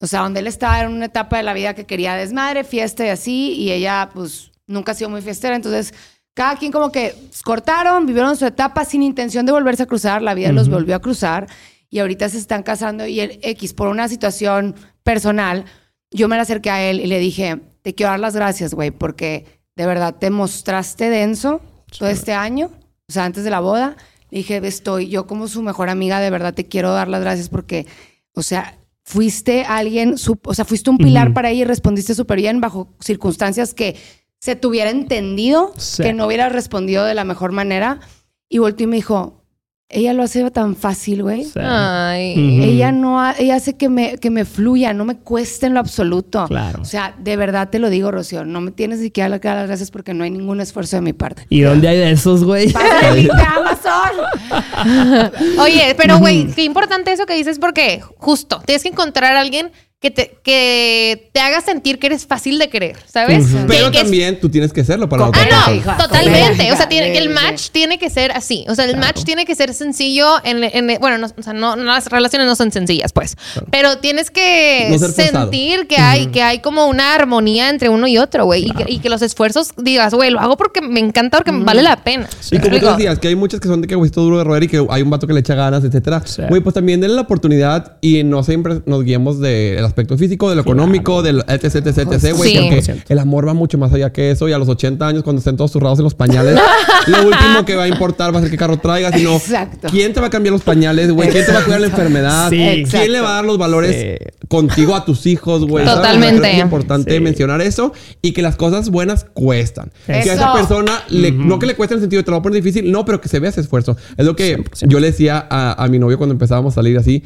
[0.00, 3.06] o sea, donde él estaba en una etapa de la vida que quería desmadre, fiesta
[3.06, 5.94] y así, y ella pues nunca ha sido muy fiestera, entonces
[6.34, 7.14] cada quien como que
[7.44, 11.00] cortaron, vivieron su etapa sin intención de volverse a cruzar, la vida los volvió a
[11.00, 11.46] cruzar
[11.90, 14.74] y ahorita se están casando y el X por una situación
[15.04, 15.64] personal,
[16.10, 18.90] yo me le acerqué a él y le dije, te quiero dar las gracias, güey,
[18.90, 21.60] porque de verdad te mostraste denso
[21.98, 22.70] todo este año,
[23.08, 23.96] o sea, antes de la boda.
[24.30, 27.48] Le dije, estoy, yo como su mejor amiga, de verdad te quiero dar las gracias
[27.48, 27.86] porque,
[28.34, 30.14] o sea, fuiste alguien,
[30.44, 33.96] o sea, fuiste un pilar para ella y respondiste súper bien bajo circunstancias que
[34.40, 36.02] se te hubiera entendido, Sí.
[36.02, 38.00] que no hubieras respondido de la mejor manera.
[38.48, 39.43] Y volteó y me dijo,
[39.90, 41.44] ella lo hace tan fácil, güey.
[41.44, 41.52] Sí.
[41.62, 42.64] Ay.
[42.64, 45.80] Ella no, ha- ella hace que me, que me fluya, no me cueste en lo
[45.80, 46.46] absoluto.
[46.48, 46.82] Claro.
[46.82, 49.40] O sea, de verdad te lo digo, Rocío, no me tienes ni que dar las
[49.40, 51.46] gracias porque no hay ningún esfuerzo de mi parte.
[51.48, 52.72] ¿Y dónde hay de esos, güey?
[53.46, 55.30] Amazon.
[55.60, 59.70] Oye, pero güey, qué importante eso que dices porque justo tienes que encontrar a alguien
[60.04, 63.46] que te, que te haga sentir que eres fácil de querer, ¿sabes?
[63.66, 65.66] Pero que es- también tú tienes que serlo para la Ah, otra Ah, persona.
[65.66, 66.72] no, hija, totalmente.
[66.72, 68.66] O sea, tiene, el match tiene que ser así.
[68.68, 70.26] O sea, el match tiene que ser sencillo.
[70.44, 73.34] En, en- bueno, no, o sea, no, no, las relaciones no son sencillas, pues.
[73.70, 78.18] Pero tienes que No sentir que hay, que hay como una armonía entre uno y
[78.18, 78.66] otro, güey.
[78.66, 81.80] Y, que, y que los esfuerzos digas, güey, lo hago porque me encanta, porque vale
[81.82, 82.28] la pena.
[82.50, 84.64] Y como tú decías, que hay muchas que son de que huesito duro de roer
[84.64, 86.22] y que hay un vato que le echa ganas, etcétera.
[86.26, 86.42] Sí.
[86.46, 90.56] Güey, pues también denle la oportunidad y no siempre nos guiemos del aspecto físico, de
[90.56, 92.50] lo económico, del etc, etc, etc, güey.
[92.52, 92.58] Sí.
[92.58, 93.04] Porque 100%.
[93.08, 95.56] el amor va mucho más allá que eso y a los 80 años cuando estén
[95.56, 96.58] todos zurrados en los pañales,
[97.06, 99.88] lo último que va a importar va a ser qué carro traigas, sino Exacto.
[99.90, 102.50] quién te va a cambiar los pañales, güey, quién te va a cuidar la enfermedad,
[102.50, 102.84] Sí.
[102.90, 104.46] quién le va a dar los valores Sí.
[104.48, 105.84] contigo a tus hijos, güey.
[105.84, 106.40] Totalmente.
[106.40, 107.20] Creo que Es importante Sí.
[107.20, 107.92] mencionar eso
[108.22, 109.90] y que las cosas buenas cuestan.
[110.06, 110.52] Que a esa Eso.
[110.54, 112.62] persona, le- no que le cueste en el sentido de te lo voy a poner
[112.62, 113.96] difícil, no, pero que se vea ese esfuerzo.
[114.16, 114.88] Es lo que 100%.
[114.90, 117.22] yo le decía a, a mi novio cuando empezábamos a salir así.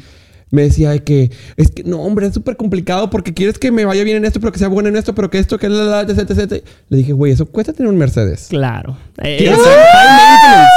[0.51, 3.85] Me decía de que es que no, hombre, es súper complicado porque quieres que me
[3.85, 5.83] vaya bien en esto, pero que sea bueno en esto, pero que esto, que la,
[5.83, 6.63] la, la, etc, etc.
[6.89, 8.47] Le dije, güey, eso cuesta tener un Mercedes.
[8.49, 8.97] Claro.
[9.21, 9.69] Eh, ¿Quieres eso-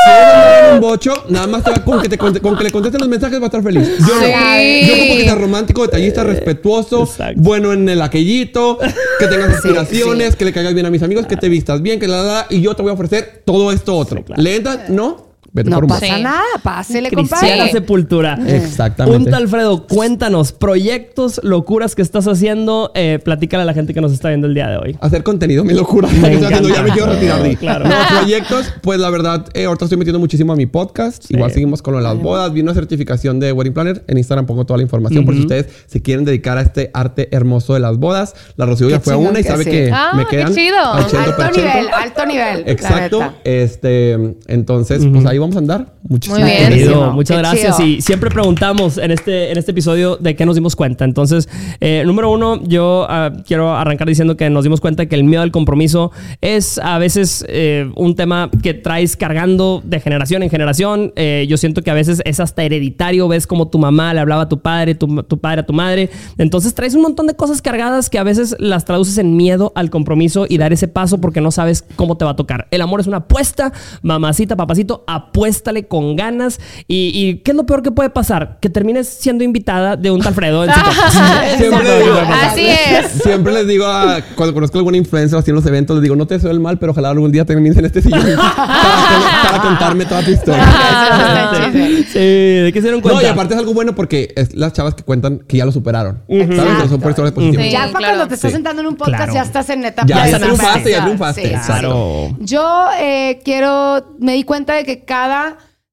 [0.05, 3.09] ser un bocho, nada más te va- con, que te, con que le contesten los
[3.09, 3.89] mensajes va a estar feliz.
[3.99, 4.21] Yo no.
[4.23, 4.87] Sí.
[4.87, 7.41] Yo como que seas romántico, detallista, respetuoso, Exacto.
[7.41, 8.79] bueno en el aquellito,
[9.19, 10.37] que tengas aspiraciones, sí.
[10.37, 12.47] que le caigas bien a mis amigos, que te vistas bien, que la, la, la,
[12.51, 14.19] y yo te voy a ofrecer todo esto otro.
[14.19, 14.43] Sí, claro.
[14.43, 14.89] ¿Le entras?
[14.91, 15.32] No.
[15.55, 16.01] Vete no por un vato.
[16.01, 16.23] pasa Sí.
[16.23, 17.71] nada, pásele, compadre.
[17.71, 18.39] sepultura.
[18.47, 19.19] Exactamente.
[19.19, 22.91] Un tal Alfredo, cuéntanos proyectos, locuras que estás haciendo.
[22.95, 24.97] Eh, platícale a la gente que nos está viendo el día de hoy.
[25.01, 26.09] Hacer contenido, mi locura.
[26.09, 26.49] Me ya
[26.83, 27.43] me quiero retirar.
[27.43, 27.57] Di.
[27.57, 27.87] Claro.
[27.87, 31.31] No, proyectos, pues la verdad, eh, ahorita estoy metiendo muchísimo a mi podcast.
[31.31, 32.53] Igual seguimos con lo de las bodas.
[32.53, 34.05] Vi una certificación de Wedding Planner.
[34.07, 37.29] En Instagram pongo toda la información por si ustedes se quieren dedicar a este arte
[37.33, 38.35] hermoso de las bodas.
[38.57, 39.71] La Rocío ya fue a una y que sabe sí.
[39.71, 40.79] que Ah, me qué quedan chido.
[40.83, 42.65] Alto nivel, alto nivel.
[42.65, 43.35] la Exacto.
[43.45, 44.13] Este,
[44.47, 45.93] entonces, pues ahí vamos a andar.
[46.03, 46.69] Muchísimas Muy bien.
[46.69, 47.13] Querido, Buenísimo.
[47.13, 47.77] muchas Qué gracias.
[47.77, 47.89] chido.
[47.89, 51.05] Y siempre preguntamos en este, en este episodio de qué nos dimos cuenta.
[51.05, 51.49] Entonces,
[51.81, 55.43] eh, número uno, yo ah, quiero arrancar diciendo que nos dimos cuenta que el miedo
[55.43, 61.13] al compromiso es a veces eh, un tema que traes cargando de generación en generación.
[61.17, 63.29] Eh, yo siento que a veces es hasta hereditario.
[63.29, 66.11] Ves como tu mamá le hablaba a tu padre, tu, tu padre a tu madre.
[66.39, 69.91] Entonces, traes un montón de cosas cargadas que a veces las traduces en miedo al
[69.91, 72.69] compromiso y dar ese paso porque no sabes cómo te va a tocar.
[72.71, 73.73] El amor es una apuesta.
[74.03, 76.61] Mamacita, papacito, apuéstale con ganas.
[76.87, 78.59] Y, y ¿qué es lo peor que puede pasar?
[78.61, 81.17] Que termines siendo invitada de un tal Fredo en su podcast.
[81.59, 83.13] Siempre le digo, Así es.
[83.23, 86.17] Siempre les digo a, cuando conozco a alguna influencer así en los eventos, les digo,
[86.17, 89.63] no te deseo el mal, pero ojalá algún día termines en este sillón para, para
[89.63, 90.63] contarme toda tu historia.
[90.67, 93.21] Ah, sí, ¿de qué se dieron cuenta?
[93.21, 95.73] No, y aparte es algo bueno porque es las chavas que cuentan que ya lo
[95.73, 96.23] superaron.
[96.29, 96.51] ¿Sabes?
[96.51, 96.89] Exacto.
[96.89, 97.65] Son por historias positivas.
[97.67, 98.05] Sí, ya para claro.
[98.15, 98.55] cuando te estás Sí.
[98.55, 99.35] sentando en un podcast Claro.
[99.35, 100.59] ya estás en etapa Ya, de ya sanación.
[100.59, 101.43] triunfaste, ya triunfaste.
[101.49, 102.37] Sí, Claro.
[102.41, 105.22] Yo eh, quiero, me di cuenta de que cada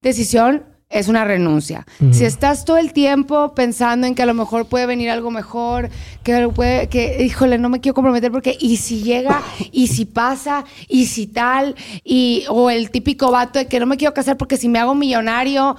[0.01, 1.85] decisión es una renuncia.
[2.11, 5.89] Si estás todo el tiempo pensando en que a lo mejor puede venir algo mejor,
[6.23, 10.65] que puede, que, híjole, no me quiero comprometer porque, y si llega, y si pasa,
[10.87, 14.57] y si tal, y, o el típico vato de que no me quiero casar porque
[14.57, 15.75] si me hago millonario.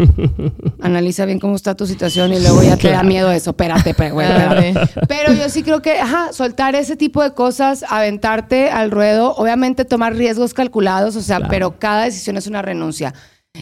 [0.80, 3.50] Analiza bien cómo está tu situación y luego ya te da miedo eso.
[3.50, 4.74] Espérate, pe- güey, espérate.
[5.08, 9.84] Pero yo sí creo que, ajá, soltar ese tipo de cosas, aventarte al ruedo, obviamente
[9.84, 11.50] tomar riesgos calculados, o sea, Claro.
[11.50, 13.14] pero cada decisión es una renuncia.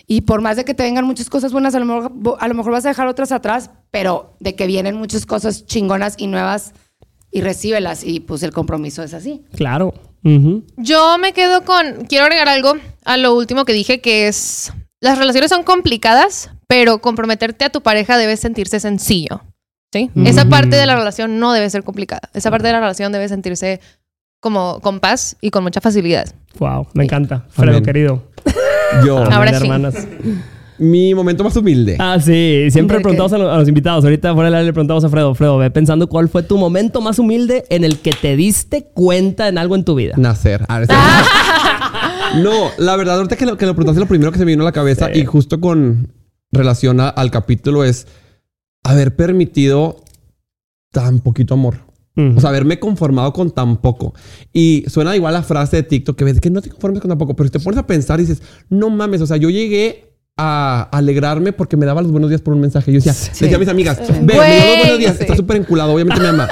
[0.06, 2.54] Y por más de que te vengan muchas cosas buenas, a lo mejor, a lo
[2.54, 6.72] mejor vas a dejar otras atrás, pero de que vienen muchas cosas chingonas y nuevas
[7.30, 8.04] y recíbelas.
[8.04, 9.44] Y pues el compromiso es así.
[9.54, 9.94] Claro.
[10.76, 12.04] Yo me quedo con.
[12.06, 12.74] Quiero agregar algo
[13.04, 14.72] a lo último que dije, que es.
[15.00, 19.42] Las relaciones son complicadas, pero comprometerte a tu pareja debe sentirse sencillo.
[19.92, 20.10] ¿Sí?
[20.26, 22.28] Esa parte de la relación no debe ser complicada.
[22.34, 23.80] Esa parte de la relación debe sentirse
[24.40, 26.26] como con paz y con mucha facilidad.
[26.58, 27.46] Wow, me encanta.
[27.48, 28.22] Fredo, querido.
[29.04, 29.64] Yo, Amén, Ahora sí.
[29.64, 30.06] hermanas.
[30.78, 31.96] Mi momento más humilde.
[31.98, 32.66] Ah, sí.
[32.70, 34.04] Siempre ¿De le preguntamos a, lo- a los invitados.
[34.04, 35.34] Ahorita fuera del aire le preguntamos a Fredo.
[35.34, 39.48] Fredo, ve pensando cuál fue tu momento más humilde en el que te diste cuenta
[39.48, 40.14] en algo en tu vida.
[40.16, 40.64] Nacer.
[40.68, 40.82] Ah,
[42.42, 44.62] no, la verdad, ahorita que lo, que lo preguntaste, lo primero que se me vino
[44.62, 45.20] a la cabeza Sí.
[45.20, 46.12] y justo con
[46.52, 48.06] relación a- al capítulo es
[48.84, 49.96] haber permitido
[50.92, 51.86] tan poquito amor.
[52.36, 54.12] O sea, haberme conformado con tan poco.
[54.52, 57.16] Y suena igual la frase de TikTok que ves que no te conformes con tan
[57.18, 60.07] poco, pero si te pones a pensar y dices, no mames, o sea, yo llegué
[60.40, 62.92] a alegrarme porque me daba los buenos días por un mensaje.
[62.92, 65.22] Yo decía, le decía a mis amigas, ve, me dio los buenos días, sí.
[65.22, 66.48] está súper enculado, obviamente me ama.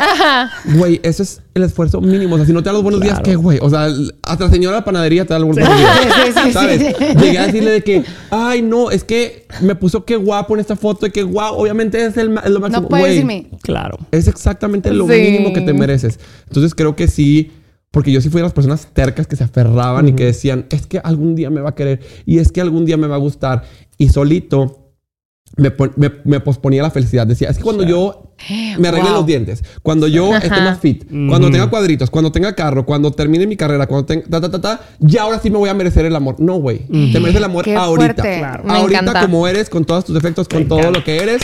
[0.74, 2.34] Güey, eso es el esfuerzo mínimo.
[2.34, 3.24] O sea, si no te da los buenos días, Claro.
[3.30, 3.58] ¿qué, güey?
[3.62, 3.88] O sea,
[4.24, 5.90] hasta la señora de la panadería te da los buenos días.
[6.02, 6.80] Sí, sí, sí, ¿Sabes?
[6.80, 7.04] sí, sí.
[7.16, 10.74] Llegué a decirle de que, ay, no, es que me puso qué guapo en esta
[10.74, 12.82] foto y que guau, obviamente es, el, es lo máximo.
[12.82, 13.46] No puedes Güey, decirme.
[13.62, 13.98] Claro.
[14.10, 15.12] es exactamente lo Sí.
[15.12, 16.18] mínimo que te mereces.
[16.48, 17.52] Entonces creo que sí,
[17.96, 20.86] porque yo sí fui de las personas tercas que se aferraban y que decían, es
[20.86, 23.18] que algún día me va a querer y es que algún día me va a
[23.18, 23.62] gustar.
[23.96, 24.92] Y solito
[25.56, 27.26] me, me- me posponía la felicidad.
[27.26, 28.34] Decía, es que cuando yo
[28.78, 29.18] me arregle Wow.
[29.20, 33.46] los dientes, cuando yo esté más fit, cuando tenga cuadritos, cuando tenga carro, cuando termine
[33.46, 36.04] mi carrera, cuando tenga ta, ta, ta, ta, ya ahora sí me voy a merecer
[36.04, 36.36] el amor.
[36.38, 36.80] No, güey.
[36.88, 38.22] Te mereces el amor Qué ahorita.
[38.22, 38.64] Claro.
[38.68, 39.20] Ahorita encanta.
[39.22, 41.40] como eres, con todos tus defectos, con todo lo que eres.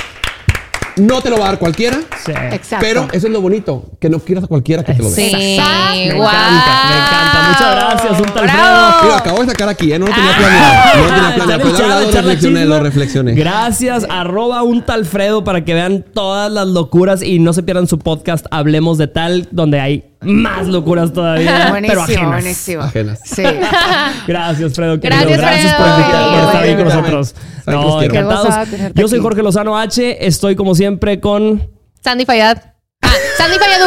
[0.96, 1.98] No te lo va a dar cualquiera.
[2.24, 2.32] Sí.
[2.32, 2.84] Exacto.
[2.86, 5.14] Pero eso es lo bonito, que no quieras a cualquiera que te lo dé.
[5.14, 6.24] Sí, Me wow.
[6.24, 7.48] encanta, me encanta.
[7.48, 9.02] Muchas gracias, un tal Bravo.
[9.02, 9.98] Mira, acabo de sacar aquí, ¿eh?
[9.98, 10.96] No lo tenía planeado.
[10.96, 11.62] No lo tenía planeado.
[11.62, 13.34] Echarle Pero la verdad lo reflexioné, lo reflexioné.
[13.34, 17.86] Gracias, arroba un tal Fredo para que vean todas las locuras y no se pierdan
[17.86, 22.28] su podcast Hablemos de Tal, donde hay más locuras todavía, pero Buenísimo, ajenas.
[22.30, 22.82] buenísimo.
[22.82, 23.20] Ajenas.
[23.24, 23.42] Sí.
[24.26, 24.98] Gracias, Fredo.
[24.98, 25.98] Gracias, Gracias por, Fredo.
[26.00, 27.34] invitar- por estar ahí con nosotros.
[27.66, 28.54] No, encantados.
[28.94, 29.22] Yo soy aquí.
[29.22, 30.26] Jorge Lozano H.
[30.26, 31.68] Estoy como siempre con...
[32.02, 32.58] Sandy Fayad.
[33.02, 33.80] Ah, Sandy Fayad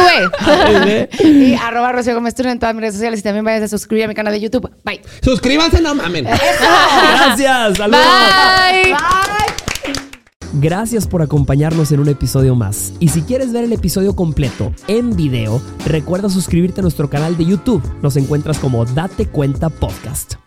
[0.84, 1.08] V.
[1.24, 4.08] Y arroba Rocío Gómez en todas mis redes sociales y también vayas a suscribir a
[4.08, 4.70] mi canal de YouTube.
[4.84, 5.00] Bye.
[5.22, 6.24] Suscríbanse, no mamen.
[6.24, 7.76] Gracias.
[7.76, 8.00] Saludos.
[8.00, 8.92] Bye.
[8.92, 9.65] Bye.
[10.58, 12.94] Gracias por acompañarnos en un episodio más.
[12.98, 17.44] Y si quieres ver el episodio completo en video, recuerda suscribirte a nuestro canal de
[17.44, 17.82] YouTube.
[18.02, 20.45] Nos encuentras como Date Cuenta Podcast.